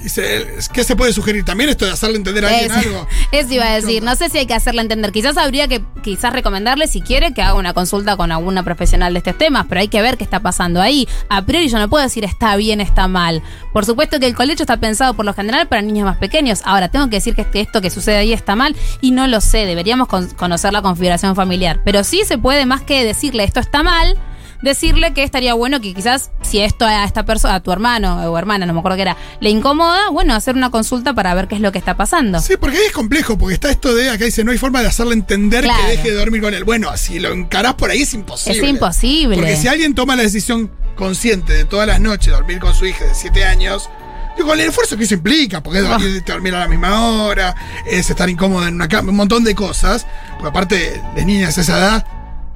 ¿qué 0.74 0.84
se 0.84 0.96
puede 0.96 1.12
sugerir? 1.14 1.44
¿También 1.44 1.70
esto 1.70 1.86
de 1.86 1.92
hacerle 1.92 2.16
entender 2.18 2.46
a 2.46 2.48
alguien 2.50 2.72
Es- 2.72 2.78
algo? 2.86 3.08
Eso 3.32 3.54
iba 3.54 3.66
a 3.66 3.76
decir. 3.76 4.02
No 4.02 4.16
sé 4.16 4.30
si 4.30 4.38
hay 4.38 4.46
que 4.46 4.54
hacerle 4.54 4.82
entender. 4.82 5.12
Quizás 5.12 5.36
habría 5.38 5.68
que 5.68 5.82
quizás 6.04 6.32
recomendarle, 6.32 6.88
si 6.88 7.02
quiere, 7.02 7.34
que 7.34 7.42
haga 7.42 7.56
una 7.56 7.74
consulta 7.74 8.16
con 8.16 8.32
alguna 8.32 8.64
profesional 8.64 9.14
de 9.14 9.20
estos 9.20 9.38
temas, 9.38 9.66
pero 9.68 9.82
hay 9.82 9.88
que 9.90 10.02
ver 10.02 10.18
qué 10.18 10.24
está 10.24 10.40
pasando 10.40 10.82
ahí. 10.82 11.08
A 11.30 11.42
priori 11.46 11.68
yo 11.68 11.80
no 11.80 11.90
puedo 11.90 12.04
decir 12.04 12.24
está 12.24 12.56
bien, 12.56 12.80
está 12.82 13.08
mal. 13.08 13.44
Por 13.74 13.86
supuesto 13.86 14.20
que 14.20 14.26
el 14.28 14.36
colecho 14.36 14.64
está 14.64 14.78
pensado 14.78 15.14
por 15.16 15.26
lo 15.26 15.34
general 15.34 15.68
para 15.68 15.82
niños 15.82 16.06
más 16.06 16.18
pequeños. 16.18 16.62
Ahora, 16.64 16.90
tengo 16.90 17.10
que 17.10 17.18
decir 17.18 17.36
que 17.36 17.42
este- 17.42 17.60
esto 17.62 17.82
que 17.82 17.90
sucede 17.90 18.18
ahí 18.18 18.34
está 18.34 18.56
mal 18.56 18.76
y 19.02 19.12
no 19.12 19.28
lo 19.28 19.42
sé. 19.42 19.66
Deberíamos 19.66 20.08
con- 20.08 20.30
conocer 20.30 20.72
la 20.72 20.82
configuración 20.82 21.36
familiar. 21.36 21.82
Pero 21.84 22.04
sí 22.04 22.22
se 22.26 22.38
puede, 22.38 22.66
más 22.66 22.82
que 22.82 23.04
decirle 23.04 23.44
esto 23.44 23.60
está 23.60 23.84
mal, 23.84 24.18
decirle 24.62 25.14
que 25.14 25.24
estaría 25.24 25.54
bueno 25.54 25.82
que 25.82 25.94
quizás 25.94 26.32
si 26.42 26.60
esto 26.60 26.86
a 26.86 27.04
esta 27.04 27.24
persona, 27.26 27.56
a 27.56 27.60
tu 27.62 27.72
hermano 27.72 28.30
o 28.32 28.38
hermana, 28.38 28.66
no 28.66 28.74
me 28.74 28.80
acuerdo 28.80 28.96
qué 28.98 29.02
era, 29.04 29.18
le 29.40 29.50
incomoda, 29.50 30.10
bueno, 30.12 30.36
hacer 30.36 30.56
una 30.56 30.70
consulta 30.70 31.14
para 31.14 31.34
ver 31.34 31.48
qué 31.48 31.56
es 31.56 31.62
lo 31.62 31.72
que 31.72 31.78
está 31.80 31.96
pasando. 31.98 32.40
Sí, 32.40 32.54
porque 32.60 32.78
ahí 32.78 32.84
es 32.86 32.92
complejo, 32.92 33.38
porque 33.38 33.56
está 33.56 33.70
esto 33.72 33.94
de, 33.96 34.10
acá 34.10 34.26
dice, 34.26 34.44
no 34.44 34.52
hay 34.52 34.58
forma 34.58 34.82
de 34.82 34.88
hacerle 34.88 35.14
entender 35.14 35.64
Claro. 35.64 35.82
que 35.84 35.92
deje 35.92 36.12
de 36.12 36.16
dormir 36.18 36.42
con 36.42 36.54
él. 36.54 36.64
Bueno, 36.64 36.96
si 36.98 37.20
lo 37.20 37.32
encarás 37.34 37.74
por 37.76 37.90
ahí 37.90 38.02
es 38.04 38.14
imposible. 38.14 38.58
Es 38.60 38.70
imposible. 38.70 39.36
Porque 39.36 39.56
si 39.58 39.68
alguien 39.68 39.96
toma 39.96 40.16
la 40.16 40.24
decisión 40.24 40.70
consciente 40.96 41.54
de 41.54 41.66
todas 41.66 41.88
las 41.88 42.00
noches 42.00 42.32
dormir 42.32 42.60
con 42.60 42.74
su 42.76 42.86
hija 42.86 43.06
de 43.06 43.16
7 43.16 43.44
años, 43.46 43.90
digo, 44.38 44.50
con 44.50 44.60
el 44.60 44.68
esfuerzo 44.68 44.96
que 44.98 45.06
eso 45.06 45.16
implica, 45.16 45.62
porque 45.64 45.80
es 45.80 45.86
Ah. 45.86 45.90
dormir, 45.98 46.24
dormir 46.26 46.56
a 46.56 46.60
la 46.60 46.68
misma 46.68 47.08
hora, 47.08 47.56
es 47.88 48.10
estar 48.10 48.30
incómodo 48.30 48.68
en 48.68 48.76
una 48.76 48.88
cama, 48.88 49.10
un 49.10 49.16
montón 49.18 49.44
de 49.44 49.56
cosas, 49.56 50.06
porque 50.34 50.50
aparte 50.50 51.02
de 51.16 51.26
niñas 51.26 51.58
a 51.58 51.62
esa 51.62 51.78
edad, 51.80 52.06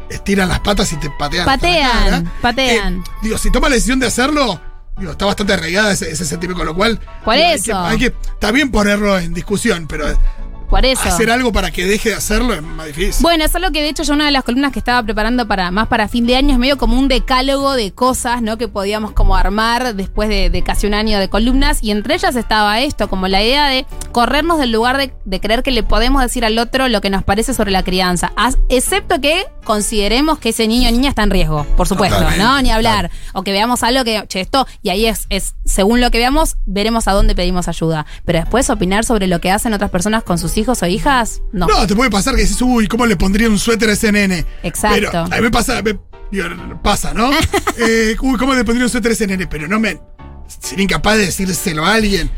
estiran 0.09 0.49
las 0.49 0.59
patas 0.61 0.91
y 0.93 0.97
te 0.97 1.09
patean. 1.11 1.45
Patean, 1.45 2.03
cara. 2.03 2.23
patean. 2.41 2.95
Eh, 2.97 3.11
digo, 3.23 3.37
si 3.37 3.51
toma 3.51 3.69
la 3.69 3.75
decisión 3.75 3.99
de 3.99 4.07
hacerlo, 4.07 4.59
digo, 4.97 5.11
está 5.11 5.25
bastante 5.25 5.53
arraigada 5.53 5.91
ese, 5.91 6.11
ese 6.11 6.25
sentimiento, 6.25 6.59
con 6.59 6.67
lo 6.67 6.75
cual. 6.75 6.99
Por 7.23 7.33
digo, 7.35 7.47
hay 7.47 7.53
eso. 7.55 7.65
que- 7.65 7.73
Hay 7.73 7.97
que, 7.97 8.05
está 8.33 8.51
bien 8.51 8.71
ponerlo 8.71 9.17
en 9.17 9.33
discusión, 9.33 9.87
pero 9.87 10.07
Por 10.69 10.85
eso. 10.85 11.03
hacer 11.07 11.29
algo 11.29 11.51
para 11.51 11.71
que 11.71 11.85
deje 11.85 12.09
de 12.09 12.15
hacerlo 12.15 12.53
es 12.53 12.61
más 12.61 12.87
difícil. 12.87 13.21
Bueno, 13.21 13.45
es 13.45 13.55
algo 13.55 13.71
que 13.71 13.81
de 13.81 13.89
hecho 13.89 14.03
yo 14.03 14.13
una 14.13 14.25
de 14.25 14.31
las 14.31 14.43
columnas 14.43 14.71
que 14.71 14.79
estaba 14.79 15.01
preparando 15.03 15.47
para 15.47 15.71
más 15.71 15.87
para 15.87 16.07
fin 16.07 16.25
de 16.27 16.35
año 16.35 16.53
es 16.53 16.59
medio 16.59 16.77
como 16.77 16.97
un 16.99 17.07
decálogo 17.07 17.73
de 17.73 17.91
cosas, 17.93 18.41
¿no? 18.41 18.57
Que 18.57 18.67
podíamos 18.67 19.11
como 19.11 19.35
armar 19.35 19.95
después 19.95 20.29
de, 20.29 20.49
de 20.49 20.63
casi 20.63 20.87
un 20.87 20.93
año 20.93 21.19
de 21.19 21.29
columnas 21.29 21.79
y 21.81 21.91
entre 21.91 22.15
ellas 22.15 22.35
estaba 22.35 22.79
esto, 22.81 23.09
como 23.09 23.27
la 23.27 23.43
idea 23.43 23.67
de 23.67 23.85
corrernos 24.11 24.59
del 24.59 24.71
lugar 24.71 24.97
de, 24.97 25.13
de 25.25 25.39
creer 25.39 25.63
que 25.63 25.71
le 25.71 25.83
podemos 25.83 26.21
decir 26.21 26.45
al 26.45 26.57
otro 26.57 26.87
lo 26.87 27.01
que 27.01 27.09
nos 27.09 27.23
parece 27.23 27.53
sobre 27.53 27.71
la 27.71 27.83
crianza, 27.83 28.31
as- 28.35 28.57
excepto 28.69 29.19
que 29.21 29.45
consideremos 29.63 30.39
que 30.39 30.49
ese 30.49 30.67
niño 30.67 30.89
o 30.89 30.91
niña 30.91 31.09
está 31.09 31.23
en 31.23 31.31
riesgo, 31.31 31.65
por 31.75 31.87
supuesto, 31.87 32.15
Totalmente, 32.17 32.43
¿no? 32.43 32.61
Ni 32.61 32.71
hablar. 32.71 33.11
O 33.33 33.43
que 33.43 33.51
veamos 33.51 33.83
algo 33.83 34.03
que, 34.03 34.23
che, 34.27 34.39
esto, 34.41 34.65
y 34.81 34.89
ahí 34.89 35.05
es, 35.05 35.25
es, 35.29 35.55
según 35.65 36.01
lo 36.01 36.11
que 36.11 36.17
veamos, 36.17 36.55
veremos 36.65 37.07
a 37.07 37.11
dónde 37.11 37.35
pedimos 37.35 37.67
ayuda. 37.67 38.05
Pero 38.25 38.39
después 38.39 38.69
opinar 38.69 39.03
sobre 39.05 39.27
lo 39.27 39.41
que 39.41 39.51
hacen 39.51 39.73
otras 39.73 39.89
personas 39.91 40.23
con 40.23 40.37
sus 40.37 40.55
hijos 40.57 40.64
o 40.67 40.85
hijas, 40.85 41.41
no. 41.51 41.67
No, 41.67 41.85
te 41.87 41.95
puede 41.95 42.09
pasar 42.09 42.35
que 42.35 42.41
dices, 42.41 42.61
uy, 42.61 42.87
¿cómo 42.87 43.05
le 43.05 43.15
pondría 43.15 43.49
un 43.49 43.59
suéter 43.59 43.89
a 43.89 43.93
ese 43.93 44.11
nene? 44.11 44.45
Exacto. 44.63 44.97
Pero 45.11 45.19
a 45.19 45.27
mí 45.37 45.41
me 45.41 45.51
pasa, 45.51 45.81
me- 45.81 45.97
digo, 46.31 46.45
pasa, 46.83 47.13
¿no? 47.13 47.31
Eh, 47.77 48.15
uy, 48.21 48.37
¿cómo 48.37 48.53
le 48.53 48.63
pondría 48.63 48.85
un 48.85 48.89
suéter 48.89 49.11
a 49.11 49.13
ese 49.13 49.27
nene? 49.27 49.47
Pero 49.47 49.67
no 49.67 49.79
me. 49.79 49.99
Ser 50.61 50.79
incapaz 50.79 51.17
de 51.17 51.25
decírselo 51.25 51.85
a 51.85 51.93
alguien. 51.95 52.29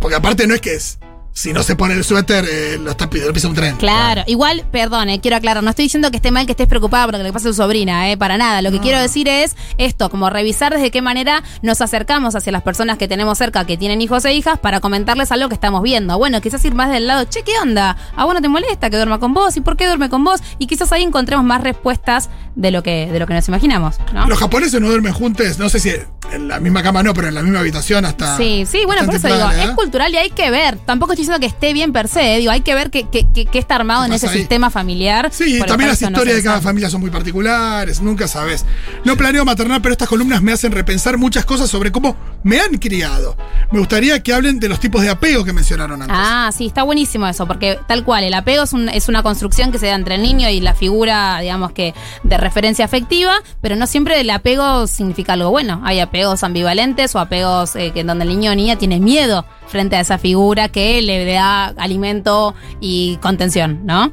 Porque 0.00 0.16
aparte 0.16 0.46
no 0.46 0.54
es 0.54 0.60
que 0.60 0.74
es. 0.74 0.98
Si 1.34 1.54
no 1.54 1.62
se 1.62 1.76
pone 1.76 1.94
el 1.94 2.04
suéter, 2.04 2.44
eh, 2.44 2.78
lo 2.78 2.90
está 2.90 3.08
pidiendo, 3.08 3.28
lo 3.28 3.34
pisa 3.34 3.48
un 3.48 3.54
tren. 3.54 3.76
Claro, 3.76 4.22
igual, 4.26 4.66
perdón, 4.70 5.08
eh, 5.08 5.18
quiero 5.20 5.38
aclarar, 5.38 5.62
no 5.62 5.70
estoy 5.70 5.86
diciendo 5.86 6.10
que 6.10 6.16
esté 6.16 6.30
mal 6.30 6.44
que 6.44 6.52
estés 6.52 6.66
preocupada 6.68 7.06
por 7.06 7.14
lo 7.14 7.18
que 7.18 7.24
le 7.24 7.32
pasa 7.32 7.48
a 7.48 7.50
tu 7.52 7.54
sobrina, 7.54 8.10
eh, 8.10 8.18
para 8.18 8.36
nada. 8.36 8.60
Lo 8.60 8.70
que 8.70 8.80
quiero 8.80 9.00
decir 9.00 9.28
es 9.28 9.56
esto, 9.78 10.10
como 10.10 10.28
revisar 10.28 10.74
desde 10.74 10.90
qué 10.90 11.00
manera 11.00 11.42
nos 11.62 11.80
acercamos 11.80 12.34
hacia 12.36 12.52
las 12.52 12.62
personas 12.62 12.98
que 12.98 13.08
tenemos 13.08 13.38
cerca, 13.38 13.64
que 13.64 13.78
tienen 13.78 14.02
hijos 14.02 14.26
e 14.26 14.34
hijas, 14.34 14.58
para 14.58 14.80
comentarles 14.80 15.32
algo 15.32 15.48
que 15.48 15.54
estamos 15.54 15.82
viendo. 15.82 16.18
Bueno, 16.18 16.40
quizás 16.42 16.62
ir 16.66 16.74
más 16.74 16.90
del 16.90 17.06
lado, 17.06 17.24
che, 17.24 17.42
¿qué 17.42 17.52
onda? 17.62 17.96
¿A 18.14 18.26
vos 18.26 18.34
no 18.34 18.42
te 18.42 18.48
molesta 18.50 18.90
que 18.90 18.96
duerma 18.96 19.18
con 19.18 19.32
vos? 19.32 19.56
¿Y 19.56 19.62
por 19.62 19.78
qué 19.78 19.86
duerme 19.86 20.10
con 20.10 20.22
vos? 20.24 20.40
Y 20.58 20.66
quizás 20.66 20.92
ahí 20.92 21.02
encontremos 21.02 21.46
más 21.46 21.62
respuestas 21.62 22.28
de 22.56 22.70
lo 22.70 22.82
que, 22.82 23.08
de 23.10 23.18
lo 23.18 23.26
que 23.26 23.32
nos 23.32 23.48
imaginamos, 23.48 23.96
¿no? 24.12 24.26
Los 24.26 24.38
japoneses 24.38 24.78
no 24.82 24.88
duermen 24.88 25.14
juntos, 25.14 25.58
no 25.58 25.70
sé 25.70 25.80
si 25.80 25.92
en 26.30 26.48
la 26.48 26.60
misma 26.60 26.82
cama 26.82 27.02
no, 27.02 27.14
pero 27.14 27.28
en 27.28 27.34
la 27.34 27.42
misma 27.42 27.60
habitación 27.60 28.04
hasta. 28.04 28.36
Sí, 28.36 28.66
sí, 28.70 28.82
bueno, 28.84 29.04
por 29.06 29.14
eso 29.14 29.28
digo, 29.28 29.50
es 29.50 29.70
cultural 29.70 30.12
y 30.12 30.18
hay 30.18 30.30
que 30.30 30.50
ver. 30.50 30.76
Tampoco 30.76 31.12
estoy 31.12 31.21
diciendo 31.22 31.40
que 31.40 31.46
esté 31.46 31.72
bien 31.72 31.92
per 31.92 32.08
se, 32.08 32.34
eh, 32.34 32.38
digo, 32.38 32.50
hay 32.52 32.60
que 32.60 32.74
ver 32.74 32.90
qué, 32.90 33.08
qué- 33.10 33.26
qué- 33.34 33.46
qué 33.46 33.58
está 33.58 33.76
armado 33.76 34.04
en 34.04 34.10
¿Qué 34.10 34.16
ese 34.16 34.28
ahí? 34.28 34.38
sistema 34.38 34.70
familiar. 34.70 35.28
Sí, 35.32 35.58
también 35.66 35.88
las 35.90 36.00
no 36.02 36.08
historias 36.08 36.36
de 36.36 36.42
cada 36.42 36.60
familia 36.60 36.90
son 36.90 37.00
muy 37.00 37.10
particulares, 37.10 38.00
nunca 38.00 38.28
sabes. 38.28 38.64
No 39.04 39.16
planeo 39.16 39.44
maternar, 39.44 39.80
pero 39.82 39.92
estas 39.92 40.08
columnas 40.08 40.42
me 40.42 40.52
hacen 40.52 40.72
repensar 40.72 41.18
muchas 41.18 41.44
cosas 41.44 41.68
sobre 41.70 41.90
cómo 41.92 42.16
me 42.42 42.60
han 42.60 42.76
criado. 42.78 43.36
Me 43.70 43.78
gustaría 43.78 44.22
que 44.22 44.32
hablen 44.32 44.60
de 44.60 44.68
los 44.68 44.80
tipos 44.80 45.02
de 45.02 45.10
apego 45.10 45.44
que 45.44 45.52
mencionaron 45.52 46.02
antes. 46.02 46.16
Ah, 46.18 46.50
sí, 46.56 46.66
está 46.66 46.82
buenísimo 46.82 47.26
eso, 47.26 47.46
porque 47.46 47.78
tal 47.86 48.04
cual, 48.04 48.24
el 48.24 48.34
apego 48.34 48.64
es, 48.64 48.72
un- 48.72 48.88
es 48.88 49.08
una 49.08 49.22
construcción 49.22 49.72
que 49.72 49.78
se 49.78 49.86
da 49.86 49.94
entre 49.94 50.16
el 50.16 50.22
niño 50.22 50.48
y 50.50 50.60
la 50.60 50.74
figura, 50.74 51.38
digamos 51.40 51.72
que, 51.72 51.94
de 52.22 52.36
referencia 52.36 52.84
afectiva, 52.84 53.34
pero 53.60 53.76
no 53.76 53.86
siempre 53.86 54.20
el 54.20 54.30
apego 54.30 54.86
significa 54.86 55.32
algo 55.34 55.50
bueno. 55.50 55.80
Hay 55.84 56.00
apegos 56.00 56.42
ambivalentes 56.42 57.14
o 57.14 57.18
apegos 57.20 57.76
eh, 57.76 57.92
que 57.92 58.00
en 58.00 58.06
donde 58.08 58.24
el 58.24 58.30
niño 58.30 58.52
o 58.52 58.54
niña 58.54 58.76
tiene 58.76 59.00
miedo 59.00 59.44
frente 59.68 59.96
a 59.96 60.00
esa 60.00 60.18
figura 60.18 60.68
que 60.68 61.00
le 61.18 61.32
da 61.34 61.66
alimento 61.78 62.54
y 62.80 63.16
contención, 63.18 63.80
¿no? 63.84 64.12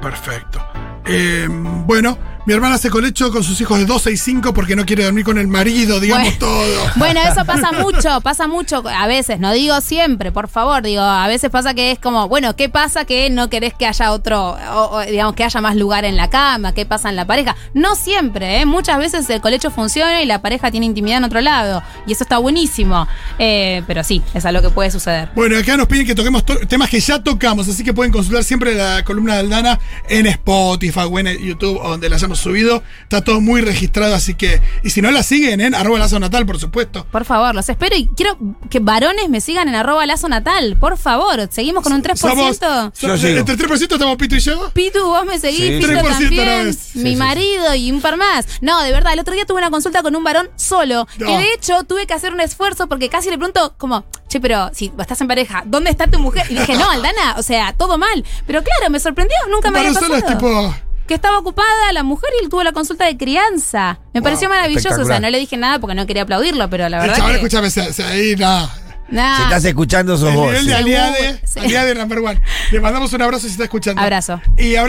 Perfecto. 0.00 0.60
Eh, 1.06 1.46
bueno, 1.48 2.18
Mi 2.48 2.54
hermana 2.54 2.76
hace 2.76 2.88
colecho 2.88 3.30
con 3.30 3.44
sus 3.44 3.60
hijos 3.60 3.78
de 3.78 3.84
12 3.84 4.10
y 4.10 4.16
5 4.16 4.54
porque 4.54 4.74
no 4.74 4.86
quiere 4.86 5.04
dormir 5.04 5.22
con 5.22 5.36
el 5.36 5.48
marido, 5.48 6.00
digamos 6.00 6.28
Bueno. 6.38 6.38
todo. 6.38 6.90
Bueno, 6.96 7.20
eso 7.20 7.44
pasa 7.44 7.72
mucho, 7.72 8.22
pasa 8.22 8.48
mucho 8.48 8.82
a 8.88 9.06
veces, 9.06 9.38
no 9.38 9.52
digo 9.52 9.78
siempre, 9.82 10.32
por 10.32 10.48
favor, 10.48 10.82
digo, 10.82 11.02
a 11.02 11.28
veces 11.28 11.50
pasa 11.50 11.74
que 11.74 11.90
es 11.92 11.98
como, 11.98 12.26
bueno, 12.26 12.56
¿qué 12.56 12.70
pasa 12.70 13.04
que 13.04 13.28
no 13.28 13.50
querés 13.50 13.74
que 13.74 13.84
haya 13.86 14.12
otro, 14.12 14.52
o- 14.72 14.96
o, 14.96 15.00
digamos, 15.02 15.34
que 15.34 15.44
haya 15.44 15.60
más 15.60 15.76
lugar 15.76 16.06
en 16.06 16.16
la 16.16 16.30
cama? 16.30 16.72
¿Qué 16.72 16.86
pasa 16.86 17.10
en 17.10 17.16
la 17.16 17.26
pareja? 17.26 17.54
No 17.74 17.94
siempre, 17.94 18.62
¿eh? 18.62 18.64
Muchas 18.64 18.96
veces 18.96 19.28
el 19.28 19.42
colecho 19.42 19.70
funciona 19.70 20.22
y 20.22 20.24
la 20.24 20.40
pareja 20.40 20.70
tiene 20.70 20.86
intimidad 20.86 21.18
en 21.18 21.24
otro 21.24 21.42
lado, 21.42 21.82
y 22.06 22.12
eso 22.12 22.24
está 22.24 22.38
buenísimo, 22.38 23.06
Eh, 23.38 23.82
pero 23.86 24.02
sí, 24.02 24.22
es 24.32 24.46
algo 24.46 24.62
que 24.62 24.70
puede 24.70 24.90
suceder. 24.90 25.28
Bueno, 25.34 25.58
acá 25.58 25.76
nos 25.76 25.86
piden 25.86 26.06
que 26.06 26.14
toquemos 26.14 26.46
to- 26.46 26.60
temas 26.66 26.88
que 26.88 26.98
ya 26.98 27.22
tocamos, 27.22 27.68
así 27.68 27.84
que 27.84 27.92
pueden 27.92 28.10
consultar 28.10 28.42
siempre 28.42 28.74
la 28.74 29.04
columna 29.04 29.34
de 29.34 29.40
Aldana 29.40 29.78
en 30.08 30.26
Spotify 30.28 31.00
o 31.10 31.18
en 31.18 31.26
YouTube 31.38 31.76
o 31.82 31.90
donde 31.90 32.08
la 32.08 32.16
hayamos 32.16 32.37
subido. 32.38 32.82
Está 33.02 33.22
todo 33.22 33.40
muy 33.40 33.60
registrado, 33.60 34.14
así 34.14 34.34
que. 34.34 34.60
Y 34.82 34.90
si 34.90 35.02
no 35.02 35.10
la 35.10 35.22
siguen, 35.22 35.60
en 35.60 35.74
arroba 35.74 35.98
lazo 35.98 36.18
natal, 36.18 36.46
por 36.46 36.58
supuesto. 36.58 37.06
Por 37.10 37.24
favor, 37.24 37.54
los 37.54 37.68
espero 37.68 37.96
y 37.96 38.08
quiero 38.16 38.36
que 38.70 38.78
varones 38.80 39.28
me 39.28 39.40
sigan 39.40 39.68
en 39.68 39.74
arroba 39.74 40.06
lazo 40.06 40.28
natal, 40.28 40.76
por 40.80 40.96
favor, 40.98 41.48
seguimos 41.50 41.82
con 41.82 41.92
un 41.92 42.02
3%. 42.02 42.16
Somos. 42.16 42.58
Yo 42.60 43.08
so- 43.08 43.16
sigo. 43.18 43.38
entre 43.38 43.56
3% 43.56 43.92
estamos 43.94 44.16
Pito 44.16 44.36
y 44.36 44.40
yo. 44.40 44.70
Pitu, 44.72 45.04
vos 45.04 45.24
me 45.24 45.38
seguís, 45.38 45.58
Sí, 45.60 45.80
3% 45.80 46.08
también, 46.08 46.46
no 46.64 46.70
es. 46.70 46.94
mi 46.96 47.02
Sí, 47.02 47.10
sí, 47.10 47.16
marido 47.16 47.74
y 47.74 47.90
un 47.90 48.00
par 48.00 48.16
más. 48.16 48.46
No, 48.60 48.80
de 48.82 48.92
verdad, 48.92 49.12
el 49.12 49.20
otro 49.20 49.34
día 49.34 49.44
tuve 49.46 49.58
una 49.58 49.70
consulta 49.70 50.02
con 50.02 50.14
un 50.16 50.24
varón 50.24 50.50
solo, 50.56 51.06
No. 51.18 51.26
que 51.26 51.32
de 51.38 51.52
hecho 51.54 51.84
tuve 51.84 52.06
que 52.06 52.14
hacer 52.14 52.32
un 52.32 52.40
esfuerzo 52.40 52.86
porque 52.88 53.08
casi 53.08 53.30
le 53.30 53.36
pregunto 53.38 53.74
como, 53.78 54.04
che, 54.28 54.40
pero 54.40 54.70
si 54.72 54.92
estás 54.98 55.20
en 55.20 55.28
pareja, 55.28 55.62
¿dónde 55.66 55.90
está 55.90 56.06
tu 56.06 56.18
mujer? 56.18 56.46
Y 56.50 56.54
dije, 56.54 56.74
no, 56.76 56.88
Aldana, 56.90 57.34
o 57.38 57.42
sea, 57.42 57.72
todo 57.72 57.98
mal. 57.98 58.24
Pero 58.46 58.62
claro, 58.62 58.90
me 58.90 59.00
sorprendió, 59.00 59.36
nunca 59.50 59.70
me 59.70 59.78
había 59.80 59.92
pasado. 59.92 60.06
solo 60.06 60.18
es 60.18 60.26
tipo. 60.26 60.74
Que 61.08 61.14
estaba 61.14 61.38
ocupada 61.38 61.92
la 61.92 62.02
mujer 62.04 62.28
y 62.38 62.44
él 62.44 62.50
tuvo 62.50 62.62
la 62.62 62.72
consulta 62.72 63.06
de 63.06 63.16
crianza. 63.16 63.98
Me 64.14 64.22
pareció 64.22 64.48
maravilloso, 64.48 65.00
o 65.00 65.04
sea, 65.06 65.18
no 65.20 65.30
le 65.30 65.38
dije 65.38 65.56
nada 65.56 65.78
porque 65.80 65.94
no 65.94 66.06
quería 66.06 66.22
aplaudirlo, 66.22 66.68
pero 66.70 66.88
la 66.88 66.98
El 66.98 67.02
verdad 67.02 67.16
chaval, 67.16 67.32
que... 67.32 67.36
escúchame, 67.38 67.70
se- 67.70 67.92
se- 67.94 68.04
ahí 68.04 68.36
nada. 68.36 68.70
Nah. 69.10 69.36
Si 69.38 69.42
estás 69.44 69.64
escuchando, 69.64 70.18
sos 70.18 70.28
El 70.28 70.36
vos. 70.36 70.46
nivel 70.48 70.60
sí. 70.60 70.66
de 70.68 70.74
aliade, 70.74 71.40
Sí. 71.44 71.60
aliade 71.60 71.94
number 71.94 72.18
one. 72.18 72.40
Le 72.70 72.80
mandamos 72.80 73.10
un 73.14 73.22
abrazo 73.22 73.46
si 73.46 73.52
está 73.52 73.64
escuchando. 73.64 74.02
Abrazo. 74.02 74.38
Y 74.58 74.76
ahora 74.76 74.86